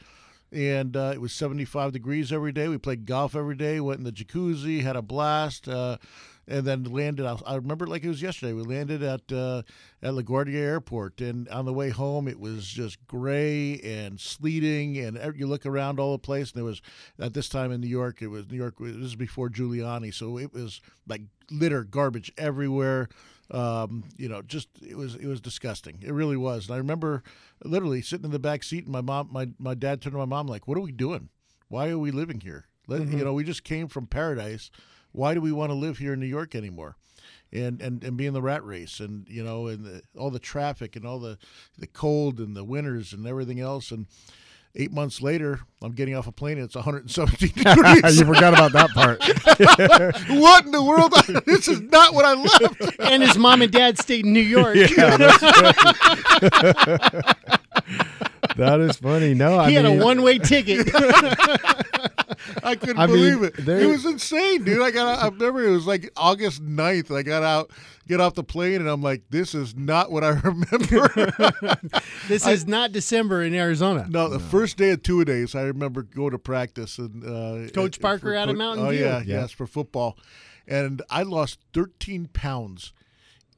And 0.52 0.96
uh, 0.96 1.12
it 1.14 1.20
was 1.20 1.32
75 1.32 1.92
degrees 1.92 2.32
every 2.32 2.52
day. 2.52 2.68
We 2.68 2.78
played 2.78 3.06
golf 3.06 3.36
every 3.36 3.54
day. 3.54 3.80
Went 3.80 3.98
in 3.98 4.04
the 4.04 4.12
jacuzzi, 4.12 4.82
had 4.82 4.96
a 4.96 5.02
blast, 5.02 5.68
uh, 5.68 5.98
and 6.48 6.66
then 6.66 6.82
landed. 6.84 7.24
I, 7.24 7.54
remember 7.54 7.86
like 7.86 8.02
it 8.02 8.08
was 8.08 8.20
yesterday. 8.20 8.52
We 8.52 8.62
landed 8.62 9.02
at 9.02 9.30
uh, 9.32 9.62
at 10.02 10.14
LaGuardia 10.14 10.56
Airport, 10.56 11.20
and 11.20 11.48
on 11.48 11.66
the 11.66 11.72
way 11.72 11.90
home, 11.90 12.26
it 12.26 12.40
was 12.40 12.66
just 12.66 13.06
gray 13.06 13.78
and 13.80 14.18
sleeting. 14.18 14.98
And 14.98 15.36
you 15.36 15.46
look 15.46 15.64
around 15.66 16.00
all 16.00 16.12
the 16.12 16.18
place, 16.18 16.50
and 16.50 16.58
there 16.58 16.64
was 16.64 16.82
at 17.20 17.34
this 17.34 17.48
time 17.48 17.70
in 17.70 17.80
New 17.80 17.86
York, 17.86 18.20
it 18.20 18.28
was 18.28 18.50
New 18.50 18.56
York. 18.56 18.74
This 18.80 18.96
is 18.96 19.16
before 19.16 19.48
Giuliani, 19.48 20.12
so 20.12 20.36
it 20.36 20.52
was 20.52 20.80
like 21.06 21.22
litter, 21.50 21.84
garbage 21.84 22.32
everywhere. 22.36 23.08
Um, 23.50 24.04
you 24.16 24.28
know, 24.28 24.42
just 24.42 24.68
it 24.80 24.96
was 24.96 25.16
it 25.16 25.26
was 25.26 25.40
disgusting. 25.40 25.98
It 26.02 26.12
really 26.12 26.36
was. 26.36 26.66
And 26.66 26.74
I 26.74 26.78
remember 26.78 27.22
literally 27.64 28.02
sitting 28.02 28.26
in 28.26 28.30
the 28.30 28.38
back 28.38 28.62
seat, 28.62 28.84
and 28.84 28.92
my 28.92 29.00
mom, 29.00 29.28
my 29.32 29.48
my 29.58 29.74
dad 29.74 30.00
turned 30.00 30.12
to 30.14 30.18
my 30.18 30.24
mom 30.24 30.46
like, 30.46 30.68
"What 30.68 30.78
are 30.78 30.82
we 30.82 30.92
doing? 30.92 31.28
Why 31.68 31.88
are 31.88 31.98
we 31.98 32.10
living 32.10 32.40
here? 32.40 32.66
Let, 32.86 33.06
You 33.08 33.24
know, 33.24 33.32
we 33.32 33.44
just 33.44 33.64
came 33.64 33.88
from 33.88 34.06
paradise. 34.06 34.70
Why 35.12 35.34
do 35.34 35.40
we 35.40 35.52
want 35.52 35.70
to 35.70 35.74
live 35.74 35.98
here 35.98 36.12
in 36.12 36.20
New 36.20 36.26
York 36.26 36.54
anymore?" 36.54 36.96
And, 37.52 37.82
and, 37.82 38.02
and 38.04 38.16
be 38.16 38.26
in 38.26 38.32
the 38.32 38.40
rat 38.42 38.64
race 38.64 39.00
and 39.00 39.28
you 39.28 39.42
know 39.42 39.66
and 39.66 39.84
the, 39.84 40.02
all 40.16 40.30
the 40.30 40.38
traffic 40.38 40.94
and 40.94 41.04
all 41.04 41.18
the, 41.18 41.36
the 41.76 41.88
cold 41.88 42.38
and 42.38 42.56
the 42.56 42.62
winters 42.64 43.12
and 43.12 43.26
everything 43.26 43.58
else 43.58 43.90
and 43.90 44.06
eight 44.76 44.92
months 44.92 45.20
later 45.20 45.60
I'm 45.82 45.92
getting 45.92 46.14
off 46.14 46.26
a 46.26 46.32
plane 46.32 46.56
and 46.58 46.64
it's 46.64 46.74
117 46.74 47.50
degrees 47.64 48.18
you 48.20 48.26
forgot 48.26 48.54
about 48.54 48.72
that 48.72 48.90
part. 48.90 49.18
what 50.40 50.64
in 50.64 50.72
the 50.72 50.82
world 50.82 51.12
this 51.46 51.66
is 51.68 51.80
not 51.80 52.14
what 52.14 52.24
I 52.24 52.34
left 52.34 53.00
And 53.00 53.22
his 53.22 53.36
mom 53.36 53.62
and 53.62 53.72
dad 53.72 53.98
stayed 53.98 54.24
in 54.26 54.32
New 54.32 54.40
York. 54.40 54.74
that 58.56 58.80
is 58.80 58.96
funny. 58.96 59.34
No, 59.34 59.58
I 59.58 59.68
he 59.70 59.74
had 59.74 59.84
mean, 59.84 60.00
a 60.00 60.04
one 60.04 60.22
way 60.22 60.38
ticket. 60.38 60.88
I 62.62 62.74
couldn't 62.74 62.98
I 62.98 63.06
mean, 63.06 63.16
believe 63.16 63.42
it. 63.42 63.56
there- 63.64 63.80
It 63.80 63.86
was 63.86 64.04
insane, 64.06 64.64
dude. 64.64 64.82
I 64.82 64.90
got. 64.90 65.06
Out, 65.18 65.22
I 65.24 65.28
remember 65.28 65.66
it 65.66 65.70
was 65.72 65.86
like 65.86 66.10
August 66.16 66.62
9th. 66.64 67.14
I 67.14 67.22
got 67.22 67.42
out, 67.42 67.70
get 68.08 68.20
off 68.20 68.34
the 68.34 68.42
plane, 68.44 68.80
and 68.80 68.88
I'm 68.88 69.02
like, 69.02 69.22
"This 69.30 69.54
is 69.54 69.74
not 69.76 70.10
what 70.10 70.24
I 70.24 70.28
remember." 70.44 71.08
this 72.28 72.46
is 72.46 72.66
not 72.66 72.92
December 72.92 73.42
in 73.42 73.54
Arizona. 73.54 74.06
no, 74.08 74.28
the 74.28 74.38
first 74.38 74.76
day 74.76 74.90
of 74.90 75.02
two 75.02 75.24
days, 75.24 75.54
I 75.54 75.62
remember 75.62 76.02
going 76.02 76.30
to 76.32 76.38
practice 76.38 76.98
and 76.98 77.24
uh, 77.24 77.70
Coach 77.72 78.00
Parker 78.00 78.20
for 78.20 78.34
out 78.34 78.48
of 78.48 78.56
Mountain 78.56 78.86
oh, 78.86 78.90
View. 78.90 79.00
yeah, 79.00 79.18
Yeah. 79.18 79.40
yes, 79.42 79.50
for 79.52 79.66
football. 79.66 80.16
and 80.66 81.02
I 81.10 81.22
lost 81.22 81.58
13 81.74 82.28
pounds. 82.32 82.92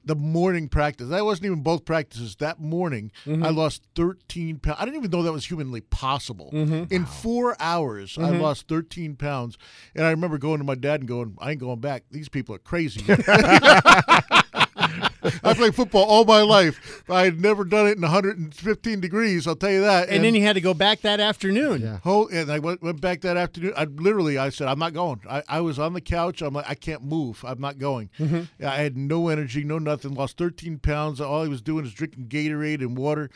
The 0.05 0.17
morning 0.17 0.69
practice. 0.69 1.09
That 1.09 1.25
wasn't 1.25 1.47
even 1.47 1.63
both 1.63 1.85
practices. 1.85 2.37
That 2.37 2.61
morning, 2.61 3.13
I 3.27 3.31
mm-hmm. 3.31 3.57
lost 3.57 3.83
13 3.95 4.59
pounds. 4.59 4.77
I 4.81 4.85
didn't 4.85 4.97
even 4.97 5.11
know 5.11 5.23
that 5.23 5.33
was 5.33 5.47
humanly 5.47 5.81
possible. 5.81 6.51
Mm-hmm. 6.53 6.93
In 6.93 7.07
four 7.07 7.57
hours, 7.61 8.19
I 8.19 8.23
mm-hmm. 8.23 8.41
lost 8.41 8.69
13 8.69 9.17
pounds. 9.17 9.57
And 9.95 10.05
I 10.05 10.11
remember 10.11 10.39
going 10.39 10.59
to 10.59 10.65
my 10.65 10.75
dad 10.75 11.01
and 11.01 11.09
going, 11.09 11.37
I 11.39 11.53
ain't 11.53 11.61
going 11.61 11.81
back. 11.81 12.05
These 12.11 12.29
people 12.29 12.55
are 12.55 12.59
crazy. 12.59 13.05
I 14.77 15.55
played 15.55 15.75
football 15.75 16.05
all 16.05 16.25
my 16.25 16.43
life. 16.43 17.03
I 17.09 17.25
had 17.25 17.41
never 17.41 17.65
done 17.65 17.87
it 17.87 17.97
in 17.97 18.03
115 18.03 19.01
degrees. 19.01 19.47
I'll 19.47 19.57
tell 19.57 19.71
you 19.71 19.83
that. 19.83 20.09
And, 20.09 20.25
then 20.25 20.35
you 20.35 20.43
had 20.43 20.55
to 20.55 20.61
go 20.61 20.75
back 20.75 21.03
that 21.03 21.21
afternoon. 21.21 21.83
Yeah. 21.83 21.99
Whole, 21.99 22.29
and 22.29 22.51
I 22.51 22.59
went, 22.59 22.83
went 22.83 23.01
back 23.01 23.21
that 23.23 23.37
afternoon. 23.37 23.73
I 23.77 23.85
literally, 23.85 24.39
I 24.39 24.49
said, 24.49 24.69
I'm 24.69 24.79
not 24.79 24.95
going. 24.95 25.21
I, 25.29 25.43
I 25.49 25.61
was 25.61 25.79
on 25.79 25.93
the 25.93 26.01
couch. 26.01 26.43
I'm 26.43 26.55
like, 26.55 26.69
I 26.69 26.75
can't 26.75 27.03
move. 27.03 27.45
I'm 27.47 27.61
not 27.61 27.79
going. 27.79 28.11
Mm-hmm. 28.19 28.65
I 28.65 28.77
had 28.77 28.97
no 28.97 29.29
energy, 29.29 29.65
no 29.65 29.79
nothing. 29.79 30.15
Lost 30.15 30.39
13 30.39 30.79
pounds. 30.79 31.21
All 31.21 31.43
I 31.43 31.49
was 31.49 31.63
doing 31.63 31.85
is 31.85 31.93
drinking 31.93 32.29
Gatorade 32.29 32.81
and 32.81 32.97
water. 32.97 33.31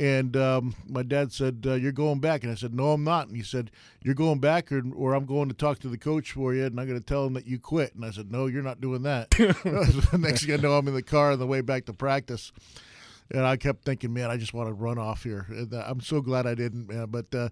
And 0.00 0.34
um, 0.34 0.74
my 0.88 1.02
dad 1.02 1.30
said, 1.30 1.62
uh, 1.66 1.74
"You're 1.74 1.92
going 1.92 2.20
back," 2.20 2.42
and 2.42 2.50
I 2.50 2.54
said, 2.54 2.72
"No, 2.72 2.92
I'm 2.92 3.04
not." 3.04 3.28
And 3.28 3.36
he 3.36 3.42
said, 3.42 3.70
"You're 4.02 4.14
going 4.14 4.38
back, 4.38 4.72
or, 4.72 4.82
or 4.94 5.12
I'm 5.12 5.26
going 5.26 5.48
to 5.50 5.54
talk 5.54 5.78
to 5.80 5.88
the 5.88 5.98
coach 5.98 6.32
for 6.32 6.54
you, 6.54 6.64
and 6.64 6.80
I'm 6.80 6.86
going 6.86 6.98
to 6.98 7.04
tell 7.04 7.26
him 7.26 7.34
that 7.34 7.46
you 7.46 7.58
quit." 7.58 7.94
And 7.94 8.06
I 8.06 8.10
said, 8.10 8.32
"No, 8.32 8.46
you're 8.46 8.62
not 8.62 8.80
doing 8.80 9.02
that." 9.02 9.38
Next 10.18 10.46
thing 10.46 10.54
I 10.54 10.56
know, 10.56 10.72
I'm 10.72 10.88
in 10.88 10.94
the 10.94 11.02
car 11.02 11.32
on 11.32 11.38
the 11.38 11.46
way 11.46 11.60
back 11.60 11.84
to 11.84 11.92
practice. 11.92 12.50
And 13.32 13.46
I 13.46 13.56
kept 13.56 13.84
thinking, 13.84 14.12
man, 14.12 14.30
I 14.30 14.36
just 14.36 14.52
want 14.54 14.68
to 14.68 14.72
run 14.72 14.98
off 14.98 15.22
here. 15.22 15.46
And, 15.48 15.72
uh, 15.72 15.84
I'm 15.86 16.00
so 16.00 16.20
glad 16.20 16.46
I 16.46 16.54
didn't, 16.54 16.88
man. 16.88 17.06
But 17.08 17.34
uh, 17.34 17.48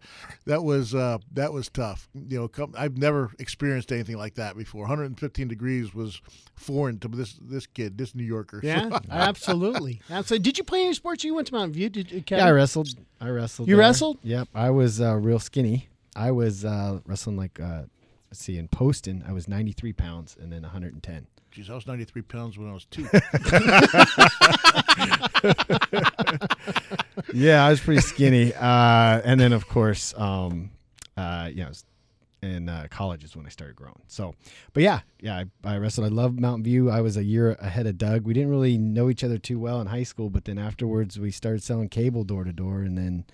that 0.46 0.62
was 0.62 0.94
uh, 0.94 1.18
that 1.32 1.52
was 1.52 1.68
tough. 1.68 2.08
You 2.14 2.40
know, 2.40 2.48
come, 2.48 2.74
I've 2.76 2.98
never 2.98 3.30
experienced 3.38 3.92
anything 3.92 4.16
like 4.16 4.34
that 4.34 4.56
before. 4.56 4.82
115 4.82 5.48
degrees 5.48 5.94
was 5.94 6.20
foreign 6.56 6.98
to 7.00 7.08
this 7.08 7.38
this 7.40 7.66
kid, 7.66 7.96
this 7.98 8.14
New 8.14 8.24
Yorker. 8.24 8.60
Yeah, 8.62 8.98
absolutely. 9.10 10.00
Absolutely. 10.10 10.42
Did 10.42 10.58
you 10.58 10.64
play 10.64 10.84
any 10.84 10.94
sports? 10.94 11.24
You 11.24 11.34
went 11.34 11.46
to 11.48 11.54
Mountain 11.54 11.74
View. 11.74 11.88
Did 11.88 12.10
you, 12.10 12.22
Kevin? 12.22 12.44
Yeah, 12.44 12.50
I 12.50 12.52
wrestled. 12.52 12.88
I 13.20 13.28
wrestled. 13.28 13.68
You 13.68 13.76
there. 13.76 13.84
wrestled? 13.84 14.18
Yep. 14.22 14.48
I 14.54 14.70
was 14.70 15.00
uh, 15.00 15.16
real 15.16 15.38
skinny. 15.38 15.88
I 16.16 16.32
was 16.32 16.64
uh, 16.64 17.00
wrestling 17.06 17.36
like 17.36 17.60
uh, 17.60 17.82
let's 18.30 18.44
see, 18.44 18.58
in 18.58 18.68
Poston, 18.68 19.24
I 19.26 19.32
was 19.32 19.48
93 19.48 19.92
pounds 19.92 20.36
and 20.40 20.52
then 20.52 20.62
110. 20.62 21.26
Jeez, 21.58 21.70
I 21.70 21.74
was 21.74 21.88
93 21.88 22.22
pounds 22.22 22.56
when 22.56 22.70
I 22.70 22.72
was 22.72 22.84
two. 22.84 23.02
yeah, 27.34 27.66
I 27.66 27.70
was 27.70 27.80
pretty 27.80 28.00
skinny. 28.00 28.54
Uh, 28.54 29.20
and 29.24 29.40
then, 29.40 29.52
of 29.52 29.66
course, 29.66 30.14
um, 30.16 30.70
uh, 31.16 31.50
I 31.50 31.52
was 31.56 31.84
in 32.42 32.68
uh, 32.68 32.86
college 32.90 33.24
is 33.24 33.34
when 33.34 33.44
I 33.44 33.48
started 33.48 33.74
growing. 33.74 34.00
So, 34.06 34.36
but 34.72 34.84
yeah, 34.84 35.00
yeah, 35.18 35.42
I, 35.64 35.74
I 35.74 35.78
wrestled. 35.78 36.06
I 36.06 36.10
love 36.10 36.38
Mountain 36.38 36.62
View. 36.62 36.90
I 36.90 37.00
was 37.00 37.16
a 37.16 37.24
year 37.24 37.56
ahead 37.60 37.88
of 37.88 37.98
Doug. 37.98 38.22
We 38.22 38.34
didn't 38.34 38.50
really 38.50 38.78
know 38.78 39.10
each 39.10 39.24
other 39.24 39.38
too 39.38 39.58
well 39.58 39.80
in 39.80 39.88
high 39.88 40.04
school, 40.04 40.30
but 40.30 40.44
then 40.44 40.58
afterwards 40.58 41.18
we 41.18 41.32
started 41.32 41.64
selling 41.64 41.88
cable 41.88 42.22
door 42.22 42.44
to 42.44 42.52
door, 42.52 42.82
and 42.82 42.96
then 42.96 43.24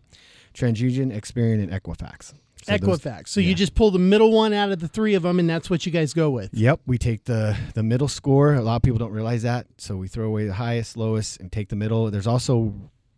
TransUnion, 0.55 1.15
Experian, 1.15 1.61
and 1.61 1.72
Equifax. 1.72 2.34
So 2.64 2.74
Equifax. 2.78 3.30
so 3.30 3.39
you 3.39 3.55
just 3.55 3.76
pull 3.76 3.91
the 3.91 3.99
middle 3.99 4.32
one 4.32 4.53
out 4.53 4.72
of 4.72 4.80
the 4.80 4.88
three 4.88 5.16
of 5.16 5.24
them, 5.24 5.39
and 5.39 5.49
that's 5.49 5.70
what 5.70 5.86
you 5.86 5.91
guys 5.91 6.14
go 6.14 6.30
with. 6.30 6.53
Yep, 6.53 6.82
we 6.86 6.97
take 6.97 7.24
the 7.26 7.57
the 7.74 7.84
middle 7.84 8.07
score. 8.07 8.53
A 8.53 8.62
lot 8.62 8.76
of 8.78 8.82
people 8.82 8.99
don't 8.99 9.12
realize 9.12 9.43
that, 9.43 9.68
so 9.78 9.97
we 9.97 10.07
throw 10.07 10.26
away 10.26 10.45
the 10.45 10.53
highest, 10.53 10.97
lowest, 10.97 11.39
and 11.39 11.51
take 11.51 11.70
the 11.70 11.76
middle. 11.76 12.12
There's 12.12 12.28
also 12.28 12.74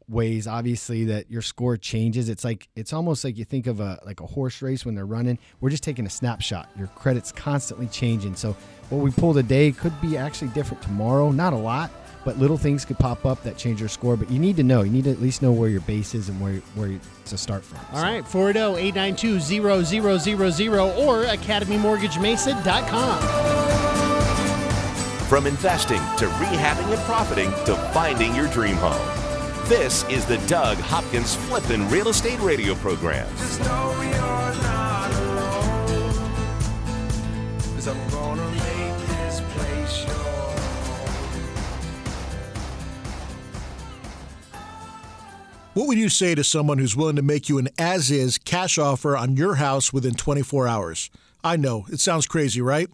ways, 0.09 0.47
obviously, 0.47 1.05
that 1.05 1.29
your 1.31 1.41
score 1.41 1.77
changes. 1.77 2.29
It's 2.29 2.43
like 2.43 2.69
it's 2.75 2.93
almost 2.93 3.23
like 3.23 3.37
you 3.37 3.45
think 3.45 3.67
of 3.67 3.79
a 3.79 3.99
like 4.05 4.21
a 4.21 4.25
horse 4.25 4.61
race 4.61 4.85
when 4.85 4.95
they're 4.95 5.05
running. 5.05 5.39
We're 5.59 5.69
just 5.69 5.83
taking 5.83 6.05
a 6.05 6.09
snapshot. 6.09 6.69
Your 6.77 6.87
credit's 6.87 7.31
constantly 7.31 7.87
changing, 7.87 8.35
so 8.35 8.55
what 8.89 8.99
we 8.99 9.11
pull 9.11 9.33
today 9.33 9.71
could 9.71 9.99
be 10.01 10.17
actually 10.17 10.49
different 10.49 10.83
tomorrow. 10.83 11.31
Not 11.31 11.53
a 11.53 11.57
lot, 11.57 11.91
but 12.25 12.37
little 12.37 12.57
things 12.57 12.83
could 12.85 12.99
pop 12.99 13.25
up 13.25 13.41
that 13.43 13.57
change 13.57 13.79
your 13.79 13.89
score. 13.89 14.15
But 14.15 14.31
you 14.31 14.39
need 14.39 14.55
to 14.57 14.63
know. 14.63 14.81
You 14.81 14.91
need 14.91 15.05
to 15.05 15.11
at 15.11 15.21
least 15.21 15.41
know 15.41 15.51
where 15.51 15.69
your 15.69 15.81
base 15.81 16.13
is 16.15 16.29
and 16.29 16.39
where 16.41 16.55
where 16.75 16.99
to 17.25 17.37
start 17.37 17.63
from. 17.63 17.79
All 17.93 18.01
right, 18.03 18.23
480-892-0000 18.25 21.07
or 21.07 21.25
academymortgagemesa.com. 21.25 23.19
From 25.27 25.47
investing 25.47 26.01
to 26.17 26.27
rehabbing 26.27 26.93
and 26.93 27.01
profiting 27.01 27.49
to 27.65 27.75
finding 27.93 28.35
your 28.35 28.47
dream 28.49 28.75
home. 28.75 29.01
This 29.67 30.03
is 30.09 30.25
the 30.25 30.37
Doug 30.39 30.77
Hopkins 30.77 31.35
Flippin' 31.35 31.89
Real 31.89 32.09
Estate 32.09 32.39
Radio 32.41 32.75
Program. 32.75 33.27
Just 33.37 33.61
know 33.61 34.01
you're 34.01 34.11
not 34.11 35.11
alone. 35.11 35.23
What 45.73 45.87
would 45.87 45.97
you 45.97 46.09
say 46.09 46.35
to 46.35 46.43
someone 46.43 46.77
who's 46.77 46.95
willing 46.95 47.15
to 47.15 47.23
make 47.23 47.49
you 47.49 47.57
an 47.57 47.67
as 47.79 48.11
is 48.11 48.37
cash 48.37 48.77
offer 48.77 49.17
on 49.17 49.35
your 49.35 49.55
house 49.55 49.91
within 49.91 50.13
24 50.13 50.67
hours? 50.67 51.09
I 51.43 51.55
know, 51.55 51.87
it 51.91 51.99
sounds 51.99 52.27
crazy, 52.27 52.61
right? 52.61 52.87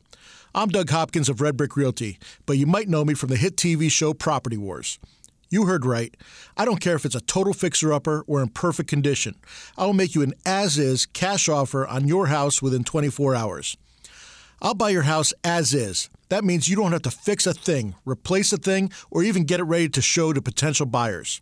I'm 0.55 0.69
Doug 0.69 0.89
Hopkins 0.89 1.27
of 1.27 1.41
Red 1.41 1.57
Brick 1.57 1.75
Realty, 1.75 2.19
but 2.45 2.57
you 2.57 2.65
might 2.65 2.87
know 2.87 3.03
me 3.03 3.15
from 3.15 3.27
the 3.27 3.35
hit 3.35 3.57
TV 3.57 3.91
show 3.91 4.13
Property 4.13 4.55
Wars. 4.55 4.97
You 5.49 5.65
heard 5.65 5.85
right. 5.85 6.15
I 6.55 6.63
don't 6.63 6.79
care 6.79 6.95
if 6.95 7.03
it's 7.03 7.15
a 7.15 7.21
total 7.21 7.51
fixer 7.51 7.91
upper 7.91 8.23
or 8.27 8.41
in 8.41 8.47
perfect 8.47 8.89
condition. 8.89 9.35
I 9.77 9.85
will 9.85 9.91
make 9.91 10.15
you 10.15 10.21
an 10.21 10.33
as 10.45 10.77
is 10.77 11.05
cash 11.05 11.49
offer 11.49 11.85
on 11.85 12.07
your 12.07 12.27
house 12.27 12.61
within 12.61 12.85
24 12.85 13.35
hours. 13.35 13.75
I'll 14.61 14.73
buy 14.73 14.91
your 14.91 15.01
house 15.01 15.33
as 15.43 15.73
is. 15.73 16.09
That 16.29 16.45
means 16.45 16.69
you 16.69 16.77
don't 16.77 16.93
have 16.93 17.01
to 17.01 17.11
fix 17.11 17.45
a 17.45 17.53
thing, 17.53 17.95
replace 18.05 18.53
a 18.53 18.57
thing, 18.57 18.89
or 19.11 19.21
even 19.21 19.43
get 19.43 19.59
it 19.59 19.63
ready 19.63 19.89
to 19.89 20.01
show 20.01 20.31
to 20.31 20.41
potential 20.41 20.85
buyers. 20.85 21.41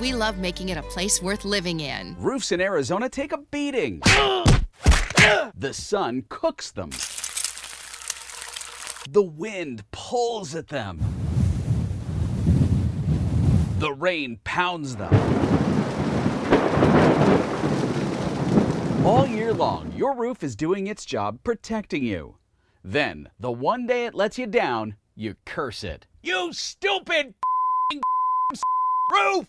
we 0.00 0.12
love 0.12 0.38
making 0.38 0.68
it 0.70 0.76
a 0.76 0.82
place 0.82 1.22
worth 1.22 1.44
living 1.44 1.80
in. 1.80 2.16
Roofs 2.18 2.52
in 2.52 2.60
Arizona 2.60 3.08
take 3.08 3.32
a 3.32 3.38
beating. 3.38 4.00
the 5.56 5.72
sun 5.72 6.24
cooks 6.28 6.70
them. 6.70 6.90
The 9.10 9.22
wind 9.22 9.84
pulls 9.92 10.54
at 10.54 10.68
them. 10.68 11.00
The 13.78 13.92
rain 13.92 14.40
pounds 14.44 14.96
them. 14.96 15.12
All 19.04 19.26
year 19.26 19.52
long, 19.52 19.92
your 19.94 20.16
roof 20.16 20.42
is 20.42 20.56
doing 20.56 20.86
its 20.86 21.04
job 21.04 21.40
protecting 21.44 22.02
you. 22.02 22.36
Then, 22.82 23.28
the 23.38 23.52
one 23.52 23.86
day 23.86 24.06
it 24.06 24.14
lets 24.14 24.38
you 24.38 24.46
down, 24.46 24.96
you 25.14 25.36
curse 25.44 25.84
it. 25.84 26.06
You 26.22 26.54
stupid 26.54 27.34
roof! 29.12 29.48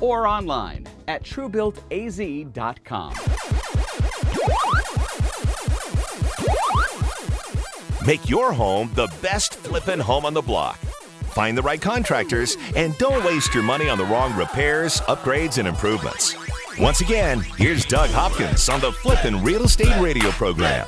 or 0.00 0.26
online 0.26 0.86
at 1.08 1.22
truebuiltaz.com. 1.22 3.14
Make 8.06 8.28
your 8.30 8.52
home 8.52 8.92
the 8.94 9.08
best 9.20 9.56
flippin' 9.56 9.98
home 9.98 10.24
on 10.24 10.32
the 10.32 10.40
block. 10.42 10.78
Find 11.30 11.58
the 11.58 11.62
right 11.62 11.80
contractors 11.80 12.56
and 12.76 12.96
don't 12.98 13.24
waste 13.24 13.52
your 13.52 13.64
money 13.64 13.88
on 13.88 13.98
the 13.98 14.04
wrong 14.04 14.34
repairs, 14.36 15.00
upgrades, 15.02 15.58
and 15.58 15.66
improvements. 15.66 16.36
Once 16.78 17.00
again, 17.00 17.40
here's 17.58 17.84
Doug 17.84 18.10
Hopkins 18.10 18.68
on 18.68 18.80
the 18.80 18.92
Flippin' 18.92 19.42
Real 19.42 19.64
Estate 19.64 20.00
Radio 20.00 20.30
program. 20.30 20.86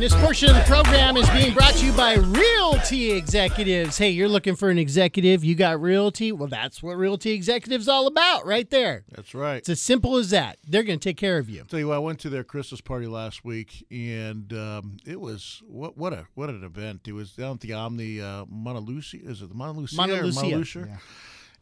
This 0.00 0.14
portion 0.14 0.48
of 0.48 0.56
the 0.56 0.62
program 0.62 1.16
is 1.18 1.28
being 1.30 1.52
brought 1.52 1.74
to 1.74 1.84
you 1.84 1.92
by 1.92 2.14
Realty 2.14 3.12
Executives. 3.12 3.98
Hey, 3.98 4.08
you're 4.08 4.28
looking 4.28 4.56
for 4.56 4.70
an 4.70 4.78
executive, 4.78 5.44
you 5.44 5.54
got 5.54 5.78
Realty? 5.78 6.32
Well, 6.32 6.48
that's 6.48 6.82
what 6.82 6.96
Realty 6.96 7.32
Executives 7.32 7.86
all 7.86 8.06
about 8.06 8.46
right 8.46 8.68
there. 8.70 9.04
That's 9.10 9.34
right. 9.34 9.56
It's 9.56 9.68
as 9.68 9.80
simple 9.80 10.16
as 10.16 10.30
that. 10.30 10.56
They're 10.66 10.84
going 10.84 10.98
to 10.98 11.02
take 11.02 11.18
care 11.18 11.36
of 11.36 11.50
you. 11.50 11.64
Tell 11.64 11.78
you 11.78 11.88
what, 11.88 11.96
I 11.96 11.98
went 11.98 12.18
to 12.20 12.30
their 12.30 12.44
Christmas 12.44 12.80
party 12.80 13.06
last 13.06 13.44
week, 13.44 13.86
and 13.90 14.50
um, 14.54 14.96
it 15.04 15.20
was 15.20 15.62
what 15.66 15.98
what 15.98 16.14
a 16.14 16.26
what 16.34 16.48
an 16.48 16.64
event! 16.64 17.06
It 17.06 17.12
was 17.12 17.32
down 17.32 17.54
at 17.54 17.60
the 17.60 17.74
Omni 17.74 18.22
uh, 18.22 18.46
Monte 18.48 18.80
Lucia. 18.90 19.18
Is 19.22 19.42
it 19.42 19.50
the 19.50 19.54
Monte 19.54 19.80
Lucia? 19.80 19.96
Monte 19.96 20.14
or 20.14 20.22
Lucia. 20.24 20.40
Monte 20.40 20.56
Lucia? 20.56 21.00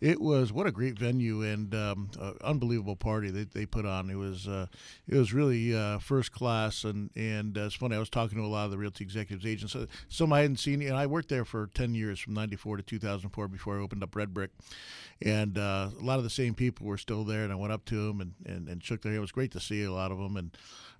It 0.00 0.20
was 0.20 0.52
what 0.52 0.68
a 0.68 0.70
great 0.70 0.96
venue 0.96 1.42
and 1.42 1.74
um, 1.74 2.10
uh, 2.20 2.34
unbelievable 2.42 2.94
party 2.94 3.30
that 3.30 3.52
they 3.52 3.66
put 3.66 3.84
on. 3.84 4.10
It 4.10 4.14
was 4.14 4.46
uh, 4.46 4.66
it 5.08 5.16
was 5.16 5.32
really 5.32 5.74
uh, 5.74 5.98
first 5.98 6.30
class 6.30 6.84
and 6.84 7.10
and 7.16 7.58
uh, 7.58 7.62
it's 7.62 7.74
funny. 7.74 7.96
I 7.96 7.98
was 7.98 8.10
talking 8.10 8.38
to 8.38 8.44
a 8.44 8.46
lot 8.46 8.66
of 8.66 8.70
the 8.70 8.78
realty 8.78 9.02
executives 9.02 9.44
agents. 9.44 9.74
Uh, 9.74 9.86
Some 10.08 10.32
I 10.32 10.42
hadn't 10.42 10.58
seen, 10.58 10.82
and 10.82 10.96
I 10.96 11.06
worked 11.06 11.28
there 11.28 11.44
for 11.44 11.66
ten 11.74 11.94
years 11.94 12.20
from 12.20 12.34
'94 12.34 12.76
to 12.76 12.82
2004 12.84 13.48
before 13.48 13.76
I 13.76 13.82
opened 13.82 14.04
up 14.04 14.14
Red 14.14 14.32
Brick, 14.32 14.50
and 15.20 15.58
uh, 15.58 15.88
a 16.00 16.04
lot 16.04 16.18
of 16.18 16.24
the 16.24 16.30
same 16.30 16.54
people 16.54 16.86
were 16.86 16.98
still 16.98 17.24
there. 17.24 17.42
And 17.42 17.52
I 17.52 17.56
went 17.56 17.72
up 17.72 17.84
to 17.86 18.06
them 18.06 18.20
and, 18.20 18.34
and, 18.46 18.68
and 18.68 18.84
shook 18.84 19.02
their 19.02 19.10
hand. 19.10 19.18
It 19.18 19.22
was 19.22 19.32
great 19.32 19.50
to 19.52 19.60
see 19.60 19.82
a 19.82 19.92
lot 19.92 20.12
of 20.12 20.18
them 20.18 20.36
and. 20.36 20.56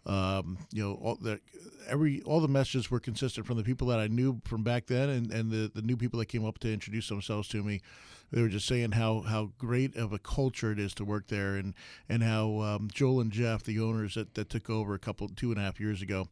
Um, 0.07 0.57
you 0.73 0.83
know, 0.83 0.95
all 1.03 1.17
the 1.17 1.39
every 1.87 2.23
all 2.23 2.41
the 2.41 2.49
messages 2.49 2.91
were 2.91 3.01
consistent 3.01 3.47
from 3.47 3.59
the 3.59 3.63
people 3.63 3.89
that 3.89 3.99
I 3.99 4.07
knew 4.07 4.41
from 4.47 4.63
back 4.63 4.87
then, 4.87 5.11
and, 5.11 5.31
and 5.31 5.51
the, 5.51 5.71
the 5.75 5.83
new 5.83 5.99
people 5.99 6.19
that 6.21 6.27
came 6.27 6.47
up 6.47 6.57
to 6.61 6.73
introduce 6.73 7.09
themselves 7.09 7.47
to 7.49 7.63
me. 7.63 7.83
They 8.31 8.43
were 8.43 8.49
just 8.49 8.67
saying 8.67 8.93
how, 8.93 9.21
how 9.23 9.53
great 9.59 9.97
of 9.97 10.13
a 10.13 10.19
culture 10.19 10.71
it 10.71 10.79
is 10.79 10.95
to 10.95 11.05
work 11.05 11.29
there, 11.29 11.57
and 11.57 11.75
and 12.09 12.23
how 12.23 12.61
um, 12.61 12.89
Joel 12.93 13.21
and 13.21 13.33
Jeff, 13.33 13.63
the 13.65 13.81
owners 13.81 14.15
that, 14.15 14.35
that 14.35 14.51
took 14.51 14.69
over 14.69 14.95
a 14.95 14.99
couple 14.99 15.29
two 15.29 15.51
and 15.51 15.59
a 15.59 15.63
half 15.63 15.81
years 15.81 16.03
ago, 16.03 16.29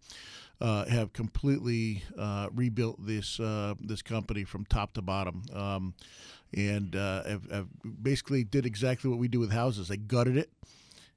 uh, 0.60 0.84
have 0.86 1.12
completely 1.12 2.02
uh, 2.18 2.48
rebuilt 2.54 3.04
this 3.04 3.40
uh, 3.40 3.74
this 3.80 4.02
company 4.02 4.44
from 4.44 4.64
top 4.66 4.92
to 4.94 5.02
bottom. 5.02 5.42
Um, 5.52 5.94
and 6.54 6.94
uh, 6.94 7.24
have, 7.24 7.50
have 7.50 7.68
basically 8.02 8.44
did 8.44 8.66
exactly 8.66 9.10
what 9.10 9.18
we 9.18 9.28
do 9.28 9.40
with 9.40 9.52
houses. 9.52 9.88
They 9.88 9.96
gutted 9.96 10.36
it, 10.36 10.50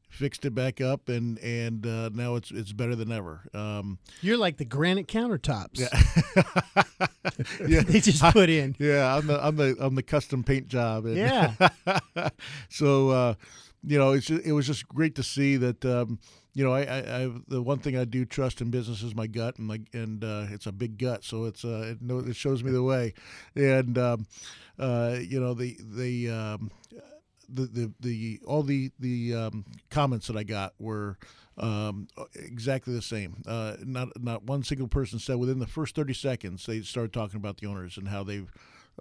fixed 0.10 0.44
it 0.46 0.56
back 0.56 0.82
up, 0.82 1.08
and 1.08 1.38
and 1.40 1.86
uh, 1.86 2.10
now 2.14 2.36
it's 2.36 2.52
it's 2.52 2.74
better 2.74 2.96
than 2.96 3.12
ever. 3.12 3.42
Um, 3.54 4.00
You're 4.22 4.38
like 4.38 4.58
the 4.58 4.66
granite 4.66 5.08
countertops. 5.08 5.80
yeah, 5.80 7.06
yeah. 7.68 7.82
They 7.82 8.00
just 8.00 8.22
put 8.34 8.50
in. 8.50 8.76
Yeah, 8.80 9.16
I'm 9.16 9.28
the 9.28 9.46
I'm 9.46 9.56
the 9.56 9.76
I'm 9.80 9.96
the 9.96 10.04
custom 10.04 10.44
paint 10.44 10.68
job. 10.68 11.06
And 11.06 11.16
Yeah. 11.16 11.54
so 12.70 13.10
uh, 13.10 13.34
you 13.84 13.98
know, 13.98 14.12
it's 14.12 14.28
just, 14.28 14.46
it 14.46 14.52
was 14.52 14.68
just 14.68 14.88
great 14.88 15.16
to 15.16 15.24
see 15.24 15.56
that. 15.58 15.86
Um, 15.86 16.20
you 16.56 16.66
know, 16.66 16.74
I, 16.74 16.82
I, 16.82 17.24
I 17.24 17.32
the 17.48 17.62
one 17.62 17.78
thing 17.78 17.96
I 17.96 18.04
do 18.06 18.26
trust 18.26 18.60
in 18.60 18.72
business 18.72 19.04
is 19.04 19.16
my 19.16 19.28
gut, 19.28 19.58
and 19.58 19.68
my 19.68 19.80
and 19.94 20.24
uh, 20.24 20.48
it's 20.50 20.66
a 20.66 20.72
big 20.72 20.98
gut, 20.98 21.24
so 21.24 21.46
it's 21.46 21.64
uh, 21.64 21.92
it, 21.94 22.02
know, 22.02 22.20
it 22.20 22.36
shows 22.36 22.64
me 22.64 22.72
the 22.72 22.84
way, 22.84 23.14
and 23.56 23.98
um, 23.98 24.26
uh, 24.78 25.18
you 25.22 25.40
know 25.40 25.54
the 25.54 25.78
the. 25.80 26.30
Um, 26.30 26.72
the, 27.52 27.66
the, 27.66 27.92
the 28.00 28.40
all 28.46 28.64
the 28.64 28.92
the 29.00 29.34
um, 29.34 29.66
comments 29.90 30.28
that 30.28 30.38
I 30.38 30.44
got 30.44 30.74
were 30.80 31.18
um, 31.58 32.08
exactly 32.36 32.94
the 32.94 33.02
same. 33.02 33.42
Uh, 33.46 33.76
not 33.84 34.10
not 34.22 34.44
one 34.44 34.64
single 34.64 34.88
person 34.88 35.20
said 35.20 35.36
within 35.38 35.60
the 35.60 35.68
first 35.68 35.96
thirty 35.96 36.14
seconds 36.14 36.66
they 36.66 36.82
started 36.82 37.14
talking 37.14 37.38
about 37.38 37.58
the 37.58 37.68
owners 37.68 37.98
and 37.98 38.08
how 38.08 38.24
they 38.24 38.44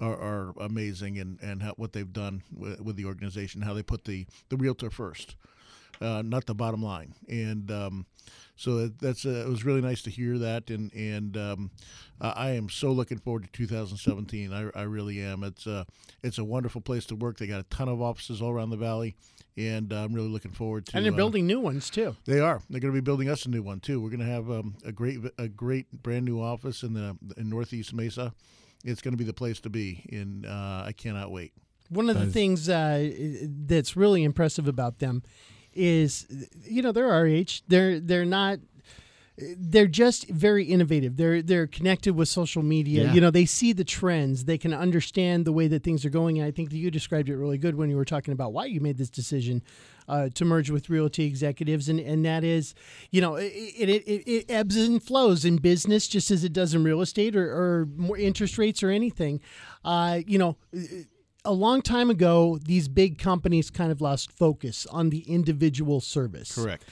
are, 0.00 0.16
are 0.16 0.54
amazing 0.60 1.18
and 1.18 1.38
and 1.40 1.62
how, 1.62 1.72
what 1.72 1.92
they've 1.92 2.12
done 2.12 2.42
with, 2.54 2.80
with 2.80 2.96
the 2.96 3.04
organization, 3.04 3.62
how 3.62 3.74
they 3.74 3.82
put 3.82 4.04
the 4.04 4.26
the 4.48 4.56
realtor 4.56 4.90
first. 4.90 5.36
Uh, 6.00 6.22
not 6.24 6.46
the 6.46 6.54
bottom 6.54 6.82
line. 6.82 7.14
And 7.28 7.70
um, 7.70 8.06
so 8.56 8.76
that- 8.78 8.98
that's 8.98 9.24
uh, 9.26 9.44
it 9.46 9.48
was 9.48 9.64
really 9.64 9.80
nice 9.80 10.02
to 10.02 10.10
hear 10.10 10.38
that, 10.38 10.70
and 10.70 10.92
and 10.94 11.36
um, 11.36 11.70
I 12.20 12.28
I 12.28 12.50
am 12.50 12.68
so 12.68 12.90
looking 12.92 13.18
forward 13.18 13.44
to 13.44 13.50
2017. 13.52 14.52
I, 14.52 14.70
I 14.78 14.82
really 14.82 15.20
am. 15.20 15.44
It's 15.44 15.66
uh, 15.66 15.84
it's 16.22 16.38
a 16.38 16.44
wonderful 16.44 16.80
place 16.80 17.06
to 17.06 17.14
work. 17.16 17.38
They 17.38 17.46
got 17.46 17.60
a 17.60 17.64
ton 17.64 17.88
of 17.88 18.00
offices 18.02 18.42
all 18.42 18.50
around 18.50 18.70
the 18.70 18.76
valley, 18.76 19.14
and 19.56 19.92
uh, 19.92 20.04
I'm 20.04 20.12
really 20.12 20.28
looking 20.28 20.50
forward 20.52 20.86
to. 20.86 20.96
And 20.96 21.04
they're 21.04 21.12
uh, 21.12 21.16
building 21.16 21.46
new 21.46 21.60
ones 21.60 21.88
too. 21.90 22.16
They 22.26 22.40
are. 22.40 22.60
They're 22.68 22.80
going 22.80 22.92
to 22.94 23.00
be 23.00 23.04
building 23.04 23.28
us 23.28 23.46
a 23.46 23.50
new 23.50 23.62
one 23.62 23.80
too. 23.80 24.00
We're 24.00 24.10
going 24.10 24.20
to 24.20 24.26
have 24.26 24.50
um, 24.50 24.74
a 24.84 24.92
great, 24.92 25.18
a 25.38 25.48
great 25.48 26.02
brand 26.02 26.24
new 26.24 26.40
office 26.40 26.82
in 26.82 26.94
the 26.94 27.16
in 27.36 27.48
Northeast 27.48 27.94
Mesa. 27.94 28.34
It's 28.84 29.00
going 29.02 29.12
to 29.12 29.18
be 29.18 29.24
the 29.24 29.32
place 29.32 29.58
to 29.60 29.70
be, 29.70 30.04
and 30.12 30.46
uh, 30.46 30.82
I 30.86 30.92
cannot 30.96 31.30
wait. 31.32 31.52
One 31.90 32.08
of 32.10 32.18
the 32.18 32.26
things 32.26 32.68
uh, 32.68 33.10
that's 33.66 33.96
really 33.96 34.22
impressive 34.22 34.68
about 34.68 34.98
them 34.98 35.22
is, 35.74 36.26
you 36.64 36.82
know, 36.82 36.92
they're 36.92 37.26
age. 37.26 37.62
They're 37.68 38.00
they're 38.00 38.24
not. 38.24 38.58
They're 39.56 39.86
just 39.86 40.28
very 40.28 40.64
innovative. 40.64 41.16
They're 41.16 41.42
they're 41.42 41.68
connected 41.68 42.16
with 42.16 42.28
social 42.28 42.62
media. 42.62 43.04
Yeah. 43.04 43.12
You 43.12 43.20
know, 43.20 43.30
they 43.30 43.44
see 43.44 43.72
the 43.72 43.84
trends. 43.84 44.46
They 44.46 44.58
can 44.58 44.74
understand 44.74 45.44
the 45.44 45.52
way 45.52 45.68
that 45.68 45.84
things 45.84 46.04
are 46.04 46.10
going. 46.10 46.38
And 46.38 46.46
I 46.46 46.50
think 46.50 46.70
that 46.70 46.76
you 46.76 46.90
described 46.90 47.28
it 47.28 47.36
really 47.36 47.56
good 47.56 47.76
when 47.76 47.88
you 47.88 47.96
were 47.96 48.04
talking 48.04 48.32
about 48.32 48.52
why 48.52 48.64
you 48.64 48.80
made 48.80 48.98
this 48.98 49.10
decision 49.10 49.62
uh, 50.08 50.30
to 50.34 50.44
merge 50.44 50.70
with 50.70 50.90
Realty 50.90 51.24
Executives, 51.24 51.88
and 51.88 52.00
and 52.00 52.24
that 52.24 52.42
is, 52.42 52.74
you 53.12 53.20
know, 53.20 53.36
it 53.36 53.52
it, 53.52 53.88
it 53.88 54.28
it 54.28 54.50
ebbs 54.50 54.76
and 54.76 55.00
flows 55.00 55.44
in 55.44 55.58
business 55.58 56.08
just 56.08 56.32
as 56.32 56.42
it 56.42 56.52
does 56.52 56.74
in 56.74 56.82
real 56.82 57.00
estate 57.00 57.36
or, 57.36 57.48
or 57.48 57.88
more 57.96 58.18
interest 58.18 58.58
rates 58.58 58.82
or 58.82 58.90
anything. 58.90 59.40
Uh, 59.84 60.20
you 60.26 60.38
know 60.38 60.56
a 61.44 61.52
long 61.52 61.82
time 61.82 62.10
ago, 62.10 62.58
these 62.64 62.88
big 62.88 63.18
companies 63.18 63.70
kind 63.70 63.92
of 63.92 64.00
lost 64.00 64.32
focus 64.32 64.86
on 64.86 65.10
the 65.10 65.20
individual 65.20 66.00
service. 66.00 66.54
Correct. 66.54 66.84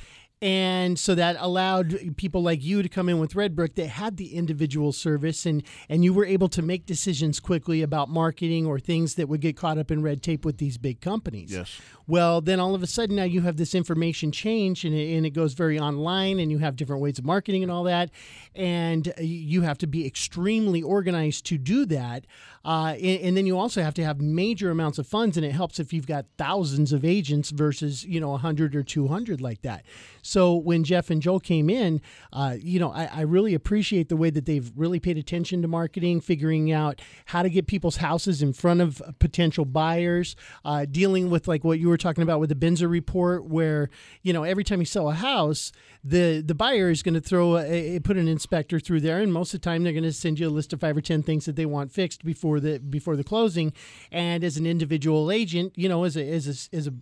And 0.43 0.99
so 0.99 1.15
that 1.15 1.37
allowed 1.39 2.17
people 2.19 2.43
like 2.43 2.63
you 2.63 2.83
to 2.83 2.91
come 2.91 3.09
in 3.09 3.19
with 3.19 3.35
Red 3.35 3.57
Brick 3.57 3.75
that 3.77 3.89
had 3.89 4.19
the 4.19 4.35
individual 4.35 4.93
service 4.93 5.47
and 5.47 5.63
and 5.89 6.05
you 6.05 6.13
were 6.13 6.27
able 6.27 6.49
to 6.49 6.61
make 6.61 6.85
decisions 6.85 7.41
quickly 7.41 7.81
about 7.81 8.11
marketing 8.11 8.67
or 8.67 8.79
things 8.79 9.15
that 9.15 9.31
would 9.31 9.41
get 9.41 9.57
caught 9.57 9.79
up 9.79 9.91
in 9.91 10.03
red 10.03 10.23
tape 10.23 10.45
with 10.45 10.59
these 10.59 10.77
big 10.77 11.01
companies. 11.01 11.53
Yes. 11.53 11.81
Well, 12.07 12.43
then 12.43 12.61
all 12.61 12.75
of 12.75 12.83
a 12.83 12.87
sudden 12.87 13.17
now 13.17 13.25
you 13.25 13.41
have 13.41 13.57
this 13.57 13.75
information 13.75 14.31
change 14.31 14.85
and 14.85 14.95
it, 14.95 15.17
and 15.17 15.25
it 15.25 15.31
goes 15.31 15.55
very 15.55 15.81
online 15.81 16.39
and 16.39 16.51
you 16.51 16.59
have 16.59 16.77
different 16.77 17.01
ways 17.01 17.19
of 17.19 17.25
marketing 17.25 17.63
and 17.63 17.73
all 17.73 17.85
that. 17.85 18.11
And 18.55 19.15
you 19.19 19.63
have 19.63 19.79
to 19.79 19.87
be 19.87 20.07
extremely 20.07 20.83
organized 20.83 21.47
to 21.47 21.57
do 21.57 21.87
that. 21.87 22.27
Uh, 22.67 22.97
and, 22.97 23.21
and 23.21 23.37
then 23.37 23.47
you 23.47 23.57
also 23.57 23.81
have 23.81 23.95
to 23.95 24.05
have 24.05 24.21
major 24.21 24.71
amounts 24.71 24.99
of 24.99 25.07
funds. 25.07 25.37
And 25.37 25.47
it 25.47 25.53
helps 25.53 25.79
if 25.79 25.93
you've 25.93 26.07
got 26.07 26.27
thousands 26.37 26.93
of 26.93 27.05
agents 27.05 27.51
versus, 27.51 28.05
you 28.05 28.19
know, 28.19 28.31
100 28.31 28.75
or 28.75 28.83
200 28.83 29.41
like 29.41 29.63
that. 29.63 29.85
So 30.23 30.57
when 30.57 30.83
Jeff 30.83 31.09
and 31.09 31.23
Joel 31.23 31.39
came 31.39 31.71
in, 31.71 32.03
uh, 32.33 32.57
you 32.61 32.81
know, 32.81 32.91
I, 32.91 33.09
I 33.13 33.21
really 33.21 33.55
appreciate 33.55 34.09
the 34.09 34.17
way 34.17 34.31
that 34.31 34.47
they've 34.47 34.73
really 34.75 34.99
paid 34.99 35.17
attention 35.17 35.63
to 35.63 35.69
marketing, 35.69 36.21
figuring 36.21 36.73
out 36.73 37.01
how 37.27 37.45
to 37.45 37.49
get 37.49 37.69
people's 37.69 37.99
houses 37.99 38.43
in 38.43 38.53
front 38.53 38.81
of 38.81 39.01
potential 39.21 39.65
buyers, 39.65 40.35
uh, 40.65 40.87
dealing 40.91 41.31
with 41.31 41.47
like 41.47 41.63
what 41.63 41.79
you 41.79 41.89
were 41.89 41.97
talking 41.97 42.23
about 42.23 42.41
with 42.41 42.49
the 42.49 42.57
BINSR 42.57 42.91
report, 42.91 43.45
where 43.45 43.91
you 44.23 44.33
know 44.33 44.43
every 44.43 44.65
time 44.65 44.81
you 44.81 44.87
sell 44.87 45.09
a 45.09 45.15
house, 45.15 45.71
the 46.09 46.41
the 46.47 46.55
buyer 46.55 46.91
is 46.91 47.03
going 47.03 47.15
to 47.15 47.21
throw 47.21 47.59
a, 47.59 47.99
put 48.01 48.17
an 48.17 48.29
inspector 48.29 48.79
through 48.79 49.01
there, 49.01 49.19
and 49.21 49.33
most 49.33 49.53
of 49.55 49.61
the 49.61 49.65
time 49.65 49.83
they're 49.83 49.93
going 49.93 50.05
to 50.05 50.13
send 50.13 50.39
you 50.39 50.49
a 50.49 50.51
list 50.51 50.73
of 50.73 50.81
five 50.81 50.97
or 50.97 51.01
ten 51.01 51.23
things 51.23 51.45
that 51.47 51.57
they 51.57 51.67
want 51.67 51.91
fixed 51.93 52.25
before 52.25 52.61
the 52.61 52.79
before 52.79 53.17
the 53.17 53.25
closing. 53.25 53.73
And 54.13 54.45
as 54.45 54.57
an 54.57 54.67
individual 54.67 55.31
agent, 55.31 55.73
you 55.77 55.89
know, 55.89 56.05
as 56.05 56.17
a 56.17 56.29
as 56.29 56.47
a, 56.73 56.77
as 56.77 56.87
a 56.87 56.95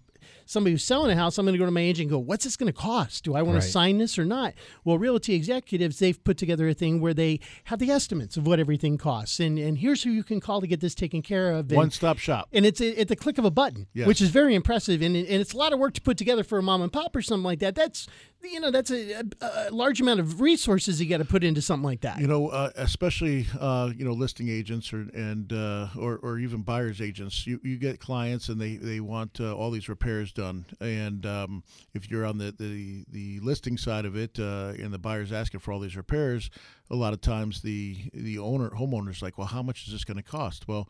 somebody 0.46 0.72
who's 0.72 0.84
selling 0.84 1.10
a 1.10 1.16
house, 1.16 1.36
I'm 1.38 1.44
going 1.44 1.52
to 1.54 1.58
go 1.58 1.64
to 1.66 1.70
my 1.70 1.80
agent 1.80 2.04
and 2.04 2.10
go, 2.10 2.18
"What's 2.18 2.44
this 2.44 2.56
going 2.56 2.72
to 2.72 2.78
cost? 2.78 3.24
Do 3.24 3.34
I 3.34 3.42
want 3.42 3.56
Right. 3.56 3.62
to 3.62 3.68
sign 3.70 3.98
this 3.98 4.18
or 4.18 4.24
not?" 4.24 4.54
Well, 4.84 4.96
Realty 4.98 5.34
Executives 5.34 5.98
they've 5.98 6.22
put 6.24 6.38
together 6.38 6.66
a 6.68 6.74
thing 6.74 7.00
where 7.00 7.12
they 7.14 7.40
have 7.64 7.78
the 7.78 7.90
estimates 7.90 8.36
of 8.38 8.46
what 8.46 8.58
everything 8.58 8.96
costs, 8.96 9.38
and 9.40 9.58
and 9.58 9.78
here's 9.78 10.02
who 10.04 10.10
you 10.10 10.22
can 10.24 10.40
call 10.40 10.60
to 10.62 10.66
get 10.66 10.80
this 10.80 10.94
taken 10.94 11.20
care 11.20 11.50
of. 11.52 11.68
And, 11.70 11.76
One 11.76 11.90
stop 11.90 12.16
shop. 12.18 12.48
and 12.52 12.64
it's 12.64 12.80
at 12.80 13.08
the 13.08 13.16
click 13.16 13.36
of 13.36 13.44
a 13.44 13.50
button, 13.50 13.86
Yes. 13.92 14.06
which 14.06 14.22
is 14.22 14.30
very 14.30 14.54
impressive. 14.54 15.02
And, 15.02 15.14
and 15.14 15.26
it's 15.26 15.52
a 15.52 15.56
lot 15.58 15.72
of 15.74 15.78
work 15.78 15.92
to 15.94 16.00
put 16.00 16.16
together 16.16 16.42
for 16.44 16.58
a 16.58 16.62
mom 16.62 16.80
and 16.82 16.92
pop 16.92 17.14
or 17.14 17.20
something 17.22 17.44
like 17.44 17.58
that. 17.60 17.74
That's 17.74 18.06
you 18.44 18.60
know 18.60 18.70
that's 18.70 18.90
a, 18.90 19.12
a, 19.12 19.24
a 19.40 19.70
large 19.70 20.00
amount 20.00 20.20
of 20.20 20.40
resources 20.40 21.00
you 21.00 21.08
got 21.08 21.18
to 21.18 21.24
put 21.24 21.44
into 21.44 21.62
something 21.62 21.84
like 21.84 22.00
that. 22.02 22.20
You 22.20 22.26
know, 22.26 22.48
uh, 22.48 22.70
especially 22.76 23.46
uh, 23.58 23.90
you 23.96 24.04
know 24.04 24.12
listing 24.12 24.48
agents 24.48 24.92
or 24.92 25.06
and 25.14 25.52
uh, 25.52 25.88
or 25.98 26.18
or 26.22 26.38
even 26.38 26.62
buyers 26.62 27.00
agents. 27.00 27.46
You, 27.46 27.60
you 27.62 27.76
get 27.76 28.00
clients 28.00 28.48
and 28.48 28.60
they 28.60 28.76
they 28.76 29.00
want 29.00 29.40
uh, 29.40 29.54
all 29.54 29.70
these 29.70 29.88
repairs 29.88 30.32
done. 30.32 30.66
And 30.80 31.24
um, 31.26 31.64
if 31.94 32.10
you're 32.10 32.24
on 32.24 32.38
the, 32.38 32.52
the 32.52 33.04
the 33.10 33.40
listing 33.40 33.76
side 33.76 34.04
of 34.04 34.16
it 34.16 34.38
uh, 34.38 34.72
and 34.78 34.92
the 34.92 34.98
buyer's 34.98 35.32
asking 35.32 35.60
for 35.60 35.72
all 35.72 35.80
these 35.80 35.96
repairs, 35.96 36.50
a 36.90 36.96
lot 36.96 37.12
of 37.12 37.20
times 37.20 37.62
the 37.62 37.96
the 38.12 38.38
owner 38.38 38.70
homeowner's 38.70 39.22
like, 39.22 39.38
well, 39.38 39.48
how 39.48 39.62
much 39.62 39.86
is 39.86 39.92
this 39.92 40.04
going 40.04 40.18
to 40.18 40.22
cost? 40.22 40.68
Well. 40.68 40.88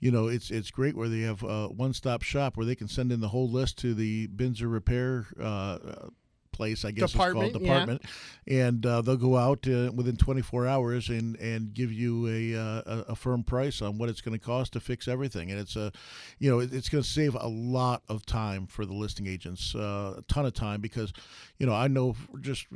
You 0.00 0.10
know, 0.10 0.26
it's 0.26 0.50
it's 0.50 0.72
great 0.72 0.96
where 0.96 1.08
they 1.08 1.20
have 1.20 1.44
a 1.44 1.68
one-stop 1.68 2.22
shop 2.22 2.56
where 2.56 2.66
they 2.66 2.74
can 2.74 2.88
send 2.88 3.12
in 3.12 3.20
the 3.20 3.28
whole 3.28 3.48
list 3.48 3.78
to 3.78 3.94
the 3.94 4.26
BINSR 4.26 4.68
Repair 4.68 5.26
uh, 5.40 5.78
place, 6.52 6.84
I 6.84 6.90
guess 6.90 7.12
Department, 7.12 7.46
it's 7.48 7.52
called 7.54 7.66
yeah. 7.66 7.72
department, 7.72 8.02
and 8.46 8.86
uh, 8.86 9.02
they'll 9.02 9.16
go 9.16 9.36
out 9.36 9.66
uh, 9.66 9.90
within 9.92 10.16
24 10.16 10.66
hours 10.66 11.08
and 11.08 11.36
and 11.36 11.72
give 11.74 11.92
you 11.92 12.28
a 12.28 12.60
uh, 12.60 13.04
a, 13.08 13.16
firm 13.16 13.42
price 13.42 13.82
on 13.82 13.98
what 13.98 14.08
it's 14.08 14.20
going 14.20 14.38
to 14.38 14.44
cost 14.44 14.72
to 14.72 14.80
fix 14.80 15.06
everything. 15.08 15.50
And 15.50 15.60
it's 15.60 15.76
a, 15.76 15.92
you 16.38 16.50
know, 16.50 16.58
it's 16.58 16.88
going 16.88 17.02
to 17.02 17.08
save 17.08 17.34
a 17.34 17.46
lot 17.46 18.02
of 18.08 18.26
time 18.26 18.66
for 18.66 18.84
the 18.84 18.92
listing 18.92 19.26
agents, 19.26 19.74
uh, 19.74 20.14
a 20.18 20.22
ton 20.28 20.46
of 20.46 20.54
time 20.54 20.80
because, 20.80 21.12
you 21.58 21.66
know, 21.66 21.74
I 21.74 21.88
know 21.88 22.16
just 22.40 22.66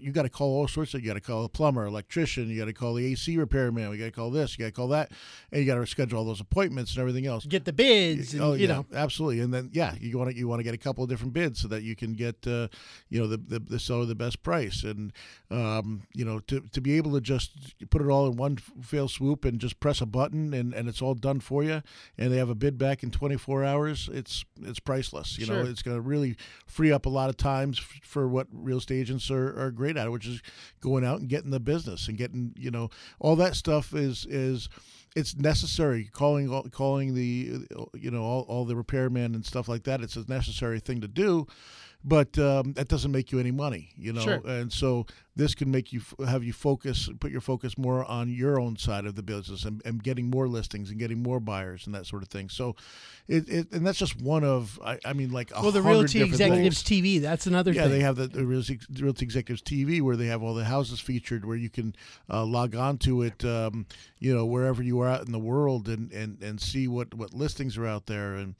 you 0.00 0.12
got 0.12 0.22
to 0.22 0.28
call 0.28 0.56
all 0.56 0.68
sorts 0.68 0.94
of. 0.94 1.00
You 1.00 1.08
got 1.08 1.14
to 1.14 1.20
call 1.20 1.44
a 1.44 1.48
plumber, 1.48 1.86
electrician. 1.86 2.48
You 2.48 2.58
got 2.58 2.66
to 2.66 2.72
call 2.72 2.94
the 2.94 3.06
AC 3.06 3.36
repairman. 3.36 3.90
We 3.90 3.98
got 3.98 4.06
to 4.06 4.10
call 4.10 4.30
this. 4.30 4.58
You 4.58 4.64
got 4.64 4.68
to 4.68 4.72
call 4.72 4.88
that, 4.88 5.12
and 5.52 5.60
you 5.60 5.66
got 5.66 5.78
to 5.78 5.86
schedule 5.86 6.18
all 6.18 6.24
those 6.24 6.40
appointments 6.40 6.92
and 6.92 7.00
everything 7.00 7.26
else. 7.26 7.44
Get 7.46 7.64
the 7.64 7.72
bids, 7.72 8.32
and, 8.32 8.42
Oh 8.42 8.52
you 8.54 8.66
yeah, 8.66 8.74
know. 8.74 8.86
absolutely. 8.94 9.40
And 9.40 9.52
then 9.52 9.70
yeah, 9.72 9.94
you 10.00 10.16
want 10.18 10.30
to 10.30 10.36
you 10.36 10.48
want 10.48 10.60
to 10.60 10.64
get 10.64 10.74
a 10.74 10.78
couple 10.78 11.04
of 11.04 11.10
different 11.10 11.32
bids 11.32 11.60
so 11.60 11.68
that 11.68 11.82
you 11.82 11.94
can 11.94 12.14
get 12.14 12.46
uh, 12.46 12.68
you 13.20 13.26
know 13.26 13.36
the, 13.36 13.36
the 13.36 13.58
the 13.58 13.78
seller 13.78 14.06
the 14.06 14.14
best 14.14 14.42
price. 14.42 14.82
And 14.82 15.12
um, 15.50 16.02
you 16.14 16.24
know 16.24 16.40
to, 16.40 16.60
to 16.60 16.80
be 16.80 16.96
able 16.96 17.12
to 17.12 17.20
just 17.20 17.74
put 17.90 18.00
it 18.02 18.08
all 18.08 18.26
in 18.26 18.36
one 18.36 18.56
fail 18.56 19.08
swoop 19.08 19.44
and 19.44 19.60
just 19.60 19.80
press 19.80 20.00
a 20.00 20.06
button 20.06 20.54
and, 20.54 20.72
and 20.72 20.88
it's 20.88 21.02
all 21.02 21.14
done 21.14 21.40
for 21.40 21.62
you. 21.62 21.82
And 22.16 22.32
they 22.32 22.38
have 22.38 22.48
a 22.48 22.54
bid 22.54 22.78
back 22.78 23.02
in 23.02 23.10
24 23.10 23.64
hours. 23.64 24.08
It's 24.12 24.44
it's 24.62 24.80
priceless. 24.80 25.38
You 25.38 25.46
know, 25.46 25.62
it's 25.70 25.82
going 25.82 25.96
to 25.96 26.00
really 26.00 26.36
free 26.66 26.92
up 26.92 27.06
a 27.06 27.10
lot 27.10 27.28
of 27.28 27.36
times 27.36 27.78
f- 27.78 28.00
for 28.02 28.28
what 28.28 28.46
real 28.52 28.78
estate 28.78 29.00
agents 29.00 29.30
are, 29.30 29.58
are 29.60 29.70
great 29.70 29.96
at, 29.96 30.10
which 30.10 30.26
is 30.26 30.42
going 30.80 31.04
out 31.04 31.20
and 31.20 31.28
getting 31.28 31.50
the 31.50 31.60
business 31.60 32.08
and 32.08 32.16
getting 32.16 32.54
you 32.56 32.70
know 32.70 32.88
all 33.18 33.36
that 33.36 33.54
stuff 33.54 33.94
is 33.94 34.26
is 34.26 34.68
it's 35.16 35.36
necessary 35.36 36.08
calling 36.12 36.48
all- 36.48 36.68
calling 36.70 37.14
the 37.14 37.66
you 37.94 38.10
know 38.10 38.22
all, 38.22 38.42
all 38.42 38.64
the 38.64 38.74
repairmen 38.74 39.34
and 39.34 39.44
stuff 39.44 39.68
like 39.68 39.82
that 39.82 40.00
it's 40.00 40.16
a 40.16 40.24
necessary 40.28 40.78
thing 40.78 41.00
to 41.00 41.08
do 41.08 41.46
but 42.02 42.38
um, 42.38 42.72
that 42.74 42.88
doesn't 42.88 43.12
make 43.12 43.30
you 43.32 43.38
any 43.38 43.50
money 43.50 43.90
you 43.96 44.12
know 44.12 44.20
Sure. 44.20 44.40
and 44.46 44.72
so 44.72 45.06
this 45.36 45.54
can 45.54 45.70
make 45.70 45.92
you 45.92 46.00
f- 46.00 46.28
have 46.28 46.42
you 46.44 46.52
focus 46.52 47.08
put 47.20 47.30
your 47.30 47.40
focus 47.40 47.76
more 47.78 48.04
on 48.04 48.28
your 48.32 48.58
own 48.60 48.76
side 48.76 49.06
of 49.06 49.14
the 49.16 49.22
business 49.22 49.64
and, 49.64 49.82
and 49.84 50.02
getting 50.02 50.28
more 50.30 50.48
listings 50.48 50.90
and 50.90 50.98
getting 50.98 51.22
more 51.22 51.40
buyers 51.40 51.86
and 51.86 51.94
that 51.94 52.06
sort 52.06 52.22
of 52.22 52.28
thing 52.28 52.48
so 52.48 52.74
it, 53.28 53.48
it 53.48 53.72
and 53.72 53.86
that's 53.86 53.98
just 53.98 54.20
one 54.20 54.44
of 54.44 54.78
i, 54.84 54.98
I 55.04 55.12
mean 55.12 55.30
like 55.30 55.50
Well, 55.52 55.70
the 55.72 55.82
Realty 55.82 56.22
Executives 56.22 56.82
things. 56.82 57.02
TV, 57.02 57.20
that's 57.20 57.46
another 57.46 57.72
thing. 57.72 57.82
Yeah, 57.82 57.88
thing. 57.88 57.98
they 57.98 58.04
have 58.04 58.16
the, 58.16 58.26
the 58.28 58.44
Realty, 58.46 58.80
Realty 58.98 59.24
Executives 59.24 59.62
TV 59.62 60.00
where 60.00 60.16
they 60.16 60.26
have 60.26 60.42
all 60.42 60.54
the 60.54 60.64
houses 60.64 61.00
featured, 61.00 61.44
where 61.44 61.56
you 61.56 61.68
can 61.70 61.94
uh, 62.28 62.44
log 62.44 62.74
on 62.74 62.98
to 62.98 63.22
it, 63.22 63.44
um, 63.44 63.86
you 64.18 64.34
know, 64.34 64.44
wherever 64.46 64.82
you 64.82 65.00
are 65.00 65.08
out 65.08 65.24
in 65.26 65.32
the 65.32 65.38
world, 65.38 65.88
and, 65.88 66.10
and, 66.12 66.42
and 66.42 66.60
see 66.60 66.88
what, 66.88 67.12
what 67.14 67.32
listings 67.34 67.76
are 67.76 67.86
out 67.86 68.06
there, 68.06 68.34
and 68.34 68.54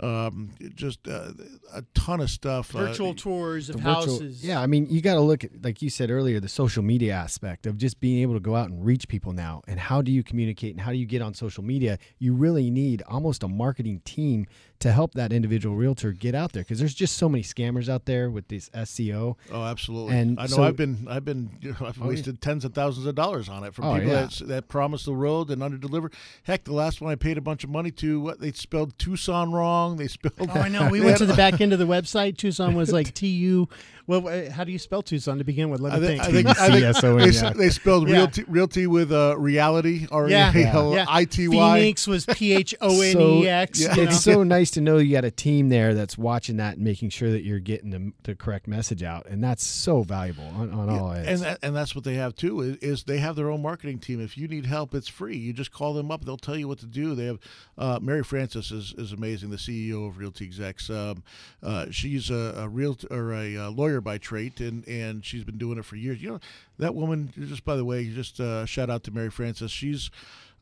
um, 0.00 0.50
just 0.74 1.06
uh, 1.08 1.32
a 1.74 1.82
ton 1.94 2.20
of 2.20 2.30
stuff. 2.30 2.74
uh, 2.74 2.80
Virtual 2.86 3.14
tours 3.14 3.70
of 3.70 3.76
The 3.76 3.82
virtual- 3.82 3.94
houses. 4.18 4.44
yeah, 4.44 4.60
I 4.60 4.66
mean, 4.66 4.86
you 4.90 5.00
got 5.00 5.14
to 5.14 5.20
look 5.20 5.44
at, 5.44 5.62
like 5.64 5.80
you 5.82 5.90
said 5.90 6.10
earlier, 6.10 6.38
the 6.40 6.48
social 6.48 6.82
media 6.82 7.14
aspect 7.14 7.66
of 7.66 7.78
just 7.78 7.98
being 8.00 8.20
able 8.22 8.34
to 8.34 8.40
go 8.40 8.54
out 8.56 8.68
and 8.68 8.84
reach 8.84 9.08
people 9.08 9.32
now. 9.32 9.62
And 9.66 9.80
how 9.80 10.02
do 10.02 10.12
you 10.12 10.22
communicate 10.22 10.72
and 10.72 10.80
how 10.80 10.90
do 10.92 10.98
you 10.98 11.06
get 11.06 11.22
on 11.22 11.34
social 11.34 11.64
media? 11.64 11.98
You 12.18 12.34
really 12.34 12.70
need 12.70 13.02
almost 13.08 13.42
a 13.42 13.48
marketing 13.48 14.02
team 14.04 14.46
to 14.78 14.92
help 14.92 15.14
that 15.14 15.32
individual 15.32 15.74
realtor 15.74 16.12
get 16.12 16.34
out 16.34 16.52
there 16.52 16.62
because 16.62 16.78
there's 16.78 16.94
just 16.94 17.16
so 17.16 17.30
many 17.30 17.42
scammers 17.42 17.88
out 17.88 18.04
there 18.04 18.30
with 18.30 18.48
this 18.48 18.68
SEO. 18.74 19.36
Oh, 19.50 19.62
absolutely. 19.64 20.14
And 20.14 20.38
I 20.38 20.42
know 20.42 20.48
so- 20.56 20.64
I've 20.64 20.76
been 20.76 21.06
I've 21.08 21.24
been 21.24 21.56
you 21.62 21.70
know, 21.70 21.76
I've 21.86 21.98
Oh, 22.00 22.04
yeah. 22.04 22.08
wasted 22.08 22.42
tens 22.42 22.62
of 22.66 22.74
thousands 22.74 23.06
of 23.06 23.14
dollars 23.14 23.48
on 23.48 23.64
it 23.64 23.72
from 23.74 23.86
Oh, 23.86 23.94
people 23.94 24.10
yeah. 24.10 24.26
that 24.26 24.48
that 24.48 24.68
promised 24.68 25.06
the 25.06 25.14
road 25.14 25.50
and 25.50 25.62
under 25.62 25.78
underdeliver. 25.78 26.12
Heck, 26.42 26.64
the 26.64 26.74
last 26.74 27.00
one 27.00 27.10
I 27.10 27.14
paid 27.14 27.38
a 27.38 27.40
bunch 27.40 27.64
of 27.64 27.70
money 27.70 27.90
to, 27.92 28.20
what 28.20 28.40
they 28.40 28.52
spelled 28.52 28.98
Tucson 28.98 29.52
wrong. 29.52 29.85
They 29.94 30.08
spelled. 30.08 30.50
Oh, 30.50 30.60
I 30.60 30.68
know. 30.68 30.88
We 30.88 31.00
went 31.00 31.18
to 31.18 31.26
the 31.26 31.34
back 31.36 31.60
end 31.60 31.72
of 31.72 31.78
the 31.78 31.86
website. 31.86 32.36
Tucson 32.36 32.74
was 32.74 32.92
like 32.92 33.14
T 33.14 33.28
U. 33.28 33.68
Well, 34.06 34.28
uh, 34.28 34.50
how 34.50 34.62
do 34.64 34.70
you 34.70 34.78
spell 34.78 35.02
Tucson 35.02 35.38
to 35.38 35.44
begin 35.44 35.68
with? 35.68 35.80
Let 35.80 36.00
me 36.00 36.06
I 36.06 36.08
think. 36.08 36.20
I 36.22 36.30
think, 36.30 36.48
I 36.48 36.70
think 36.70 36.96
CSON, 36.96 37.52
they, 37.54 37.58
they 37.64 37.70
spelled 37.70 38.08
Yeah. 38.08 38.16
realty, 38.16 38.44
realty 38.46 38.86
with 38.86 39.10
uh, 39.12 39.34
reality 39.36 40.06
or 40.12 40.28
yeah, 40.28 40.52
yeah. 40.54 40.90
yeah. 40.90 41.04
I 41.08 41.24
T 41.24 41.48
Y. 41.48 41.78
Phoenix 41.80 42.06
was 42.06 42.24
P 42.30 42.52
H 42.54 42.74
O 42.80 43.00
N 43.00 43.20
E 43.20 43.48
X. 43.48 43.80
So- 43.82 43.92
you? 43.94 44.02
It's 44.02 44.20
so 44.20 44.42
nice 44.44 44.70
to 44.72 44.80
know 44.80 44.98
you 44.98 45.12
got 45.12 45.24
a 45.24 45.30
team 45.30 45.68
there 45.70 45.92
that's 45.94 46.16
watching 46.16 46.58
that 46.58 46.76
and 46.76 46.84
making 46.84 47.10
sure 47.10 47.30
that 47.30 47.42
you're 47.42 47.58
getting 47.58 47.90
the, 47.90 48.12
the 48.22 48.34
correct 48.36 48.68
message 48.68 49.02
out, 49.02 49.26
and 49.26 49.42
that's 49.42 49.64
so 49.64 50.02
valuable 50.02 50.44
on, 50.54 50.72
on 50.72 50.88
all 50.88 51.10
and 51.10 51.26
ends. 51.26 51.40
that, 51.40 51.58
and 51.62 51.74
that's 51.74 51.94
what 51.94 52.04
they 52.04 52.14
have 52.14 52.34
too 52.36 52.60
is, 52.60 52.76
is 52.76 53.04
they 53.04 53.18
have 53.18 53.34
their 53.34 53.50
own 53.50 53.62
marketing 53.62 53.98
team. 53.98 54.20
If 54.20 54.38
you 54.38 54.46
need 54.46 54.66
help, 54.66 54.94
it's 54.94 55.08
free. 55.08 55.36
You 55.36 55.52
just 55.52 55.72
call 55.72 55.94
them 55.94 56.10
up; 56.12 56.24
they'll 56.24 56.36
tell 56.36 56.56
you 56.56 56.68
what 56.68 56.78
to 56.78 56.86
do. 56.86 57.14
They 57.14 57.26
have 57.26 57.38
uh, 57.76 57.98
Mary 58.00 58.22
Frances 58.22 58.70
is, 58.70 58.94
is 58.96 59.12
amazing, 59.12 59.50
the 59.50 59.56
CEO 59.56 60.06
of 60.06 60.18
Realty 60.18 60.44
Execs. 60.44 60.88
Um, 60.90 61.24
uh, 61.62 61.86
she's 61.90 62.30
a, 62.30 62.54
a 62.56 62.68
real 62.68 62.96
or 63.10 63.32
a, 63.32 63.56
uh 63.56 63.70
lawyer 63.70 63.95
by 64.00 64.18
trait, 64.18 64.60
and 64.60 64.86
and 64.86 65.24
she's 65.24 65.44
been 65.44 65.58
doing 65.58 65.78
it 65.78 65.84
for 65.84 65.96
years. 65.96 66.22
You 66.22 66.30
know 66.30 66.40
that 66.78 66.94
woman. 66.94 67.32
Just 67.38 67.64
by 67.64 67.76
the 67.76 67.84
way, 67.84 68.06
just 68.08 68.40
uh, 68.40 68.66
shout 68.66 68.90
out 68.90 69.02
to 69.04 69.10
Mary 69.10 69.30
Frances. 69.30 69.70
She's 69.70 70.10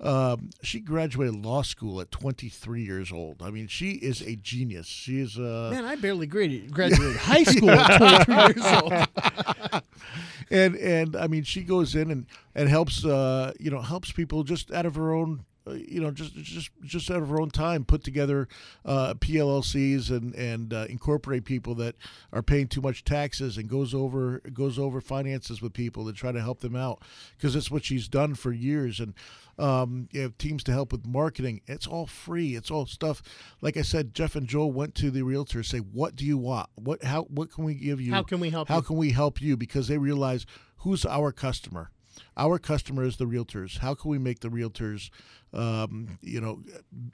um, 0.01 0.51
she 0.63 0.81
graduated 0.81 1.45
law 1.45 1.63
school 1.63 2.01
at 2.01 2.11
23 2.11 2.83
years 2.83 3.13
old. 3.13 3.43
I 3.43 3.51
mean, 3.51 3.69
she 3.69 3.93
is 3.93 4.21
a 4.23 4.37
genius. 4.37 4.87
She 4.87 5.21
is 5.21 5.39
uh, 5.39 5.71
Man, 5.73 5.85
I 5.85 5.97
barely 5.97 6.27
graduated, 6.27 6.73
graduated 6.73 7.17
high 7.21 7.45
school 7.45 7.71
at 7.71 8.27
23 8.27 8.45
years 8.45 8.83
old. 8.83 9.83
and 10.51 10.77
and 10.77 11.17
I 11.17 11.27
mean, 11.29 11.45
she 11.45 11.63
goes 11.63 11.95
in 11.95 12.11
and 12.11 12.27
and 12.55 12.69
helps 12.69 13.05
uh, 13.05 13.53
you 13.61 13.71
know 13.71 13.81
helps 13.81 14.11
people 14.13 14.43
just 14.43 14.73
out 14.73 14.87
of 14.87 14.97
her 14.97 15.13
own. 15.13 15.45
Uh, 15.67 15.73
you 15.73 16.01
know, 16.01 16.11
just 16.11 16.35
just 16.35 16.71
just 16.83 17.11
out 17.11 17.23
of 17.23 17.29
her 17.29 17.41
own 17.41 17.51
time, 17.51 17.85
put 17.85 18.05
together 18.05 18.49
uh, 18.85 19.15
PLLCs 19.15 20.11
and 20.11 20.35
and 20.35 20.75
uh, 20.75 20.87
incorporate 20.91 21.45
people 21.45 21.75
that 21.75 21.95
are 22.33 22.43
paying 22.43 22.69
too 22.69 22.83
much 22.83 23.05
taxes, 23.05 23.57
and 23.57 23.69
goes 23.69 23.95
over 23.95 24.41
goes 24.53 24.79
over 24.79 25.01
finances 25.01 25.63
with 25.63 25.73
people 25.73 26.05
to 26.07 26.13
try 26.13 26.33
to 26.33 26.41
help 26.43 26.61
them 26.61 26.77
out 26.77 27.03
because 27.37 27.55
that's 27.55 27.71
what 27.71 27.85
she's 27.85 28.09
done 28.09 28.35
for 28.35 28.53
years. 28.53 29.01
And 29.01 29.15
um, 29.59 30.09
you 30.13 30.21
have 30.21 30.37
teams 30.37 30.63
to 30.65 30.73
help 30.73 30.93
with 30.93 31.07
marketing. 31.07 31.63
It's 31.67 31.87
all 31.87 32.07
free. 32.07 32.57
It's 32.57 32.71
all 32.71 32.87
stuff. 32.87 33.23
Like 33.61 33.77
I 33.77 33.83
said, 33.83 34.15
Jeff 34.15 34.37
and 34.37 34.47
Joel 34.47 34.73
went 34.73 34.95
to 34.97 35.11
the 35.11 35.23
realtor 35.23 35.63
say, 35.63 35.79
"What 35.79 36.15
do 36.17 36.27
you 36.27 36.37
want? 36.37 36.69
What 36.75 37.05
how 37.05 37.23
what 37.25 37.51
can 37.51 37.65
we 37.65 37.75
give 37.75 38.01
you? 38.01 38.13
How 38.13 38.23
can 38.23 38.41
we 38.41 38.51
help 38.51 38.69
How 38.69 38.77
you?" 38.77 38.83
can 38.83 38.97
we 38.97 39.13
help 39.13 39.41
you?" 39.41 39.57
Because 39.57 39.89
they 39.89 39.99
realize 39.99 40.45
who's 40.79 41.07
our 41.07 41.33
customer. 41.33 41.91
Our 42.37 42.59
customer 42.59 43.05
is 43.05 43.17
the 43.17 43.27
realtors. 43.27 43.79
How 43.79 43.95
can 43.95 44.11
we 44.11 44.19
make 44.19 44.41
the 44.41 44.49
realtors, 44.49 45.11
um, 45.53 46.19
you 46.21 46.41
know, 46.41 46.61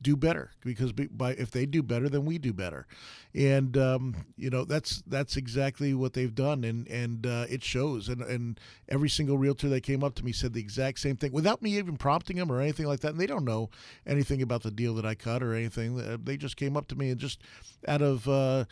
do 0.00 0.16
better? 0.16 0.50
Because 0.64 0.92
by 0.92 1.32
if 1.32 1.50
they 1.50 1.66
do 1.66 1.82
better, 1.82 2.08
then 2.08 2.24
we 2.24 2.38
do 2.38 2.52
better, 2.52 2.86
and 3.34 3.76
um, 3.76 4.16
you 4.36 4.48
know 4.48 4.64
that's 4.64 5.02
that's 5.06 5.36
exactly 5.36 5.92
what 5.92 6.14
they've 6.14 6.34
done, 6.34 6.64
and 6.64 6.88
and 6.88 7.26
uh, 7.26 7.44
it 7.50 7.62
shows. 7.62 8.08
And 8.08 8.22
and 8.22 8.58
every 8.88 9.10
single 9.10 9.36
realtor 9.36 9.68
that 9.68 9.82
came 9.82 10.02
up 10.02 10.14
to 10.16 10.24
me 10.24 10.32
said 10.32 10.54
the 10.54 10.60
exact 10.60 11.00
same 11.00 11.16
thing 11.16 11.32
without 11.32 11.60
me 11.60 11.76
even 11.76 11.96
prompting 11.96 12.36
them 12.36 12.50
or 12.50 12.60
anything 12.60 12.86
like 12.86 13.00
that. 13.00 13.10
And 13.12 13.20
they 13.20 13.26
don't 13.26 13.44
know 13.44 13.68
anything 14.06 14.40
about 14.42 14.62
the 14.62 14.70
deal 14.70 14.94
that 14.94 15.04
I 15.04 15.14
cut 15.14 15.42
or 15.42 15.54
anything. 15.54 16.00
Uh, 16.00 16.16
They 16.22 16.36
just 16.38 16.56
came 16.56 16.76
up 16.76 16.88
to 16.88 16.96
me 16.96 17.10
and 17.10 17.20
just 17.20 17.42
out 17.86 18.02
of 18.02 18.26
uh, 18.28 18.64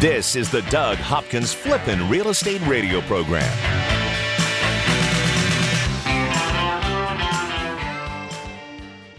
This 0.00 0.34
is 0.34 0.50
the 0.50 0.62
Doug 0.70 0.96
Hopkins 0.96 1.52
Flippin' 1.52 2.08
Real 2.08 2.30
Estate 2.30 2.66
Radio 2.66 3.02
Program. 3.02 3.42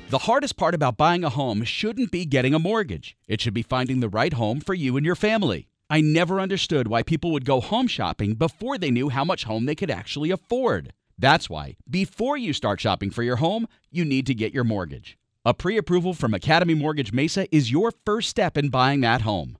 The 0.09 0.17
hardest 0.17 0.57
part 0.57 0.73
about 0.73 0.97
buying 0.97 1.23
a 1.23 1.29
home 1.29 1.63
shouldn't 1.65 2.09
be 2.09 2.25
getting 2.25 2.55
a 2.55 2.59
mortgage. 2.59 3.15
It 3.27 3.41
should 3.41 3.53
be 3.53 3.61
finding 3.61 3.99
the 3.99 4.09
right 4.09 4.34
home 4.34 4.59
for 4.59 4.73
you 4.73 4.97
and 4.97 5.05
your 5.05 5.13
family. 5.13 5.67
I 5.88 6.01
never 6.01 6.39
understood 6.39 6.88
why 6.88 7.03
people 7.03 7.29
would 7.29 7.45
go 7.45 7.61
home 7.61 7.86
shopping 7.86 8.34
before 8.34 8.79
they 8.79 8.89
knew 8.89 9.09
how 9.09 9.23
much 9.23 9.43
home 9.43 9.67
they 9.67 9.75
could 9.75 9.91
actually 9.91 10.32
afford. 10.32 10.93
That's 11.15 11.47
why, 11.47 11.75
before 11.88 12.38
you 12.38 12.53
start 12.53 12.82
shopping 12.82 13.11
for 13.11 13.21
your 13.21 13.36
home, 13.36 13.67
you 13.91 14.03
need 14.03 14.25
to 14.25 14.34
get 14.34 14.51
your 14.51 14.63
mortgage. 14.63 15.15
A 15.45 15.53
pre 15.53 15.77
approval 15.77 16.15
from 16.15 16.34
Academy 16.34 16.73
Mortgage 16.73 17.13
Mesa 17.13 17.45
is 17.55 17.71
your 17.71 17.91
first 18.03 18.29
step 18.29 18.57
in 18.57 18.69
buying 18.69 19.01
that 19.01 19.21
home. 19.21 19.59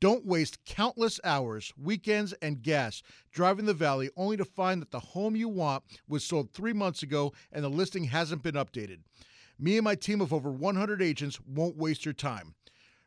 Don't 0.00 0.24
waste 0.24 0.64
countless 0.64 1.20
hours, 1.24 1.74
weekends, 1.76 2.32
and 2.40 2.62
gas 2.62 3.02
driving 3.30 3.66
the 3.66 3.74
valley 3.74 4.08
only 4.16 4.38
to 4.38 4.46
find 4.46 4.80
that 4.80 4.90
the 4.90 5.00
home 5.00 5.36
you 5.36 5.46
want 5.46 5.84
was 6.08 6.24
sold 6.24 6.52
three 6.52 6.72
months 6.72 7.02
ago 7.02 7.34
and 7.52 7.62
the 7.62 7.68
listing 7.68 8.04
hasn't 8.04 8.42
been 8.42 8.54
updated. 8.54 9.00
Me 9.58 9.76
and 9.76 9.84
my 9.84 9.94
team 9.94 10.22
of 10.22 10.32
over 10.32 10.50
100 10.50 11.02
agents 11.02 11.38
won't 11.46 11.76
waste 11.76 12.06
your 12.06 12.14
time. 12.14 12.54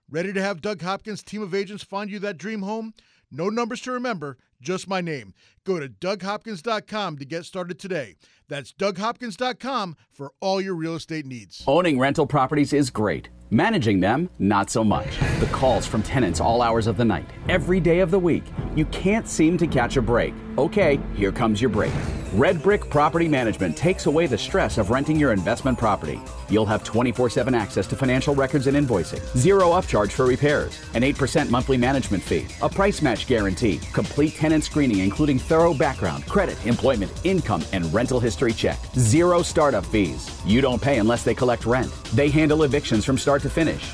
Ready 0.08 0.32
to 0.34 0.42
have 0.42 0.62
Doug 0.62 0.84
Hopkins' 0.84 1.24
team 1.24 1.42
of 1.42 1.56
agents 1.56 1.84
find 1.84 2.12
you 2.12 2.20
that 2.20 2.38
dream 2.38 2.62
home? 2.62 2.94
No 3.32 3.50
numbers 3.50 3.82
to 3.82 3.92
remember, 3.92 4.38
just 4.62 4.88
my 4.88 5.02
name. 5.02 5.34
Go 5.66 5.80
to 5.80 5.88
DougHopkins.com 5.88 7.18
to 7.18 7.26
get 7.26 7.46
started 7.46 7.80
today. 7.80 8.16
That's 8.50 8.74
DougHopkins.com 8.74 9.96
for 10.12 10.34
all 10.42 10.60
your 10.60 10.76
real 10.76 10.96
estate 10.96 11.26
needs. 11.26 11.64
Owning 11.68 12.00
rental 12.00 12.28
properties 12.28 12.74
is 12.74 12.90
great. 12.90 13.30
Managing 13.50 14.00
them, 14.00 14.30
not 14.40 14.70
so 14.70 14.84
much. 14.84 15.20
The 15.40 15.46
calls 15.52 15.86
from 15.86 16.02
tenants 16.02 16.40
all 16.40 16.62
hours 16.62 16.88
of 16.88 16.98
the 16.98 17.06
night, 17.06 17.30
every 17.50 17.80
day 17.80 18.00
of 18.00 18.10
the 18.10 18.20
week. 18.20 18.44
You 18.76 18.86
can't 18.86 19.28
seem 19.28 19.58
to 19.60 19.68
catch 19.68 19.96
a 19.96 20.02
break. 20.02 20.34
Okay, 20.58 21.00
here 21.16 21.32
comes 21.32 21.62
your 21.62 21.70
break. 21.70 21.94
Red 22.34 22.64
Brick 22.64 22.90
Property 22.90 23.28
Management 23.28 23.78
takes 23.78 24.08
away 24.08 24.26
the 24.26 24.40
stress 24.40 24.80
of 24.80 24.90
renting 24.90 25.20
your 25.20 25.34
investment 25.34 25.78
property. 25.78 26.20
You'll 26.50 26.66
have 26.66 26.84
24 26.84 27.30
7 27.30 27.54
access 27.54 27.86
to 27.88 27.96
financial 27.96 28.34
records 28.34 28.66
and 28.66 28.76
invoicing, 28.76 29.22
zero 29.38 29.70
upcharge 29.70 30.12
for 30.12 30.26
repairs, 30.26 30.80
an 30.96 31.04
8% 31.04 31.52
monthly 31.52 31.78
management 31.78 32.24
fee, 32.24 32.48
a 32.64 32.70
price 32.70 33.04
match 33.04 33.28
guarantee, 33.28 33.80
complete 33.94 34.34
tenant 34.34 34.64
screening, 34.64 35.00
including 35.00 35.38
thorough 35.54 35.72
background, 35.76 36.26
credit, 36.26 36.58
employment, 36.66 37.12
income, 37.24 37.64
and 37.74 37.94
rental 37.94 38.20
history 38.20 38.54
check, 38.54 38.80
zero 38.98 39.44
startup 39.44 39.86
fees. 39.86 40.42
You 40.48 40.62
don't 40.62 40.82
pay 40.82 40.98
unless 40.98 41.24
they 41.24 41.36
collect 41.36 41.68
rent. 41.68 41.94
They 42.06 42.30
handle 42.30 42.64
evictions 42.64 43.06
from 43.06 43.20
start 43.20 43.44
to 43.44 43.52
finish. 43.52 43.94